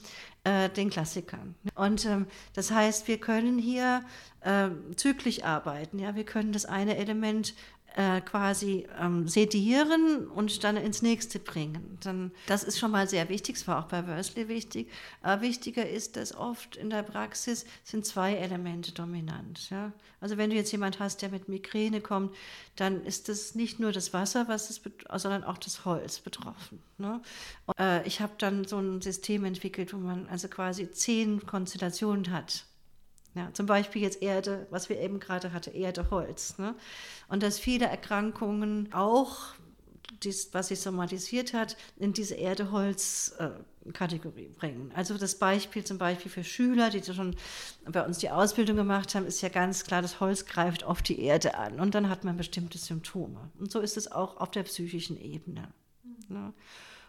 äh, 0.45 0.69
den 0.69 0.91
Klassikern. 0.91 1.57
Und 1.75 2.07
ähm, 2.07 2.27
das 2.55 2.71
heißt, 2.71 3.09
wir 3.09 3.19
können 3.19 3.59
hier 3.59 4.05
äh, 4.43 4.69
zyklisch 4.95 5.43
arbeiten. 5.43 5.99
Ja? 5.99 6.15
Wir 6.15 6.25
können 6.25 6.53
das 6.53 6.67
eine 6.67 6.97
Element 6.97 7.55
äh, 7.97 8.21
quasi 8.21 8.87
ähm, 9.01 9.27
sedieren 9.27 10.29
und 10.29 10.63
dann 10.65 10.77
ins 10.77 11.03
nächste 11.03 11.39
bringen. 11.39 11.99
Dann, 12.03 12.31
das 12.47 12.63
ist 12.63 12.79
schon 12.79 12.91
mal 12.91 13.09
sehr 13.09 13.29
wichtig, 13.29 13.57
es 13.57 13.67
war 13.67 13.81
auch 13.81 13.89
bei 13.89 14.07
Worsley 14.07 14.49
wichtig. 14.49 14.91
Aber 15.23 15.43
wichtiger 15.43 15.89
ist, 15.89 16.17
dass 16.17 16.35
oft 16.35 16.77
in 16.77 16.91
der 16.91 17.03
Praxis 17.03 17.65
sind 17.85 18.07
zwei 18.07 18.35
Elemente 18.35 18.93
dominant. 18.93 19.71
Ja? 19.71 19.93
Also 20.21 20.37
wenn 20.37 20.51
du 20.51 20.57
jetzt 20.57 20.73
jemand 20.73 21.01
hast, 21.01 21.23
der 21.23 21.31
mit 21.31 21.49
Migräne 21.49 22.01
kommt, 22.01 22.35
dann 22.77 23.05
ist 23.05 23.29
das 23.29 23.55
nicht 23.55 23.81
nur 23.81 23.93
das 23.93 24.13
Wasser, 24.13 24.49
was 24.49 24.71
es 24.71 24.81
sondern 25.15 25.45
auch 25.45 25.59
das 25.59 25.85
Holz 25.85 26.21
betroffen. 26.21 26.81
Ne? 26.99 27.21
Und, 27.67 27.79
äh, 27.79 28.07
ich 28.07 28.21
habe 28.21 28.35
dann 28.39 28.65
so 28.65 28.79
ein 28.79 29.01
System 29.01 29.45
entwickelt, 29.45 29.93
wo 29.93 29.99
man 29.99 30.27
also 30.29 30.49
quasi 30.49 30.91
zehn 30.91 31.45
Konstellationen 31.45 32.31
hat 32.31 32.65
ja, 33.35 33.53
zum 33.53 33.67
Beispiel 33.67 34.03
jetzt 34.03 34.23
Erde, 34.23 34.67
was 34.71 34.89
wir 34.89 35.01
eben 35.01 35.19
gerade 35.21 35.53
hatten, 35.53 35.75
Erde, 35.75 36.11
Holz. 36.11 36.59
Ne? 36.59 36.75
Und 37.29 37.43
dass 37.43 37.61
viele 37.61 37.87
Erkrankungen 37.87 38.93
auch, 38.93 39.55
dies, 40.25 40.53
was 40.53 40.69
sich 40.69 40.81
somatisiert 40.81 41.53
hat, 41.55 41.77
in 41.97 42.13
diese 42.13 42.35
Erde-Holz-Kategorie 42.35 44.49
bringen. 44.49 44.91
Also 44.95 45.17
das 45.17 45.37
Beispiel 45.37 45.85
zum 45.85 45.99
Beispiel 45.99 46.29
für 46.31 46.43
Schüler, 46.43 46.91
die 46.91 47.05
schon 47.05 47.37
bei 47.85 48.05
uns 48.05 48.19
die 48.19 48.31
Ausbildung 48.31 48.77
gemacht 48.77 49.15
haben, 49.15 49.27
ist 49.27 49.41
ja 49.41 49.49
ganz 49.49 49.85
klar, 49.85 50.03
das 50.03 50.19
Holz 50.19 50.47
greift 50.47 50.83
auf 50.83 51.01
die 51.01 51.21
Erde 51.21 51.55
an 51.55 51.79
und 51.79 51.95
dann 51.95 52.09
hat 52.09 52.25
man 52.25 52.37
bestimmte 52.37 52.79
Symptome. 52.79 53.53
Und 53.59 53.71
so 53.71 53.79
ist 53.79 53.97
es 53.97 54.11
auch 54.11 54.39
auf 54.39 54.51
der 54.51 54.65
psychischen 54.65 55.17
Ebene. 55.21 55.69
Ne? 56.29 56.53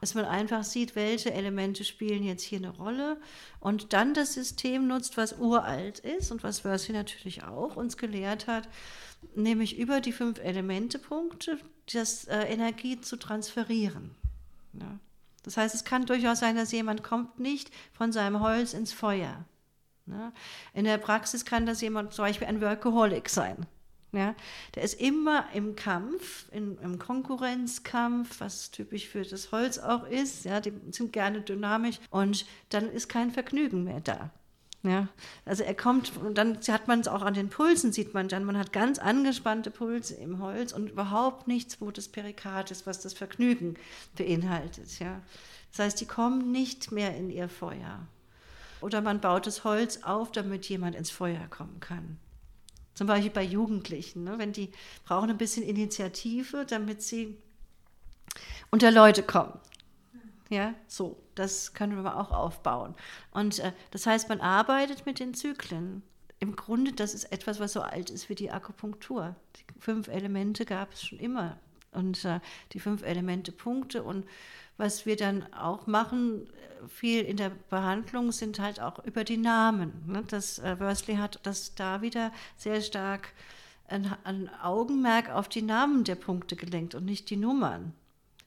Dass 0.01 0.15
man 0.15 0.25
einfach 0.25 0.63
sieht, 0.63 0.95
welche 0.95 1.31
Elemente 1.31 1.83
spielen 1.83 2.23
jetzt 2.23 2.43
hier 2.43 2.57
eine 2.57 2.71
Rolle 2.71 3.17
und 3.59 3.93
dann 3.93 4.13
das 4.13 4.33
System 4.33 4.87
nutzt, 4.87 5.15
was 5.15 5.33
uralt 5.33 5.99
ist 5.99 6.31
und 6.31 6.43
was 6.43 6.61
Versi 6.61 6.91
natürlich 6.91 7.43
auch 7.43 7.75
uns 7.75 7.97
gelehrt 7.97 8.47
hat, 8.47 8.67
nämlich 9.35 9.77
über 9.77 10.01
die 10.01 10.11
fünf 10.11 10.39
Elemente-Punkte 10.39 11.59
das 11.93 12.25
äh, 12.25 12.39
Energie 12.45 12.99
zu 12.99 13.15
transferieren. 13.15 14.15
Ja. 14.73 14.99
Das 15.43 15.57
heißt, 15.57 15.75
es 15.75 15.83
kann 15.83 16.05
durchaus 16.05 16.39
sein, 16.39 16.55
dass 16.55 16.71
jemand 16.71 17.03
kommt 17.03 17.39
nicht 17.39 17.71
von 17.93 18.11
seinem 18.11 18.41
Holz 18.41 18.73
ins 18.73 18.93
Feuer. 18.93 19.45
In 20.73 20.83
der 20.83 20.97
Praxis 20.97 21.45
kann 21.45 21.65
das 21.65 21.81
jemand 21.81 22.13
zum 22.13 22.25
Beispiel 22.25 22.47
ein 22.47 22.61
Workaholic 22.61 23.29
sein. 23.29 23.65
Ja, 24.13 24.35
der 24.75 24.83
ist 24.83 24.99
immer 24.99 25.45
im 25.53 25.75
Kampf, 25.75 26.45
in, 26.51 26.77
im 26.79 26.99
Konkurrenzkampf, 26.99 28.41
was 28.41 28.69
typisch 28.71 29.07
für 29.07 29.23
das 29.23 29.53
Holz 29.53 29.77
auch 29.77 30.05
ist. 30.05 30.43
Ja, 30.43 30.59
die 30.59 30.73
sind 30.91 31.13
gerne 31.13 31.41
dynamisch 31.41 31.99
und 32.09 32.45
dann 32.69 32.91
ist 32.91 33.07
kein 33.07 33.31
Vergnügen 33.31 33.85
mehr 33.85 34.01
da. 34.01 34.31
Ja, 34.83 35.07
also 35.45 35.63
er 35.63 35.75
kommt 35.75 36.17
und 36.17 36.37
dann 36.39 36.57
hat 36.57 36.87
man 36.87 37.01
es 37.01 37.07
auch 37.07 37.21
an 37.21 37.35
den 37.35 37.49
Pulsen, 37.49 37.93
sieht 37.93 38.15
man 38.15 38.27
dann, 38.27 38.43
man 38.43 38.57
hat 38.57 38.73
ganz 38.73 38.97
angespannte 38.97 39.69
Pulse 39.69 40.15
im 40.15 40.41
Holz 40.41 40.73
und 40.73 40.89
überhaupt 40.89 41.47
nichts, 41.47 41.79
wo 41.79 41.91
das 41.91 42.07
Perikard 42.07 42.71
ist, 42.71 42.87
was 42.87 42.99
das 42.99 43.13
Vergnügen 43.13 43.75
beinhaltet. 44.17 44.99
Ja. 44.99 45.21
Das 45.69 45.85
heißt, 45.85 46.01
die 46.01 46.07
kommen 46.07 46.51
nicht 46.51 46.91
mehr 46.91 47.15
in 47.15 47.29
ihr 47.29 47.47
Feuer. 47.47 48.07
Oder 48.81 49.01
man 49.01 49.21
baut 49.21 49.45
das 49.45 49.63
Holz 49.63 50.01
auf, 50.01 50.31
damit 50.31 50.67
jemand 50.67 50.95
ins 50.95 51.11
Feuer 51.11 51.47
kommen 51.49 51.79
kann. 51.79 52.17
Zum 52.93 53.07
Beispiel 53.07 53.31
bei 53.31 53.43
Jugendlichen, 53.43 54.23
ne? 54.23 54.37
wenn 54.37 54.51
die 54.51 54.71
brauchen 55.05 55.29
ein 55.29 55.37
bisschen 55.37 55.63
Initiative, 55.63 56.65
damit 56.65 57.01
sie 57.01 57.37
unter 58.69 58.91
Leute 58.91 59.23
kommen. 59.23 59.57
Ja, 60.49 60.73
so, 60.87 61.17
das 61.35 61.73
können 61.73 62.03
wir 62.03 62.17
auch 62.17 62.31
aufbauen. 62.31 62.93
Und 63.31 63.59
äh, 63.59 63.71
das 63.91 64.05
heißt, 64.05 64.27
man 64.27 64.41
arbeitet 64.41 65.05
mit 65.05 65.19
den 65.19 65.33
Zyklen. 65.33 66.03
Im 66.39 66.55
Grunde, 66.57 66.91
das 66.91 67.13
ist 67.13 67.31
etwas, 67.31 67.61
was 67.61 67.71
so 67.73 67.81
alt 67.81 68.09
ist 68.09 68.27
wie 68.27 68.35
die 68.35 68.51
Akupunktur. 68.51 69.35
Die 69.55 69.79
fünf 69.79 70.09
Elemente 70.09 70.65
gab 70.65 70.91
es 70.91 71.03
schon 71.03 71.19
immer. 71.19 71.57
Und 71.91 72.23
äh, 72.25 72.39
die 72.71 72.79
fünf 72.79 73.03
Elemente 73.03 73.51
Punkte 73.51 74.03
und 74.03 74.25
was 74.77 75.05
wir 75.05 75.15
dann 75.15 75.53
auch 75.53 75.85
machen, 75.87 76.47
viel 76.87 77.23
in 77.23 77.37
der 77.37 77.51
Behandlung, 77.69 78.31
sind 78.31 78.59
halt 78.59 78.79
auch 78.79 79.03
über 79.05 79.23
die 79.23 79.37
Namen. 79.37 79.93
Ne? 80.07 80.23
Das 80.27 80.59
äh, 80.59 80.79
Worsley 80.79 81.17
hat 81.17 81.39
das 81.43 81.75
da 81.75 82.01
wieder 82.01 82.31
sehr 82.57 82.81
stark 82.81 83.33
ein, 83.87 84.11
ein 84.23 84.49
Augenmerk 84.61 85.29
auf 85.29 85.49
die 85.49 85.61
Namen 85.61 86.03
der 86.03 86.15
Punkte 86.15 86.55
gelenkt 86.55 86.95
und 86.95 87.05
nicht 87.05 87.29
die 87.29 87.37
Nummern. 87.37 87.93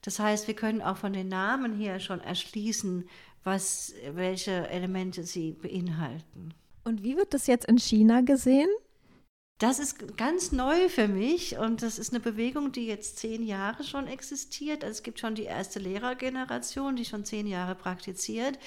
Das 0.03 0.19
heißt, 0.19 0.49
wir 0.49 0.55
können 0.55 0.83
auch 0.83 0.97
von 0.97 1.13
den 1.13 1.29
Namen 1.29 1.77
her 1.77 2.01
schon 2.01 2.21
erschließen, 2.21 3.09
was, 3.43 3.95
welche 4.13 4.69
Elemente 4.69 5.23
sie 5.23 5.53
beinhalten. 5.53 6.53
Und 6.83 7.03
wie 7.03 7.17
wird 7.17 7.33
das 7.33 7.47
jetzt 7.47 7.67
in 7.67 7.79
China 7.79 8.21
gesehen? 8.21 8.69
Das 9.59 9.79
ist 9.79 10.17
ganz 10.17 10.51
neu 10.51 10.89
für 10.89 11.07
mich 11.07 11.59
und 11.59 11.83
das 11.83 11.99
ist 12.01 12.13
eine 12.13 12.19
Bewegung, 12.19 12.73
die 12.73 12.87
jetzt 12.87 13.19
zehn 13.19 13.43
Jahre 13.45 13.85
schon 13.85 14.09
existiert. 14.09 14.83
Also 14.83 14.97
es 14.99 15.03
gibt 15.05 15.21
schon 15.21 15.37
die 15.37 15.45
erste 15.45 15.79
Lehrergeneration, 15.79 16.97
die 16.97 17.05
schon 17.05 17.25
zehn 17.25 17.47
Jahre 17.47 17.77
praktiziert. 17.77 18.59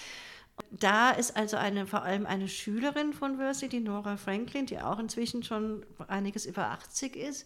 Da 0.71 1.11
ist 1.11 1.35
also 1.35 1.57
eine, 1.57 1.87
vor 1.87 2.03
allem 2.03 2.25
eine 2.25 2.47
Schülerin 2.47 3.13
von 3.13 3.37
Versi, 3.37 3.67
die 3.67 3.81
Nora 3.81 4.15
Franklin, 4.17 4.65
die 4.65 4.79
auch 4.79 4.97
inzwischen 4.97 5.43
schon 5.43 5.85
einiges 6.07 6.45
über 6.45 6.67
80 6.67 7.15
ist. 7.17 7.45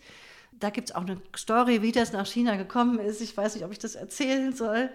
Da 0.52 0.70
gibt 0.70 0.90
es 0.90 0.96
auch 0.96 1.02
eine 1.02 1.20
Story, 1.36 1.82
wie 1.82 1.92
das 1.92 2.12
nach 2.12 2.28
China 2.28 2.56
gekommen 2.56 3.00
ist. 3.00 3.22
Ich 3.22 3.36
weiß 3.36 3.56
nicht, 3.56 3.66
ob 3.66 3.72
ich 3.72 3.80
das 3.80 3.96
erzählen 3.96 4.54
soll. 4.54 4.90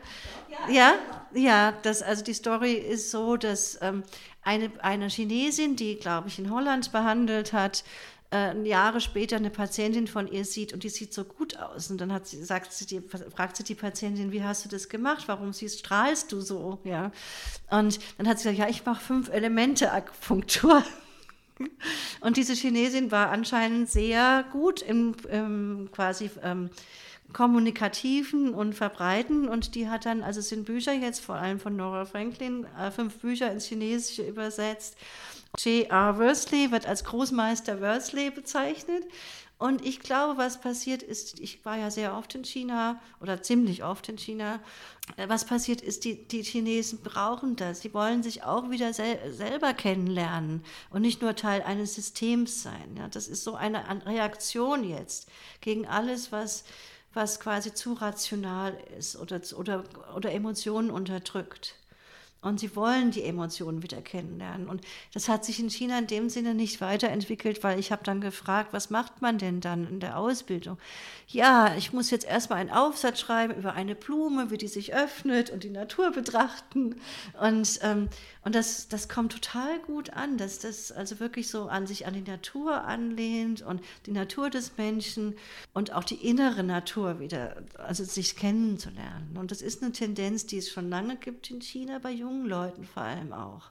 Ja, 0.49 0.73
ja, 0.73 0.95
ja 1.35 1.73
das, 1.83 2.03
also 2.03 2.23
die 2.23 2.35
Story 2.35 2.75
ist 2.75 3.11
so, 3.11 3.37
dass 3.37 3.79
ähm, 3.83 4.05
eine, 4.43 4.71
eine 4.81 5.09
Chinesin, 5.09 5.75
die, 5.75 5.97
glaube 5.97 6.29
ich, 6.29 6.39
in 6.39 6.51
Holland 6.51 6.93
behandelt 6.93 7.53
hat, 7.53 7.85
äh, 8.33 8.61
Jahre 8.67 9.01
später 9.01 9.37
eine 9.37 9.51
Patientin 9.51 10.07
von 10.07 10.27
ihr 10.27 10.45
sieht 10.45 10.73
und 10.73 10.83
die 10.83 10.89
sieht 10.89 11.13
so 11.13 11.25
gut 11.25 11.57
aus. 11.59 11.91
Und 11.91 12.01
dann 12.01 12.13
hat 12.13 12.27
sie, 12.27 12.43
sagt 12.43 12.73
sie, 12.73 12.87
die, 12.87 13.01
fragt 13.01 13.57
sie 13.57 13.65
die 13.65 13.75
Patientin, 13.75 14.33
wie 14.33 14.43
hast 14.43 14.65
du 14.65 14.69
das 14.69 14.89
gemacht? 14.89 15.25
Warum 15.27 15.53
siehst, 15.53 15.81
strahlst 15.81 16.33
du 16.33 16.41
so? 16.41 16.79
Ja. 16.85 17.13
Und 17.71 17.99
dann 18.19 18.29
hat 18.29 18.39
sie 18.39 18.45
gesagt, 18.51 18.59
ja, 18.59 18.69
ich 18.69 18.85
mache 18.85 19.03
fünf 19.03 19.29
Elemente 19.29 19.93
Akupunktur. 19.93 20.83
Und 22.21 22.37
diese 22.37 22.53
Chinesin 22.53 23.11
war 23.11 23.31
anscheinend 23.31 23.89
sehr 23.89 24.45
gut 24.53 24.83
im, 24.83 25.15
im 25.31 25.89
quasi 25.91 26.31
ähm, 26.43 26.69
kommunikativen 27.33 28.55
und 28.55 28.75
verbreiten 28.75 29.49
und 29.49 29.75
die 29.75 29.89
hat 29.89 30.07
dann, 30.07 30.23
also 30.23 30.41
es 30.41 30.49
sind 30.49 30.65
Bücher 30.65 30.93
jetzt 30.93 31.21
vor 31.21 31.35
allem 31.35 31.59
von 31.59 31.77
Nora 31.77 32.05
Franklin, 32.05 32.67
äh, 32.79 32.91
fünf 32.91 33.17
Bücher 33.19 33.51
ins 33.51 33.67
Chinesische 33.67 34.23
übersetzt 34.23 34.97
J.R. 35.59 36.19
Worsley 36.19 36.71
wird 36.71 36.87
als 36.87 37.05
Großmeister 37.05 37.81
Worsley 37.81 38.31
bezeichnet. 38.31 39.05
Und 39.59 39.87
ich 39.87 40.01
glaube, 40.01 40.37
was 40.37 40.61
passiert 40.61 41.03
ist, 41.03 41.41
ich 41.41 41.65
war 41.65 41.79
ja 41.79 41.91
sehr 41.91 42.15
oft 42.15 42.35
in 42.35 42.45
China 42.45 43.01
oder 43.23 43.43
ziemlich 43.43 43.85
oft 43.85 44.07
in 44.11 44.19
China, 44.19 44.61
was 45.29 45.47
passiert 45.47 45.81
ist, 45.81 46.05
die, 46.05 46.29
die 46.29 46.43
Chinesen 46.43 47.01
brauchen 47.01 47.57
das. 47.57 47.81
Sie 47.81 47.95
wollen 47.95 48.23
sich 48.23 48.43
auch 48.43 48.69
wieder 48.69 48.93
sel 48.93 49.19
selber 49.33 49.73
kennenlernen 49.73 50.63
und 50.91 51.01
nicht 51.01 51.23
nur 51.23 51.35
Teil 51.37 51.63
eines 51.63 51.95
Systems 51.95 52.63
sein. 52.63 52.97
Ja, 52.99 53.09
das 53.09 53.29
ist 53.29 53.45
so 53.45 53.55
eine 53.55 53.83
Reaktion 54.05 54.85
jetzt 54.87 55.31
gegen 55.63 55.87
alles, 55.87 56.33
was, 56.33 56.65
was 57.15 57.41
quasi 57.41 57.73
zu 57.73 57.95
rational 57.95 58.77
ist 58.99 59.17
oder, 59.17 59.41
oder, 59.57 59.85
oder 60.15 60.33
Emotionen 60.33 60.91
unterdrückt. 60.91 61.77
Und 62.43 62.61
sie 62.61 62.77
wollen 62.77 63.11
die 63.11 63.25
Emotionen 63.25 63.83
wieder 63.83 64.01
kennenlernen. 64.01 64.69
Und 64.69 64.83
das 65.13 65.29
hat 65.29 65.45
sich 65.45 65.59
in 65.59 65.69
China 65.69 65.99
in 65.99 66.07
dem 66.07 66.29
Sinne 66.29 66.55
nicht 66.55 66.81
weiterentwickelt, 66.81 67.65
weil 67.65 67.79
ich 67.81 67.91
habe 67.91 68.05
dann 68.05 68.21
gefragt, 68.21 68.73
was 68.73 68.89
macht 68.89 69.21
man 69.21 69.39
denn 69.39 69.61
dann 69.61 69.89
in 69.89 69.99
der 69.99 70.17
Ausbildung? 70.17 70.79
Ja, 71.27 71.75
ich 71.77 71.93
muss 71.93 72.11
jetzt 72.11 72.25
erstmal 72.25 72.61
einen 72.61 72.71
Aufsatz 72.71 73.19
schreiben 73.19 73.57
über 73.57 73.73
eine 73.73 73.97
Blume, 73.97 74.51
wie 74.51 74.59
die 74.59 74.69
sich 74.69 74.95
öffnet 74.95 75.51
und 75.51 75.65
die 75.65 75.71
Natur 75.71 76.13
betrachten. 76.13 77.01
Und, 77.41 77.81
ähm, 77.83 78.09
und 78.45 78.55
das, 78.55 78.87
das 78.87 79.09
kommt 79.09 79.33
total 79.33 79.81
gut 79.81 80.11
an, 80.11 80.39
dass 80.39 80.61
das 80.61 80.93
also 80.93 81.19
wirklich 81.19 81.49
so 81.49 81.65
an 81.65 81.89
sich 81.89 82.07
an 82.07 82.15
die 82.15 82.31
Natur 82.31 82.85
anlehnt 82.85 83.63
und 83.63 83.81
die 84.05 84.13
Natur 84.13 84.51
des 84.51 84.77
Menschen 84.77 85.35
und 85.73 85.93
auch 85.93 86.05
die 86.05 86.29
innere 86.29 86.63
Natur 86.63 87.19
wieder, 87.19 87.57
also 87.79 88.05
sich 88.05 88.37
kennenzulernen. 88.37 89.37
Und 89.37 89.51
das 89.51 89.63
ist 89.63 89.83
eine 89.83 89.91
Tendenz, 89.91 90.47
die 90.47 90.59
es 90.59 90.71
schon 90.71 90.89
lange 90.91 91.17
gibt 91.17 91.51
in 91.51 91.61
China 91.61 91.99
bei 91.99 92.13
jungen 92.13 92.26
Leuten 92.47 92.85
vor 92.85 93.03
allem 93.03 93.33
auch. 93.33 93.71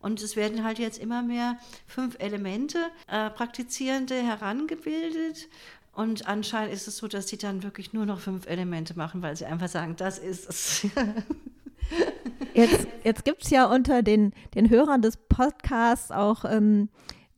Und 0.00 0.20
es 0.20 0.34
werden 0.34 0.64
halt 0.64 0.78
jetzt 0.78 0.98
immer 0.98 1.22
mehr 1.22 1.56
fünf 1.86 2.16
Elemente 2.18 2.78
äh, 3.06 3.30
Praktizierende 3.30 4.16
herangebildet. 4.16 5.48
Und 5.92 6.26
anscheinend 6.26 6.72
ist 6.72 6.88
es 6.88 6.96
so, 6.96 7.06
dass 7.06 7.28
sie 7.28 7.38
dann 7.38 7.62
wirklich 7.62 7.92
nur 7.92 8.06
noch 8.06 8.18
fünf 8.18 8.46
Elemente 8.46 8.96
machen, 8.96 9.22
weil 9.22 9.36
sie 9.36 9.44
einfach 9.44 9.68
sagen, 9.68 9.94
das 9.96 10.18
ist 10.18 10.48
es. 10.48 10.86
jetzt 12.54 12.88
jetzt 13.04 13.24
gibt 13.24 13.44
es 13.44 13.50
ja 13.50 13.66
unter 13.66 14.02
den, 14.02 14.32
den 14.54 14.70
Hörern 14.70 15.02
des 15.02 15.16
Podcasts 15.16 16.10
auch 16.10 16.44
ähm, 16.44 16.88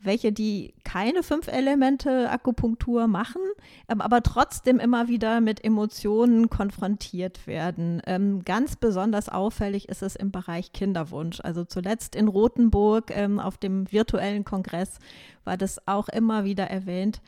welche, 0.05 0.33
die 0.33 0.75
keine 0.85 1.23
fünf 1.23 1.49
Elemente 1.49 2.31
Akupunktur 2.31 3.07
machen, 3.07 3.41
ähm, 3.89 4.01
aber 4.01 4.23
trotzdem 4.23 4.79
immer 4.79 5.09
wieder 5.09 5.41
mit 5.41 5.65
Emotionen 5.65 6.51
konfrontiert 6.51 7.47
werden. 7.47 8.03
Ähm, 8.07 8.45
ganz 8.45 8.77
besonders 8.77 9.29
auffällig 9.29 9.89
ist 9.89 10.03
es 10.03 10.17
im 10.17 10.31
Bereich 10.31 10.73
Kinderwunsch. 10.73 11.41
Also 11.43 11.65
zuletzt 11.65 12.17
in 12.17 12.29
Rothenburg 12.29 13.11
ähm, 13.11 13.41
auf 13.41 13.59
dem 13.59 13.91
virtuellen 13.91 14.45
Kongress 14.45 14.99
war 15.45 15.57
das 15.57 15.87
auch 15.87 16.09
immer 16.09 16.45
wieder 16.45 16.65
erwähnt. 16.65 17.21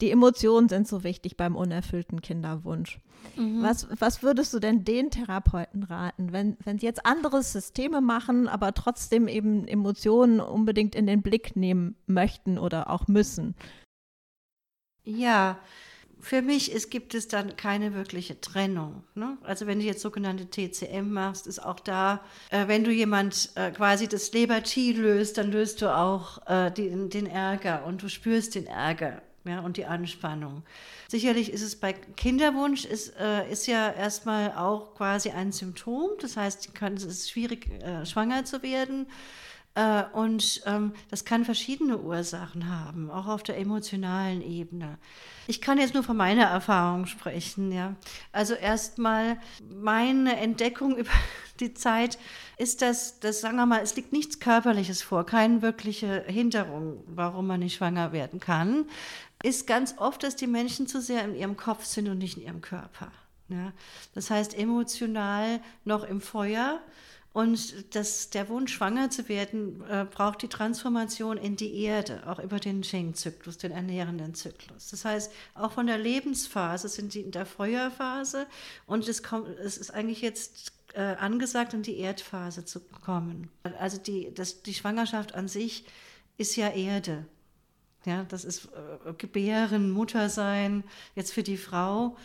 Die 0.00 0.10
Emotionen 0.10 0.68
sind 0.68 0.88
so 0.88 1.04
wichtig 1.04 1.36
beim 1.36 1.56
unerfüllten 1.56 2.22
Kinderwunsch. 2.22 2.98
Mhm. 3.36 3.62
Was, 3.62 3.88
was 3.98 4.22
würdest 4.22 4.52
du 4.54 4.58
denn 4.58 4.84
den 4.84 5.10
Therapeuten 5.10 5.82
raten, 5.82 6.32
wenn, 6.32 6.56
wenn 6.64 6.78
sie 6.78 6.86
jetzt 6.86 7.04
andere 7.04 7.42
Systeme 7.42 8.00
machen, 8.00 8.48
aber 8.48 8.72
trotzdem 8.74 9.28
eben 9.28 9.66
Emotionen 9.68 10.40
unbedingt 10.40 10.94
in 10.94 11.06
den 11.06 11.22
Blick 11.22 11.56
nehmen 11.56 11.96
möchten 12.06 12.58
oder 12.58 12.90
auch 12.90 13.08
müssen? 13.08 13.54
Ja, 15.04 15.58
für 16.20 16.42
mich 16.42 16.70
ist, 16.70 16.90
gibt 16.90 17.14
es 17.14 17.28
dann 17.28 17.56
keine 17.56 17.94
wirkliche 17.94 18.40
Trennung. 18.40 19.04
Ne? 19.14 19.38
Also 19.42 19.66
wenn 19.66 19.80
du 19.80 19.86
jetzt 19.86 20.02
sogenannte 20.02 20.48
TCM 20.50 21.10
machst, 21.10 21.46
ist 21.46 21.64
auch 21.64 21.80
da, 21.80 22.20
äh, 22.50 22.68
wenn 22.68 22.84
du 22.84 22.92
jemand 22.92 23.50
äh, 23.54 23.70
quasi 23.70 24.06
das 24.06 24.32
Lebertie 24.32 24.92
löst, 24.92 25.38
dann 25.38 25.50
löst 25.50 25.80
du 25.82 25.94
auch 25.94 26.46
äh, 26.46 26.70
den, 26.70 27.08
den 27.08 27.26
Ärger 27.26 27.84
und 27.86 28.02
du 28.02 28.08
spürst 28.08 28.54
den 28.54 28.66
Ärger 28.66 29.22
ja, 29.50 29.60
und 29.60 29.76
die 29.76 29.86
Anspannung. 29.86 30.62
Sicherlich 31.08 31.52
ist 31.52 31.62
es 31.62 31.76
bei 31.76 31.92
Kinderwunsch, 31.92 32.84
ist, 32.84 33.14
äh, 33.18 33.50
ist 33.50 33.66
ja 33.66 33.90
erstmal 33.90 34.52
auch 34.52 34.94
quasi 34.94 35.30
ein 35.30 35.52
Symptom. 35.52 36.10
Das 36.20 36.36
heißt, 36.36 36.70
es 36.80 37.04
ist 37.04 37.30
schwierig, 37.30 37.68
äh, 37.82 38.06
schwanger 38.06 38.44
zu 38.44 38.62
werden. 38.62 39.06
Äh, 39.80 40.04
und 40.12 40.60
ähm, 40.66 40.92
das 41.10 41.24
kann 41.24 41.46
verschiedene 41.46 41.98
Ursachen 41.98 42.68
haben, 42.68 43.10
auch 43.10 43.26
auf 43.26 43.42
der 43.42 43.56
emotionalen 43.56 44.42
Ebene. 44.42 44.98
Ich 45.46 45.62
kann 45.62 45.78
jetzt 45.78 45.94
nur 45.94 46.02
von 46.02 46.18
meiner 46.18 46.44
Erfahrung 46.44 47.06
sprechen. 47.06 47.72
Ja. 47.72 47.96
Also 48.30 48.52
erstmal 48.52 49.38
meine 49.66 50.36
Entdeckung 50.36 50.96
über 50.98 51.10
die 51.60 51.72
Zeit 51.72 52.18
ist, 52.58 52.82
dass, 52.82 53.20
dass, 53.20 53.40
sagen 53.40 53.56
wir 53.56 53.64
mal, 53.64 53.80
es 53.80 53.96
liegt 53.96 54.12
nichts 54.12 54.38
Körperliches 54.38 55.00
vor, 55.00 55.24
keine 55.24 55.62
wirkliche 55.62 56.24
Hinderung, 56.26 57.02
warum 57.06 57.46
man 57.46 57.60
nicht 57.60 57.76
schwanger 57.76 58.12
werden 58.12 58.38
kann, 58.38 58.84
ist 59.42 59.66
ganz 59.66 59.94
oft, 59.96 60.22
dass 60.22 60.36
die 60.36 60.46
Menschen 60.46 60.88
zu 60.88 61.00
sehr 61.00 61.24
in 61.24 61.34
ihrem 61.34 61.56
Kopf 61.56 61.86
sind 61.86 62.08
und 62.08 62.18
nicht 62.18 62.36
in 62.36 62.42
ihrem 62.42 62.60
Körper. 62.60 63.10
Ja. 63.48 63.72
Das 64.14 64.30
heißt, 64.30 64.56
emotional 64.58 65.60
noch 65.84 66.04
im 66.04 66.20
Feuer 66.20 66.80
und 67.32 67.94
das, 67.94 68.30
der 68.30 68.48
Wunsch, 68.48 68.74
schwanger 68.74 69.10
zu 69.10 69.28
werden, 69.28 69.84
äh, 69.88 70.04
braucht 70.04 70.42
die 70.42 70.48
Transformation 70.48 71.36
in 71.36 71.54
die 71.54 71.80
Erde, 71.82 72.22
auch 72.26 72.40
über 72.40 72.58
den 72.58 72.82
Schenk-Zyklus, 72.82 73.56
den 73.58 73.70
ernährenden 73.70 74.34
Zyklus. 74.34 74.88
Das 74.88 75.04
heißt, 75.04 75.32
auch 75.54 75.72
von 75.72 75.86
der 75.86 75.98
Lebensphase 75.98 76.88
sind 76.88 77.14
die 77.14 77.20
in 77.20 77.30
der 77.30 77.46
Feuerphase 77.46 78.46
und 78.86 79.06
es, 79.06 79.22
kommt, 79.22 79.48
es 79.60 79.78
ist 79.78 79.92
eigentlich 79.92 80.22
jetzt 80.22 80.72
äh, 80.94 81.02
angesagt, 81.02 81.72
in 81.72 81.82
die 81.82 81.98
Erdphase 81.98 82.64
zu 82.64 82.80
kommen. 82.80 83.48
Also 83.78 83.98
die, 83.98 84.34
das, 84.34 84.62
die 84.62 84.74
Schwangerschaft 84.74 85.34
an 85.36 85.46
sich 85.46 85.84
ist 86.36 86.56
ja 86.56 86.70
Erde. 86.70 87.26
Ja, 88.06 88.24
das 88.24 88.44
ist 88.44 88.66
äh, 88.66 89.12
Gebären, 89.18 89.90
Muttersein, 89.90 90.82
jetzt 91.14 91.32
für 91.32 91.42
die 91.44 91.58
Frau. 91.58 92.16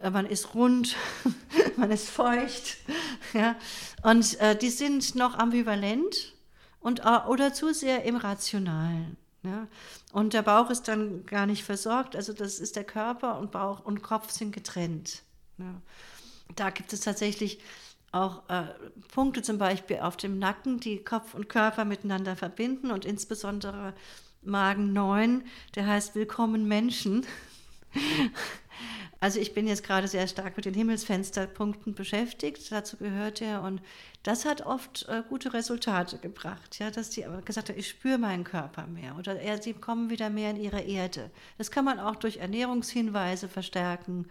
Äh, 0.00 0.10
man 0.10 0.26
ist 0.26 0.54
rund, 0.54 0.96
man 1.76 1.90
ist 1.90 2.08
feucht. 2.10 2.78
Ja? 3.32 3.54
Und 4.02 4.40
äh, 4.40 4.56
die 4.56 4.70
sind 4.70 5.14
noch 5.14 5.38
ambivalent 5.38 6.34
und, 6.80 7.00
äh, 7.00 7.20
oder 7.28 7.52
zu 7.52 7.72
sehr 7.72 8.02
im 8.04 8.16
Rationalen. 8.16 9.16
Ja? 9.44 9.68
Und 10.12 10.32
der 10.32 10.42
Bauch 10.42 10.68
ist 10.70 10.88
dann 10.88 11.24
gar 11.26 11.46
nicht 11.46 11.62
versorgt, 11.62 12.16
also 12.16 12.32
das 12.32 12.58
ist 12.58 12.74
der 12.74 12.82
Körper 12.82 13.38
und 13.38 13.52
Bauch 13.52 13.84
und 13.84 14.02
Kopf 14.02 14.32
sind 14.32 14.52
getrennt. 14.52 15.22
Ja? 15.58 15.80
Da 16.56 16.70
gibt 16.70 16.92
es 16.92 17.00
tatsächlich 17.00 17.60
auch 18.10 18.48
äh, 18.48 18.64
Punkte 19.14 19.42
zum 19.42 19.58
Beispiel 19.58 20.00
auf 20.00 20.16
dem 20.16 20.40
Nacken, 20.40 20.80
die 20.80 21.04
Kopf 21.04 21.34
und 21.34 21.48
Körper 21.48 21.84
miteinander 21.84 22.34
verbinden 22.34 22.90
und 22.90 23.04
insbesondere 23.04 23.94
Magen 24.42 24.92
9, 24.92 25.44
der 25.76 25.86
heißt 25.86 26.16
Willkommen 26.16 26.66
Menschen. 26.66 27.26
Also 29.20 29.38
ich 29.38 29.52
bin 29.52 29.66
jetzt 29.66 29.84
gerade 29.84 30.08
sehr 30.08 30.26
stark 30.26 30.56
mit 30.56 30.64
den 30.64 30.72
Himmelsfensterpunkten 30.72 31.94
beschäftigt, 31.94 32.72
dazu 32.72 32.96
gehört 32.96 33.42
er 33.42 33.62
und 33.62 33.82
das 34.22 34.46
hat 34.46 34.64
oft 34.64 35.06
äh, 35.08 35.22
gute 35.28 35.52
Resultate 35.52 36.16
gebracht, 36.18 36.78
ja, 36.78 36.90
dass 36.90 37.10
die 37.10 37.26
gesagt 37.44 37.68
haben, 37.68 37.78
ich 37.78 37.88
spüre 37.88 38.16
meinen 38.16 38.44
Körper 38.44 38.86
mehr 38.86 39.16
oder 39.18 39.38
er, 39.38 39.60
sie 39.60 39.74
kommen 39.74 40.08
wieder 40.08 40.30
mehr 40.30 40.50
in 40.50 40.56
ihre 40.56 40.80
Erde. 40.80 41.30
Das 41.58 41.70
kann 41.70 41.84
man 41.84 42.00
auch 42.00 42.16
durch 42.16 42.38
Ernährungshinweise 42.38 43.48
verstärken. 43.48 44.26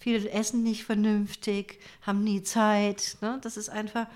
Viele 0.00 0.28
essen 0.30 0.64
nicht 0.64 0.84
vernünftig, 0.84 1.78
haben 2.02 2.24
nie 2.24 2.42
Zeit. 2.42 3.18
Ne? 3.20 3.38
Das 3.42 3.56
ist 3.56 3.68
einfach, 3.68 4.08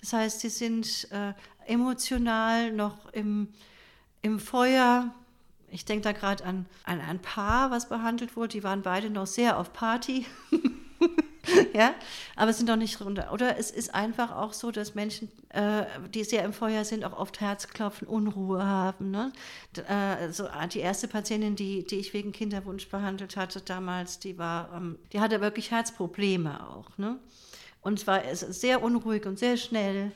das 0.00 0.12
heißt, 0.12 0.40
sie 0.40 0.50
sind 0.50 1.08
äh, 1.10 1.32
emotional 1.66 2.72
noch 2.72 3.10
im, 3.12 3.48
im 4.20 4.38
Feuer 4.38 5.14
ich 5.70 5.84
denke 5.84 6.02
da 6.02 6.12
gerade 6.12 6.44
an, 6.44 6.66
an 6.84 7.00
ein 7.00 7.20
Paar, 7.20 7.70
was 7.70 7.88
behandelt 7.88 8.36
wurde. 8.36 8.48
Die 8.48 8.64
waren 8.64 8.82
beide 8.82 9.10
noch 9.10 9.26
sehr 9.26 9.58
auf 9.58 9.72
Party. 9.72 10.26
ja, 11.74 11.94
aber 12.36 12.52
sind 12.52 12.68
doch 12.68 12.76
nicht 12.76 13.00
runter. 13.00 13.32
Oder 13.32 13.58
es 13.58 13.70
ist 13.70 13.94
einfach 13.94 14.34
auch 14.34 14.52
so, 14.52 14.70
dass 14.70 14.94
Menschen, 14.94 15.30
äh, 15.50 15.84
die 16.12 16.24
sehr 16.24 16.44
im 16.44 16.52
Feuer 16.52 16.84
sind, 16.84 17.04
auch 17.04 17.16
oft 17.16 17.40
Herzklopfen, 17.40 18.06
Unruhe 18.06 18.64
haben. 18.64 19.10
Ne? 19.10 19.32
Äh, 19.88 20.32
so, 20.32 20.48
ah, 20.48 20.66
die 20.66 20.80
erste 20.80 21.08
Patientin, 21.08 21.56
die, 21.56 21.86
die 21.86 21.96
ich 21.96 22.12
wegen 22.12 22.32
Kinderwunsch 22.32 22.88
behandelt 22.88 23.36
hatte 23.36 23.60
damals, 23.60 24.18
die 24.18 24.38
war, 24.38 24.72
ähm, 24.74 24.98
die 25.12 25.20
hatte 25.20 25.40
wirklich 25.40 25.70
Herzprobleme 25.70 26.68
auch. 26.68 26.96
Ne? 26.98 27.18
Und 27.80 28.06
war 28.06 28.22
sehr 28.34 28.82
unruhig 28.82 29.24
und 29.26 29.38
sehr 29.38 29.56
schnell. 29.56 30.12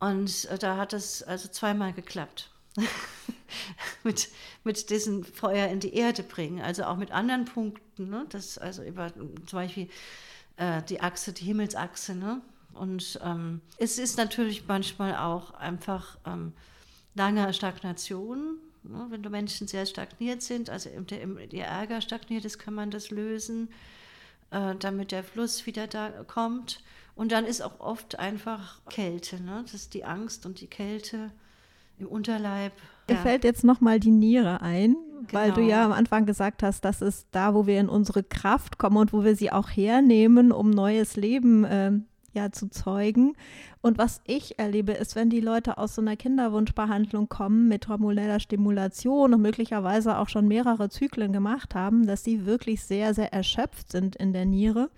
Und 0.00 0.44
äh, 0.46 0.58
da 0.58 0.76
hat 0.76 0.92
es 0.92 1.22
also 1.22 1.48
zweimal 1.48 1.92
geklappt. 1.92 2.50
mit, 4.04 4.28
mit 4.64 4.90
diesem 4.90 5.24
Feuer 5.24 5.68
in 5.68 5.80
die 5.80 5.94
Erde 5.94 6.22
bringen. 6.22 6.60
Also 6.60 6.84
auch 6.84 6.96
mit 6.96 7.10
anderen 7.10 7.44
Punkten, 7.44 8.10
ne? 8.10 8.26
das 8.30 8.58
also 8.58 8.82
über 8.82 9.12
zum 9.14 9.58
Beispiel 9.58 9.88
äh, 10.56 10.82
die 10.82 11.00
Achse, 11.00 11.32
die 11.32 11.44
Himmelsachse. 11.44 12.14
Ne? 12.14 12.40
Und 12.74 13.18
ähm, 13.22 13.60
es 13.78 13.98
ist 13.98 14.16
natürlich 14.18 14.66
manchmal 14.66 15.16
auch 15.16 15.54
einfach 15.54 16.18
ähm, 16.26 16.52
lange 17.14 17.52
Stagnation. 17.52 18.58
Ne? 18.82 19.06
Wenn 19.10 19.22
die 19.22 19.28
Menschen 19.28 19.66
sehr 19.66 19.86
stagniert 19.86 20.42
sind, 20.42 20.70
also 20.70 20.88
im, 20.90 21.06
im, 21.06 21.38
ihr 21.50 21.64
Ärger 21.64 22.00
stagniert 22.00 22.44
ist, 22.44 22.58
kann 22.58 22.74
man 22.74 22.90
das 22.90 23.10
lösen, 23.10 23.70
äh, 24.50 24.74
damit 24.76 25.12
der 25.12 25.24
Fluss 25.24 25.66
wieder 25.66 25.86
da 25.86 26.10
kommt. 26.26 26.82
Und 27.14 27.32
dann 27.32 27.46
ist 27.46 27.62
auch 27.62 27.80
oft 27.80 28.18
einfach 28.20 28.80
Kälte, 28.90 29.42
ne? 29.42 29.62
das 29.64 29.74
ist 29.74 29.94
die 29.94 30.04
Angst 30.04 30.46
und 30.46 30.60
die 30.60 30.68
Kälte 30.68 31.32
im 31.98 32.06
Unterleib. 32.06 32.72
Mir 33.08 33.16
ja. 33.16 33.20
fällt 33.20 33.44
jetzt 33.44 33.64
nochmal 33.64 34.00
die 34.00 34.10
Niere 34.10 34.60
ein, 34.60 34.96
genau. 35.26 35.26
weil 35.32 35.52
du 35.52 35.60
ja 35.60 35.82
genau. 35.82 35.86
am 35.86 35.92
Anfang 35.92 36.26
gesagt 36.26 36.62
hast, 36.62 36.84
das 36.84 37.02
ist 37.02 37.28
da, 37.32 37.54
wo 37.54 37.66
wir 37.66 37.80
in 37.80 37.88
unsere 37.88 38.22
Kraft 38.22 38.78
kommen 38.78 38.96
und 38.96 39.12
wo 39.12 39.24
wir 39.24 39.36
sie 39.36 39.50
auch 39.50 39.68
hernehmen, 39.68 40.52
um 40.52 40.70
neues 40.70 41.16
Leben 41.16 41.64
äh, 41.64 41.92
ja, 42.32 42.52
zu 42.52 42.68
zeugen. 42.68 43.34
Und 43.80 43.96
was 43.96 44.20
ich 44.24 44.58
erlebe, 44.58 44.92
ist, 44.92 45.16
wenn 45.16 45.30
die 45.30 45.40
Leute 45.40 45.78
aus 45.78 45.94
so 45.94 46.02
einer 46.02 46.16
Kinderwunschbehandlung 46.16 47.28
kommen 47.28 47.68
mit 47.68 47.88
hormoneller 47.88 48.40
Stimulation 48.40 49.34
und 49.34 49.40
möglicherweise 49.40 50.18
auch 50.18 50.28
schon 50.28 50.48
mehrere 50.48 50.88
Zyklen 50.88 51.32
gemacht 51.32 51.74
haben, 51.74 52.06
dass 52.06 52.24
sie 52.24 52.44
wirklich 52.44 52.82
sehr, 52.82 53.14
sehr 53.14 53.32
erschöpft 53.32 53.92
sind 53.92 54.16
in 54.16 54.32
der 54.32 54.46
Niere 54.46 54.90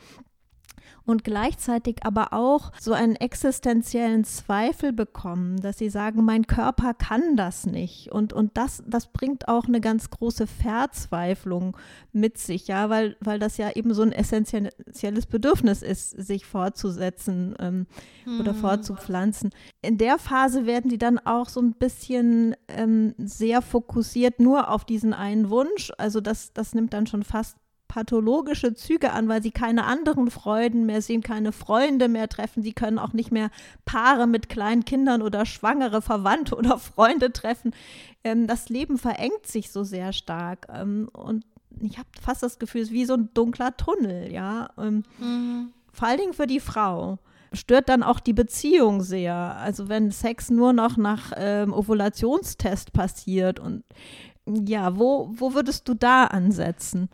und 1.05 1.25
gleichzeitig 1.25 2.05
aber 2.05 2.33
auch 2.33 2.73
so 2.81 2.93
einen 2.93 3.17
existenziellen 3.17 4.25
Zweifel 4.25 4.93
bekommen, 4.93 5.61
dass 5.61 5.79
sie 5.79 5.91
sagen, 5.91 6.25
mein 6.25 6.47
Körper 6.47 6.95
kann 6.95 7.37
das 7.37 7.67
nicht. 7.67 8.13
Und, 8.13 8.33
und 8.33 8.57
das, 8.57 8.83
das 8.87 9.09
bringt 9.09 9.49
auch 9.49 9.67
eine 9.67 9.81
ganz 9.81 10.11
große 10.11 10.47
Verzweiflung 10.47 11.77
mit 12.13 12.39
sich, 12.39 12.69
ja, 12.69 12.91
weil, 12.91 13.17
weil 13.21 13.39
das 13.39 13.57
ja 13.57 13.71
eben 13.73 13.95
so 13.95 14.03
ein 14.03 14.13
essentielles 14.13 15.27
Bedürfnis 15.27 15.83
ist, 15.83 16.11
sich 16.11 16.47
fortzusetzen 16.47 17.55
ähm, 17.59 17.87
hm. 18.25 18.41
oder 18.41 18.55
fortzupflanzen. 18.55 19.51
In 19.83 19.99
der 19.99 20.19
Phase 20.19 20.67
werden 20.67 20.91
die 20.91 20.99
dann 20.99 21.19
auch 21.19 21.49
so 21.49 21.61
ein 21.61 21.75
bisschen 21.75 22.55
ähm, 22.69 23.15
sehr 23.19 23.63
fokussiert 23.63 24.41
nur 24.41 24.71
auf 24.71 24.85
diesen 24.85 25.15
einen 25.15 25.51
Wunsch. 25.51 25.93
Also 25.99 26.21
das, 26.21 26.53
das 26.53 26.75
nimmt 26.75 26.93
dann 26.93 27.07
schon 27.07 27.23
fast 27.23 27.57
pathologische 27.91 28.73
Züge 28.73 29.11
an, 29.11 29.29
weil 29.29 29.43
sie 29.43 29.51
keine 29.51 29.85
anderen 29.85 30.31
Freuden 30.31 30.87
mehr 30.87 31.03
sehen, 31.03 31.25
keine 31.25 31.51
Freunde 31.51 32.09
mehr 32.09 32.29
treffen. 32.29 32.63
Sie 32.63 32.73
können 32.73 33.01
auch 33.01 33.13
nicht 33.13 33.33
mehr 33.33 33.51
Paare 33.85 34.29
mit 34.29 34.49
kleinen 34.49 34.85
Kindern 34.85 35.23
oder 35.23 35.45
schwangere 35.45 36.01
Verwandte 36.01 36.55
oder 36.55 36.79
Freunde 36.79 37.33
treffen. 37.33 37.73
Ähm, 38.23 38.47
das 38.47 38.69
Leben 38.69 38.97
verengt 38.97 39.45
sich 39.45 39.73
so 39.73 39.83
sehr 39.83 40.13
stark. 40.13 40.69
Ähm, 40.73 41.09
und 41.13 41.45
ich 41.81 41.99
habe 41.99 42.09
fast 42.23 42.45
das 42.45 42.61
Gefühl, 42.61 42.83
es 42.83 42.89
ist 42.89 42.95
wie 42.95 43.07
so 43.07 43.15
ein 43.15 43.31
dunkler 43.35 43.77
Tunnel, 43.77 44.31
ja. 44.33 44.69
Ähm, 44.79 45.03
mhm. 45.19 45.73
Vor 45.93 46.07
allen 46.07 46.19
Dingen 46.19 46.35
für 46.35 46.47
die 46.47 46.61
Frau 46.61 47.19
stört 47.53 47.89
dann 47.89 48.05
auch 48.05 48.21
die 48.21 48.35
Beziehung 48.35 49.03
sehr. 49.03 49.35
Also 49.35 49.89
wenn 49.89 50.13
Sex 50.13 50.49
nur 50.49 50.73
noch 50.73 50.97
nach 50.97 51.33
ähm, 51.37 51.73
Ovulationstest 51.73 52.93
passiert 52.93 53.59
und 53.59 53.83
ja, 54.47 54.97
wo, 54.97 55.33
wo 55.33 55.55
würdest 55.55 55.89
du 55.89 55.95
da 55.95 56.27
ansetzen? 56.27 57.09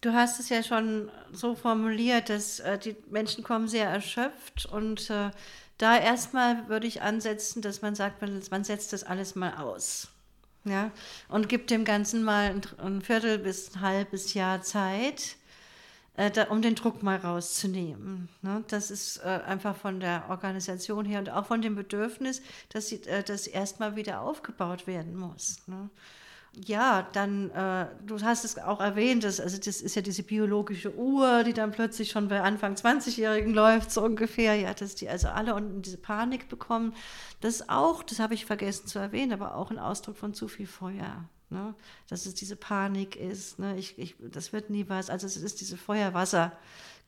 Du 0.00 0.14
hast 0.14 0.40
es 0.40 0.48
ja 0.48 0.62
schon 0.62 1.10
so 1.32 1.54
formuliert, 1.54 2.30
dass 2.30 2.60
äh, 2.60 2.78
die 2.78 2.96
Menschen 3.10 3.44
kommen 3.44 3.68
sehr 3.68 3.88
erschöpft 3.88 4.66
und 4.66 5.10
äh, 5.10 5.30
da 5.76 5.98
erstmal 5.98 6.68
würde 6.68 6.86
ich 6.86 7.02
ansetzen, 7.02 7.62
dass 7.62 7.82
man 7.82 7.94
sagt, 7.94 8.20
man, 8.22 8.42
man 8.50 8.64
setzt 8.64 8.92
das 8.92 9.04
alles 9.04 9.34
mal 9.34 9.54
aus. 9.56 10.08
Ja, 10.64 10.90
und 11.28 11.48
gibt 11.48 11.70
dem 11.70 11.86
Ganzen 11.86 12.22
mal 12.22 12.50
ein, 12.50 12.60
ein 12.78 13.00
Viertel 13.00 13.38
bis 13.38 13.74
ein 13.74 13.80
halbes 13.80 14.34
Jahr 14.34 14.60
Zeit, 14.60 15.36
äh, 16.16 16.30
da, 16.30 16.44
um 16.44 16.60
den 16.60 16.74
Druck 16.74 17.02
mal 17.02 17.16
rauszunehmen. 17.16 18.28
Ne? 18.42 18.62
Das 18.68 18.90
ist 18.90 19.18
äh, 19.18 19.40
einfach 19.46 19.74
von 19.74 20.00
der 20.00 20.24
Organisation 20.28 21.06
her 21.06 21.20
und 21.20 21.30
auch 21.30 21.46
von 21.46 21.62
dem 21.62 21.76
Bedürfnis, 21.76 22.42
dass 22.68 22.92
äh, 22.92 23.22
das 23.22 23.46
erstmal 23.46 23.96
wieder 23.96 24.20
aufgebaut 24.20 24.86
werden 24.86 25.16
muss. 25.16 25.66
Ne? 25.66 25.88
Ja, 26.52 27.08
dann, 27.12 27.50
äh, 27.50 27.86
du 28.04 28.20
hast 28.22 28.44
es 28.44 28.58
auch 28.58 28.80
erwähnt, 28.80 29.22
dass, 29.22 29.38
also 29.38 29.56
das 29.56 29.80
ist 29.80 29.94
ja 29.94 30.02
diese 30.02 30.24
biologische 30.24 30.92
Uhr, 30.96 31.44
die 31.44 31.52
dann 31.52 31.70
plötzlich 31.70 32.10
schon 32.10 32.26
bei 32.26 32.42
Anfang 32.42 32.74
20-Jährigen 32.74 33.54
läuft, 33.54 33.92
so 33.92 34.02
ungefähr, 34.02 34.56
ja, 34.56 34.74
dass 34.74 34.96
die 34.96 35.08
also 35.08 35.28
alle 35.28 35.54
unten 35.54 35.80
diese 35.82 35.98
Panik 35.98 36.48
bekommen. 36.48 36.92
Das 37.40 37.54
ist 37.56 37.70
auch, 37.70 38.02
das 38.02 38.18
habe 38.18 38.34
ich 38.34 38.46
vergessen 38.46 38.88
zu 38.88 38.98
erwähnen, 38.98 39.32
aber 39.32 39.54
auch 39.54 39.70
ein 39.70 39.78
Ausdruck 39.78 40.16
von 40.16 40.34
zu 40.34 40.48
viel 40.48 40.66
Feuer. 40.66 41.24
Ne? 41.50 41.74
Dass 42.08 42.26
es 42.26 42.34
diese 42.34 42.56
Panik 42.56 43.14
ist, 43.14 43.60
ne? 43.60 43.76
ich, 43.76 43.96
ich, 43.98 44.16
das 44.18 44.52
wird 44.52 44.70
nie 44.70 44.88
was, 44.88 45.08
also 45.08 45.26
es 45.26 45.36
ist 45.36 45.60
diese 45.60 45.76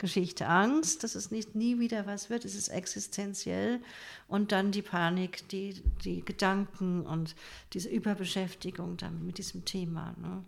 Feuer-Wasser-Geschichte. 0.03 0.47
Angst, 0.47 1.03
dass 1.03 1.15
es 1.15 1.31
nicht 1.31 1.55
nie 1.55 1.79
wieder 1.79 2.05
was 2.05 2.29
wird, 2.29 2.45
es 2.45 2.55
ist 2.55 2.69
existenziell. 2.69 3.81
Und 4.27 4.51
dann 4.51 4.71
die 4.71 4.81
Panik, 4.81 5.47
die, 5.49 5.81
die 6.03 6.23
Gedanken 6.23 7.05
und 7.05 7.35
diese 7.73 7.89
Überbeschäftigung 7.89 8.97
dann 8.97 9.25
mit 9.25 9.37
diesem 9.37 9.65
Thema. 9.65 10.13
Ne? 10.19 10.43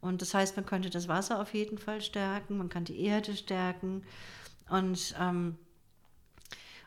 Und 0.00 0.22
das 0.22 0.34
heißt, 0.34 0.56
man 0.56 0.66
könnte 0.66 0.90
das 0.90 1.08
Wasser 1.08 1.40
auf 1.40 1.54
jeden 1.54 1.78
Fall 1.78 2.00
stärken, 2.00 2.58
man 2.58 2.68
kann 2.68 2.84
die 2.84 3.00
Erde 3.00 3.36
stärken 3.36 4.02
und 4.68 5.14
ähm, 5.18 5.56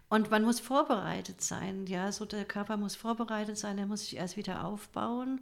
und 0.08 0.30
man 0.30 0.44
muss 0.44 0.60
vorbereitet 0.60 1.42
sein, 1.42 1.88
ja, 1.88 2.12
so 2.12 2.26
der 2.26 2.46
Körper 2.46 2.78
muss 2.78 2.96
vorbereitet 2.96 3.58
sein, 3.58 3.80
er 3.80 3.88
muss 3.88 4.02
sich 4.02 4.18
erst 4.18 4.38
wieder 4.38 4.64
aufbauen. 4.64 5.42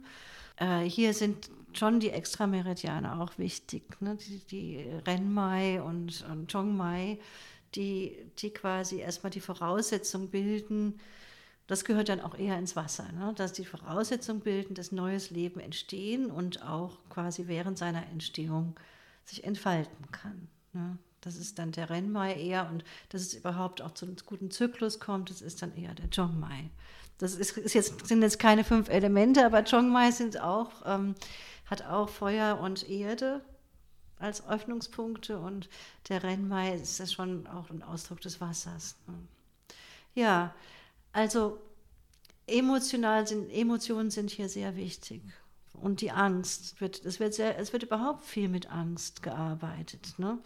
Äh, 0.56 0.82
hier 0.82 1.14
sind 1.14 1.50
schon 1.72 2.00
die 2.00 2.10
Extrameridiane 2.10 3.20
auch 3.20 3.36
wichtig, 3.38 4.00
ne? 4.00 4.16
die, 4.16 4.38
die 4.50 4.78
Renmai 5.06 5.80
und, 5.80 6.24
und 6.30 6.50
Chongmai, 6.50 7.18
die, 7.74 8.16
die 8.38 8.50
quasi 8.50 9.00
erstmal 9.00 9.30
die 9.30 9.40
Voraussetzung 9.40 10.28
bilden, 10.28 11.00
das 11.66 11.84
gehört 11.84 12.10
dann 12.10 12.20
auch 12.20 12.36
eher 12.36 12.58
ins 12.58 12.76
Wasser, 12.76 13.10
ne? 13.12 13.32
dass 13.36 13.52
die 13.52 13.64
Voraussetzung 13.64 14.40
bilden, 14.40 14.74
dass 14.74 14.92
neues 14.92 15.30
Leben 15.30 15.60
entstehen 15.60 16.30
und 16.30 16.62
auch 16.62 16.98
quasi 17.08 17.46
während 17.46 17.78
seiner 17.78 18.06
Entstehung 18.08 18.76
sich 19.24 19.44
entfalten 19.44 20.10
kann. 20.12 20.48
Ne? 20.72 20.98
Das 21.22 21.36
ist 21.36 21.58
dann 21.58 21.72
der 21.72 21.88
Renmai 21.88 22.34
eher 22.34 22.68
und 22.70 22.84
dass 23.08 23.22
es 23.22 23.34
überhaupt 23.34 23.80
auch 23.80 23.92
zu 23.92 24.04
einem 24.04 24.16
guten 24.26 24.50
Zyklus 24.50 25.00
kommt, 25.00 25.30
das 25.30 25.40
ist 25.40 25.62
dann 25.62 25.74
eher 25.74 25.94
der 25.94 26.10
Zhongmai. 26.10 26.70
Das 27.18 27.34
ist, 27.34 27.56
ist 27.56 27.74
jetzt, 27.74 28.06
sind 28.06 28.22
jetzt 28.22 28.38
keine 28.38 28.64
fünf 28.64 28.88
Elemente, 28.88 29.44
aber 29.44 29.62
Chongmai 29.62 30.10
sind 30.10 30.40
auch, 30.40 30.70
ähm, 30.84 31.14
hat 31.66 31.82
auch 31.86 32.08
Feuer 32.08 32.58
und 32.60 32.88
Erde 32.88 33.42
als 34.18 34.46
Öffnungspunkte 34.48 35.38
und 35.38 35.68
der 36.08 36.22
Renmai 36.22 36.74
ist 36.74 37.00
das 37.00 37.12
schon 37.12 37.46
auch 37.46 37.70
ein 37.70 37.82
Ausdruck 37.82 38.20
des 38.20 38.40
Wassers. 38.40 38.96
Ne? 39.06 39.14
Ja, 40.14 40.54
also 41.12 41.60
emotional 42.46 43.26
sind, 43.26 43.50
Emotionen 43.50 44.10
sind 44.10 44.30
hier 44.30 44.48
sehr 44.48 44.76
wichtig. 44.76 45.22
Und 45.72 46.00
die 46.00 46.12
Angst, 46.12 46.80
wird, 46.80 47.04
es, 47.04 47.18
wird 47.18 47.34
sehr, 47.34 47.58
es 47.58 47.72
wird 47.72 47.82
überhaupt 47.82 48.24
viel 48.24 48.48
mit 48.48 48.70
Angst 48.70 49.22
gearbeitet. 49.22 50.14
Ne? 50.18 50.38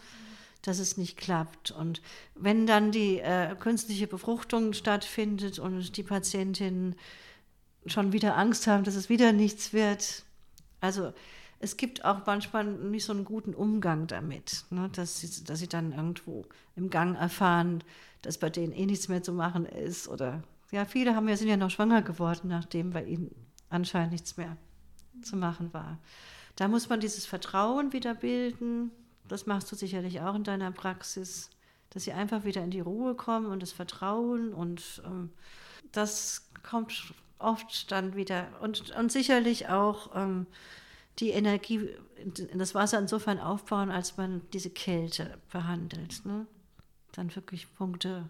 Dass 0.63 0.79
es 0.79 0.97
nicht 0.97 1.17
klappt. 1.17 1.71
Und 1.71 2.03
wenn 2.35 2.67
dann 2.67 2.93
die 2.93 3.19
äh, 3.19 3.55
künstliche 3.57 4.07
Befruchtung 4.07 4.73
stattfindet 4.73 5.59
und 5.59 5.97
die 5.97 6.03
Patientinnen 6.03 6.97
schon 7.87 8.13
wieder 8.13 8.37
Angst 8.37 8.67
haben, 8.67 8.85
dass 8.85 8.95
es 8.95 9.09
wieder 9.09 9.33
nichts 9.33 9.73
wird, 9.73 10.25
also 10.81 11.13
es 11.61 11.77
gibt 11.77 12.05
auch 12.05 12.25
manchmal 12.27 12.65
nicht 12.65 13.05
so 13.05 13.13
einen 13.13 13.25
guten 13.25 13.55
Umgang 13.55 14.07
damit, 14.07 14.65
ne? 14.71 14.91
dass, 14.93 15.21
sie, 15.21 15.45
dass 15.45 15.59
sie 15.59 15.69
dann 15.69 15.93
irgendwo 15.93 16.45
im 16.77 16.91
Gang 16.91 17.17
erfahren, 17.17 17.83
dass 18.23 18.39
bei 18.39 18.51
denen 18.51 18.73
eh 18.73 18.87
nichts 18.87 19.09
mehr 19.09 19.23
zu 19.23 19.33
machen 19.33 19.67
ist. 19.67 20.09
Oder 20.09 20.43
ja, 20.71 20.85
viele 20.85 21.17
haben 21.17 21.29
ja, 21.29 21.37
sind 21.37 21.49
ja 21.49 21.57
noch 21.57 21.71
schwanger 21.71 22.03
geworden, 22.03 22.49
nachdem 22.49 22.91
bei 22.91 23.05
ihnen 23.05 23.35
anscheinend 23.71 24.13
nichts 24.13 24.37
mehr 24.37 24.57
zu 25.23 25.37
machen 25.37 25.73
war. 25.73 25.99
Da 26.57 26.69
muss 26.69 26.89
man 26.89 27.01
dieses 27.01 27.27
Vertrauen 27.27 27.93
wieder 27.93 28.15
bilden, 28.15 28.91
das 29.29 29.47
machst 29.47 29.71
du 29.71 29.77
sicherlich 29.77 30.21
auch 30.21 30.35
in 30.35 30.45
deiner 30.45 30.73
Praxis, 30.73 31.51
dass 31.91 32.05
sie 32.05 32.13
einfach 32.13 32.45
wieder 32.45 32.63
in 32.63 32.71
die 32.71 32.81
Ruhe 32.81 33.15
kommen 33.15 33.47
und 33.47 33.63
das 33.63 33.73
Vertrauen 33.73 34.53
und 34.53 35.03
ähm, 35.05 35.31
das 35.93 36.51
kommt 36.63 37.15
oft 37.39 37.91
dann 37.93 38.15
wieder 38.15 38.49
und, 38.61 38.91
und 38.91 39.13
sicherlich 39.13 39.69
auch 39.69 40.15
ähm, 40.15 40.47
die 41.19 41.31
Energie 41.31 41.89
in 42.17 42.59
das 42.59 42.75
Wasser 42.75 42.99
insofern 42.99 43.39
aufbauen, 43.39 43.91
als 43.91 44.17
man 44.17 44.43
diese 44.53 44.71
Kälte 44.71 45.39
behandelt. 45.51 46.25
Ne? 46.25 46.47
Dann 47.13 47.35
wirklich 47.35 47.73
Punkte 47.75 48.29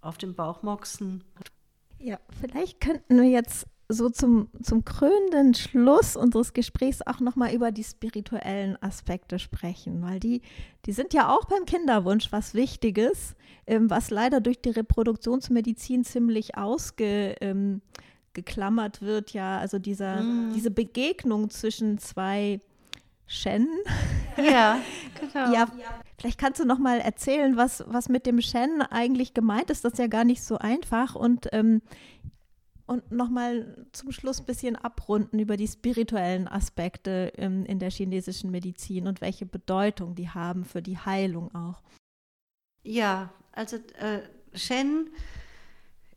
auf 0.00 0.18
dem 0.18 0.34
Bauch 0.34 0.62
moxen. 0.62 1.24
Ja, 1.98 2.18
vielleicht 2.40 2.80
könnten 2.80 3.20
wir 3.20 3.28
jetzt 3.28 3.66
so 3.88 4.10
zum, 4.10 4.48
zum 4.62 4.84
krönenden 4.84 5.54
Schluss 5.54 6.14
unseres 6.14 6.52
Gesprächs 6.52 7.00
auch 7.06 7.20
nochmal 7.20 7.54
über 7.54 7.72
die 7.72 7.84
spirituellen 7.84 8.80
Aspekte 8.82 9.38
sprechen, 9.38 10.02
weil 10.02 10.20
die, 10.20 10.42
die 10.84 10.92
sind 10.92 11.14
ja 11.14 11.34
auch 11.34 11.46
beim 11.46 11.64
Kinderwunsch 11.64 12.30
was 12.30 12.52
Wichtiges, 12.52 13.34
ähm, 13.66 13.88
was 13.88 14.10
leider 14.10 14.40
durch 14.40 14.60
die 14.60 14.70
Reproduktionsmedizin 14.70 16.04
ziemlich 16.04 16.56
ausgeklammert 16.58 17.40
ähm, 17.40 17.80
wird, 19.00 19.32
ja, 19.32 19.58
also 19.58 19.78
dieser, 19.78 20.22
mm. 20.22 20.52
diese 20.54 20.70
Begegnung 20.70 21.48
zwischen 21.48 21.96
zwei 21.96 22.60
Shen. 23.26 23.68
Ja, 24.36 24.80
genau. 25.20 25.52
ja, 25.52 25.68
vielleicht 26.18 26.38
kannst 26.38 26.60
du 26.60 26.64
noch 26.64 26.78
mal 26.78 26.98
erzählen, 26.98 27.56
was, 27.56 27.84
was 27.86 28.08
mit 28.08 28.24
dem 28.24 28.40
Shen 28.40 28.82
eigentlich 28.82 29.34
gemeint 29.34 29.70
ist. 29.70 29.84
Das 29.84 29.92
ist 29.92 29.98
ja 29.98 30.06
gar 30.06 30.24
nicht 30.24 30.42
so 30.42 30.56
einfach. 30.58 31.14
Und 31.14 31.48
ähm, 31.52 31.82
und 32.88 33.12
nochmal 33.12 33.86
zum 33.92 34.12
Schluss 34.12 34.40
ein 34.40 34.46
bisschen 34.46 34.76
abrunden 34.76 35.38
über 35.38 35.56
die 35.56 35.68
spirituellen 35.68 36.48
Aspekte 36.48 37.32
ähm, 37.36 37.64
in 37.66 37.78
der 37.78 37.90
chinesischen 37.90 38.50
Medizin 38.50 39.06
und 39.06 39.20
welche 39.20 39.46
Bedeutung 39.46 40.14
die 40.14 40.30
haben 40.30 40.64
für 40.64 40.82
die 40.82 40.98
Heilung 40.98 41.54
auch. 41.54 41.82
Ja, 42.82 43.32
also 43.52 43.76
äh, 43.76 44.20
Shen 44.54 45.10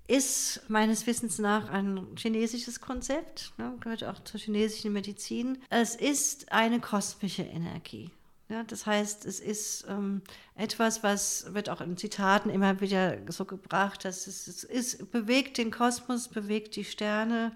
ist 0.07 0.69
meines 0.69 1.07
Wissens 1.07 1.39
nach 1.39 1.69
ein 1.69 2.15
chinesisches 2.17 2.81
Konzept, 2.81 3.53
ne, 3.57 3.75
gehört 3.79 4.03
auch 4.03 4.23
zur 4.23 4.39
chinesischen 4.39 4.93
Medizin. 4.93 5.57
Es 5.69 5.95
ist 5.95 6.51
eine 6.51 6.79
kosmische 6.79 7.43
Energie. 7.43 8.11
Ja, 8.51 8.63
das 8.63 8.85
heißt, 8.85 9.25
es 9.25 9.39
ist 9.39 9.85
ähm, 9.87 10.21
etwas, 10.55 11.03
was 11.03 11.53
wird 11.53 11.69
auch 11.69 11.79
in 11.79 11.95
Zitaten 11.95 12.49
immer 12.49 12.81
wieder 12.81 13.17
so 13.31 13.45
gebracht, 13.45 14.03
dass 14.03 14.27
es, 14.27 14.45
es 14.47 14.65
ist, 14.65 15.09
bewegt 15.09 15.57
den 15.57 15.71
Kosmos, 15.71 16.27
bewegt 16.27 16.75
die 16.75 16.83
Sterne, 16.83 17.53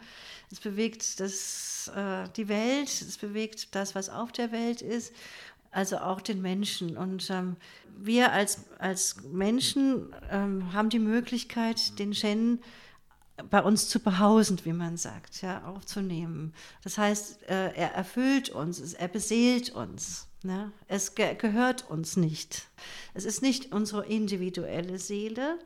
es 0.50 0.62
bewegt 0.62 1.20
das, 1.20 1.92
äh, 1.94 2.30
die 2.38 2.48
Welt, 2.48 2.88
es 2.88 3.18
bewegt 3.18 3.76
das, 3.76 3.94
was 3.94 4.08
auf 4.08 4.32
der 4.32 4.54
Welt 4.54 4.82
ist, 4.82 5.14
also 5.70 5.98
auch 5.98 6.22
den 6.22 6.42
Menschen. 6.42 6.96
Und 6.96 7.30
ähm, 7.30 7.58
wir 7.98 8.32
als, 8.32 8.64
als 8.80 9.18
Menschen 9.24 10.16
ähm, 10.32 10.72
haben 10.72 10.88
die 10.88 11.00
Möglichkeit, 11.00 12.00
den 12.00 12.14
Shen 12.14 12.62
bei 13.50 13.62
uns 13.62 13.90
zu 13.90 14.00
behausen, 14.00 14.62
wie 14.64 14.72
man 14.72 14.96
sagt, 14.96 15.42
ja, 15.42 15.62
aufzunehmen. 15.66 16.54
Das 16.86 16.98
heißt, 16.98 17.50
äh, 17.50 17.74
er 17.74 17.94
erfüllt 17.96 18.50
uns, 18.50 18.94
er 18.94 19.10
beseelt 19.10 19.72
uns. 19.72 20.30
Ne? 20.46 20.72
Es 20.88 21.16
ge 21.16 21.34
gehört 21.34 21.90
uns 21.90 22.18
nicht. 22.18 22.68
Es 23.16 23.26
ist 23.26 23.42
nicht 23.42 23.74
unsere 23.74 24.06
individuelle 24.06 25.00
Seele, 25.00 25.58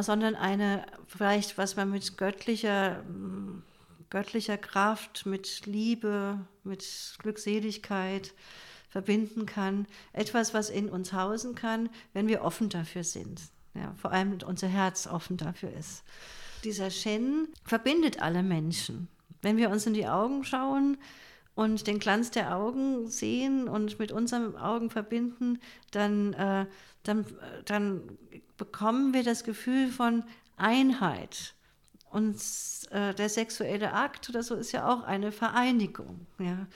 sondern 0.00 0.34
eine, 0.34 0.84
vielleicht 1.06 1.56
was 1.58 1.76
man 1.76 1.90
mit 1.90 2.18
göttlicher, 2.18 3.04
göttlicher 4.10 4.58
Kraft, 4.58 5.26
mit 5.26 5.64
Liebe, 5.64 6.40
mit 6.64 7.14
Glückseligkeit 7.20 8.34
verbinden 8.88 9.46
kann. 9.46 9.86
Etwas, 10.12 10.54
was 10.54 10.70
in 10.70 10.88
uns 10.88 11.12
hausen 11.12 11.54
kann, 11.54 11.88
wenn 12.12 12.26
wir 12.26 12.42
offen 12.42 12.68
dafür 12.68 13.04
sind. 13.04 13.40
Ja, 13.74 13.94
vor 13.96 14.10
allem 14.10 14.36
unser 14.44 14.66
Herz 14.66 15.06
offen 15.06 15.36
dafür 15.36 15.72
ist. 15.72 16.02
Dieser 16.64 16.90
Shen 16.90 17.46
verbindet 17.64 18.20
alle 18.20 18.42
Menschen. 18.42 19.06
Wenn 19.40 19.56
wir 19.56 19.70
uns 19.70 19.86
in 19.86 19.94
die 19.94 20.08
Augen 20.08 20.42
schauen, 20.42 20.98
und 21.60 21.86
den 21.86 21.98
Glanz 21.98 22.30
der 22.30 22.56
Augen 22.56 23.10
sehen 23.10 23.68
und 23.68 23.98
mit 23.98 24.12
unseren 24.12 24.56
Augen 24.56 24.88
verbinden, 24.88 25.60
dann, 25.90 26.32
äh, 26.32 26.64
dann, 27.02 27.26
dann 27.66 28.00
bekommen 28.56 29.12
wir 29.12 29.24
das 29.24 29.44
Gefühl 29.44 29.88
von 29.88 30.24
Einheit. 30.56 31.52
Und 32.08 32.40
äh, 32.92 33.12
der 33.12 33.28
sexuelle 33.28 33.92
Akt 33.92 34.30
oder 34.30 34.42
so 34.42 34.54
ist 34.54 34.72
ja 34.72 34.88
auch 34.88 35.02
eine 35.02 35.32
Vereinigung, 35.32 36.26
ja? 36.38 36.66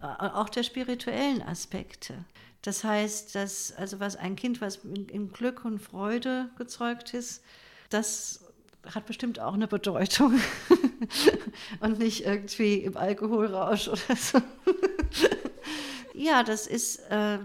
Äh, 0.00 0.28
auch 0.28 0.48
der 0.48 0.62
spirituellen 0.62 1.42
Aspekte. 1.42 2.24
Das 2.62 2.84
heißt, 2.84 3.34
dass 3.34 3.72
also 3.72 3.98
was 3.98 4.14
ein 4.14 4.36
Kind, 4.36 4.60
was 4.60 4.76
in, 4.84 5.08
in 5.08 5.32
Glück 5.32 5.64
und 5.64 5.80
Freude 5.80 6.48
gezeugt 6.56 7.12
ist, 7.12 7.42
das 7.90 8.44
hat 8.94 9.06
bestimmt 9.06 9.40
auch 9.40 9.54
eine 9.54 9.68
Bedeutung 9.68 10.40
und 11.80 11.98
nicht 11.98 12.24
irgendwie 12.24 12.74
im 12.74 12.96
Alkoholrausch 12.96 13.88
oder 13.88 14.16
so. 14.16 14.40
ja, 16.14 16.42
das 16.42 16.66
ist, 16.66 16.98
äh, 17.10 17.38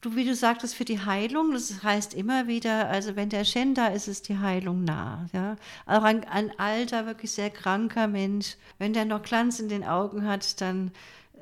du, 0.00 0.16
wie 0.16 0.24
du 0.24 0.34
sagtest, 0.34 0.74
für 0.74 0.84
die 0.84 1.00
Heilung, 1.00 1.52
das 1.52 1.82
heißt 1.82 2.14
immer 2.14 2.46
wieder, 2.46 2.88
also 2.88 3.16
wenn 3.16 3.28
der 3.28 3.44
Shen 3.44 3.74
da 3.74 3.88
ist, 3.88 4.08
ist 4.08 4.28
die 4.28 4.38
Heilung 4.38 4.84
nah. 4.84 5.26
Ja? 5.32 5.56
Auch 5.86 6.02
ein, 6.02 6.24
ein 6.24 6.58
alter, 6.58 7.06
wirklich 7.06 7.32
sehr 7.32 7.50
kranker 7.50 8.06
Mensch, 8.06 8.56
wenn 8.78 8.92
der 8.92 9.04
noch 9.04 9.22
Glanz 9.22 9.60
in 9.60 9.68
den 9.68 9.84
Augen 9.84 10.26
hat, 10.26 10.60
dann 10.60 10.90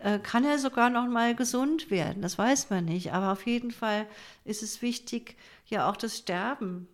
äh, 0.02 0.18
kann 0.18 0.44
er 0.44 0.58
sogar 0.58 0.90
noch 0.90 1.06
mal 1.06 1.34
gesund 1.34 1.90
werden. 1.90 2.22
Das 2.22 2.38
weiß 2.38 2.70
man 2.70 2.84
nicht. 2.84 3.12
Aber 3.12 3.32
auf 3.32 3.46
jeden 3.46 3.70
Fall 3.70 4.06
ist 4.44 4.62
es 4.62 4.82
wichtig, 4.82 5.36
ja 5.66 5.88
auch 5.88 5.96
das 5.96 6.18
Sterben 6.18 6.86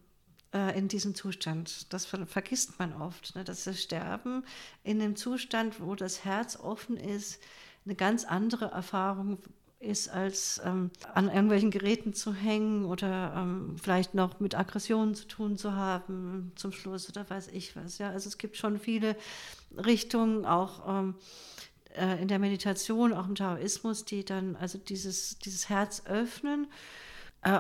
in 0.51 0.89
diesem 0.89 1.15
Zustand. 1.15 1.93
Das 1.93 2.07
vergisst 2.07 2.79
man 2.79 2.95
oft, 2.95 3.35
ne? 3.37 3.45
dass 3.45 3.65
das 3.65 3.83
Sterben 3.83 4.45
in 4.83 5.01
einem 5.03 5.15
Zustand, 5.15 5.81
wo 5.81 5.95
das 5.95 6.25
Herz 6.25 6.57
offen 6.57 6.97
ist, 6.97 7.39
eine 7.85 7.95
ganz 7.95 8.25
andere 8.25 8.67
Erfahrung 8.67 9.39
ist, 9.81 10.09
als 10.09 10.61
ähm, 10.65 10.91
an 11.15 11.29
irgendwelchen 11.29 11.71
Geräten 11.71 12.13
zu 12.13 12.35
hängen 12.35 12.85
oder 12.85 13.35
ähm, 13.37 13.77
vielleicht 13.81 14.15
noch 14.15 14.41
mit 14.41 14.57
Aggressionen 14.57 15.15
zu 15.15 15.29
tun 15.29 15.57
zu 15.57 15.75
haben 15.75 16.53
zum 16.57 16.73
Schluss 16.73 17.09
oder 17.09 17.29
weiß 17.29 17.49
ich 17.49 17.77
was. 17.77 17.99
Ja, 17.99 18.11
also 18.11 18.29
es 18.29 18.39
gibt 18.39 18.57
schon 18.57 18.79
viele 18.79 19.17
Richtungen, 19.77 20.45
auch 20.45 20.89
ähm, 20.89 21.15
äh, 21.95 22.21
in 22.21 22.29
der 22.29 22.41
Meditation, 22.41 23.13
auch 23.13 23.29
im 23.29 23.37
Taoismus, 23.37 24.05
die 24.05 24.25
dann 24.25 24.57
also 24.57 24.79
dieses, 24.79 25.39
dieses 25.39 25.69
Herz 25.69 26.03
öffnen 26.07 26.65
äh, 26.65 26.69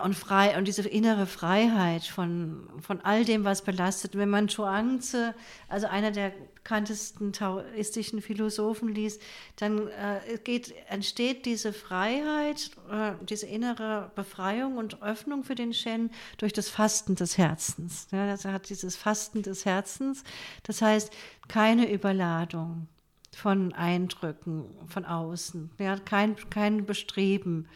und 0.05 0.15
frei 0.15 0.59
und 0.59 0.67
diese 0.67 0.87
innere 0.89 1.27
Freiheit 1.27 2.03
von, 2.03 2.69
von 2.81 3.01
all 3.03 3.25
dem, 3.25 3.45
was 3.45 3.63
belastet. 3.63 4.17
Wenn 4.17 4.29
man 4.29 4.49
Chuangzi, 4.49 5.31
also 5.69 5.87
einer 5.87 6.11
der 6.11 6.33
bekanntesten 6.57 7.33
taoistischen 7.33 8.21
Philosophen 8.21 8.89
liest, 8.89 9.23
dann 9.57 9.87
äh, 9.87 10.39
geht, 10.43 10.75
entsteht 10.89 11.47
diese 11.47 11.73
Freiheit, 11.73 12.73
äh, 12.91 13.13
diese 13.25 13.47
innere 13.47 14.11
Befreiung 14.17 14.79
und 14.79 15.01
Öffnung 15.01 15.45
für 15.45 15.55
den 15.55 15.73
Shen 15.73 16.11
durch 16.39 16.53
das 16.53 16.69
Fasten 16.69 17.15
des 17.15 17.39
Herzens. 17.39 18.09
Ja, 18.11 18.27
das 18.27 18.45
hat 18.45 18.69
dieses 18.71 18.97
Fasten 18.97 19.43
des 19.43 19.65
Herzens, 19.65 20.25
das 20.65 20.83
heißt 20.83 21.13
keine 21.47 21.91
Überladung 21.91 22.89
von 23.33 23.73
Eindrücken 23.73 24.65
von 24.89 25.05
außen, 25.05 25.71
ja, 25.79 25.97
kein, 25.97 26.35
kein 26.51 26.85
Bestreben 26.85 27.69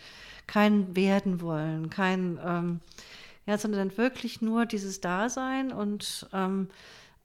kein 0.52 0.94
Werden 0.94 1.40
wollen, 1.40 1.88
kein, 1.88 2.38
ähm, 2.44 2.80
ja, 3.46 3.56
sondern 3.56 3.96
wirklich 3.96 4.42
nur 4.42 4.66
dieses 4.66 5.00
Dasein 5.00 5.72
und, 5.72 6.28
ähm, 6.34 6.68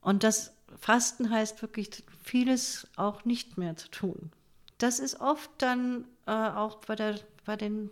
und 0.00 0.24
das 0.24 0.54
Fasten 0.80 1.28
heißt 1.28 1.60
wirklich 1.60 2.04
vieles 2.22 2.88
auch 2.96 3.26
nicht 3.26 3.58
mehr 3.58 3.76
zu 3.76 3.90
tun. 3.90 4.32
Das 4.78 4.98
ist 4.98 5.20
oft 5.20 5.50
dann 5.58 6.06
äh, 6.26 6.30
auch 6.30 6.76
bei, 6.76 6.96
der, 6.96 7.20
bei 7.44 7.56
den 7.56 7.90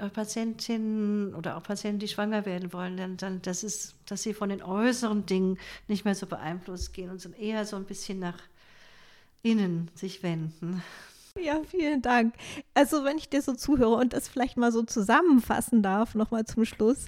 äh, 0.00 0.08
Patientinnen 0.08 1.36
oder 1.36 1.56
auch 1.56 1.62
Patienten, 1.62 2.00
die 2.00 2.08
schwanger 2.08 2.44
werden 2.44 2.72
wollen, 2.72 2.96
dann, 2.96 3.16
dann 3.16 3.40
das 3.42 3.62
ist, 3.62 3.94
dass 4.06 4.24
sie 4.24 4.34
von 4.34 4.48
den 4.48 4.64
äußeren 4.64 5.24
Dingen 5.24 5.56
nicht 5.86 6.04
mehr 6.04 6.16
so 6.16 6.26
beeinflusst 6.26 6.94
gehen 6.94 7.10
und 7.10 7.38
eher 7.38 7.64
so 7.64 7.76
ein 7.76 7.84
bisschen 7.84 8.18
nach 8.18 8.42
innen 9.42 9.88
sich 9.94 10.24
wenden. 10.24 10.82
Ja, 11.44 11.60
vielen 11.64 12.02
Dank. 12.02 12.34
Also, 12.74 13.04
wenn 13.04 13.18
ich 13.18 13.28
dir 13.28 13.42
so 13.42 13.54
zuhöre 13.54 13.96
und 13.96 14.12
das 14.12 14.28
vielleicht 14.28 14.56
mal 14.56 14.72
so 14.72 14.82
zusammenfassen 14.82 15.82
darf, 15.82 16.14
nochmal 16.14 16.44
zum 16.44 16.64
Schluss. 16.64 17.06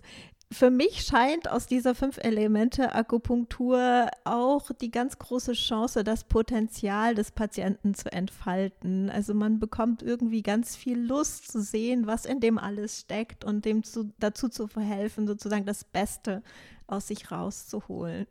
Für 0.53 0.71
mich 0.71 1.03
scheint 1.03 1.49
aus 1.49 1.69
dieser 1.69 1.95
fünf 1.95 2.19
Elemente 2.19 2.93
Akupunktur 2.93 4.09
auch 4.25 4.73
die 4.81 4.91
ganz 4.91 5.17
große 5.17 5.53
Chance, 5.53 6.03
das 6.03 6.25
Potenzial 6.25 7.15
des 7.15 7.31
Patienten 7.31 7.95
zu 7.95 8.11
entfalten. 8.11 9.11
Also 9.11 9.33
man 9.33 9.61
bekommt 9.61 10.03
irgendwie 10.03 10.43
ganz 10.43 10.75
viel 10.75 10.99
Lust 10.99 11.53
zu 11.53 11.61
sehen, 11.61 12.09
was 12.09 12.25
in 12.25 12.41
dem 12.41 12.59
alles 12.59 12.99
steckt 12.99 13.45
und 13.45 13.65
dem 13.65 13.85
zu, 13.85 14.13
dazu 14.19 14.49
zu 14.49 14.67
verhelfen, 14.67 15.29
sozusagen 15.29 15.67
das 15.67 15.85
Beste 15.85 16.43
aus 16.89 17.07
sich 17.07 17.31
rauszuholen. 17.31 18.27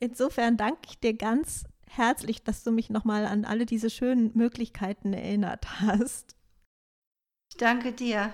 Insofern 0.00 0.56
danke 0.56 0.80
ich 0.88 0.98
dir 0.98 1.12
ganz 1.12 1.66
herzlich, 1.96 2.42
dass 2.42 2.62
du 2.62 2.70
mich 2.70 2.90
nochmal 2.90 3.26
an 3.26 3.44
alle 3.44 3.66
diese 3.66 3.90
schönen 3.90 4.30
Möglichkeiten 4.34 5.12
erinnert 5.12 5.80
hast. 5.80 6.36
Ich 7.50 7.56
danke 7.58 7.92
dir. 7.92 8.32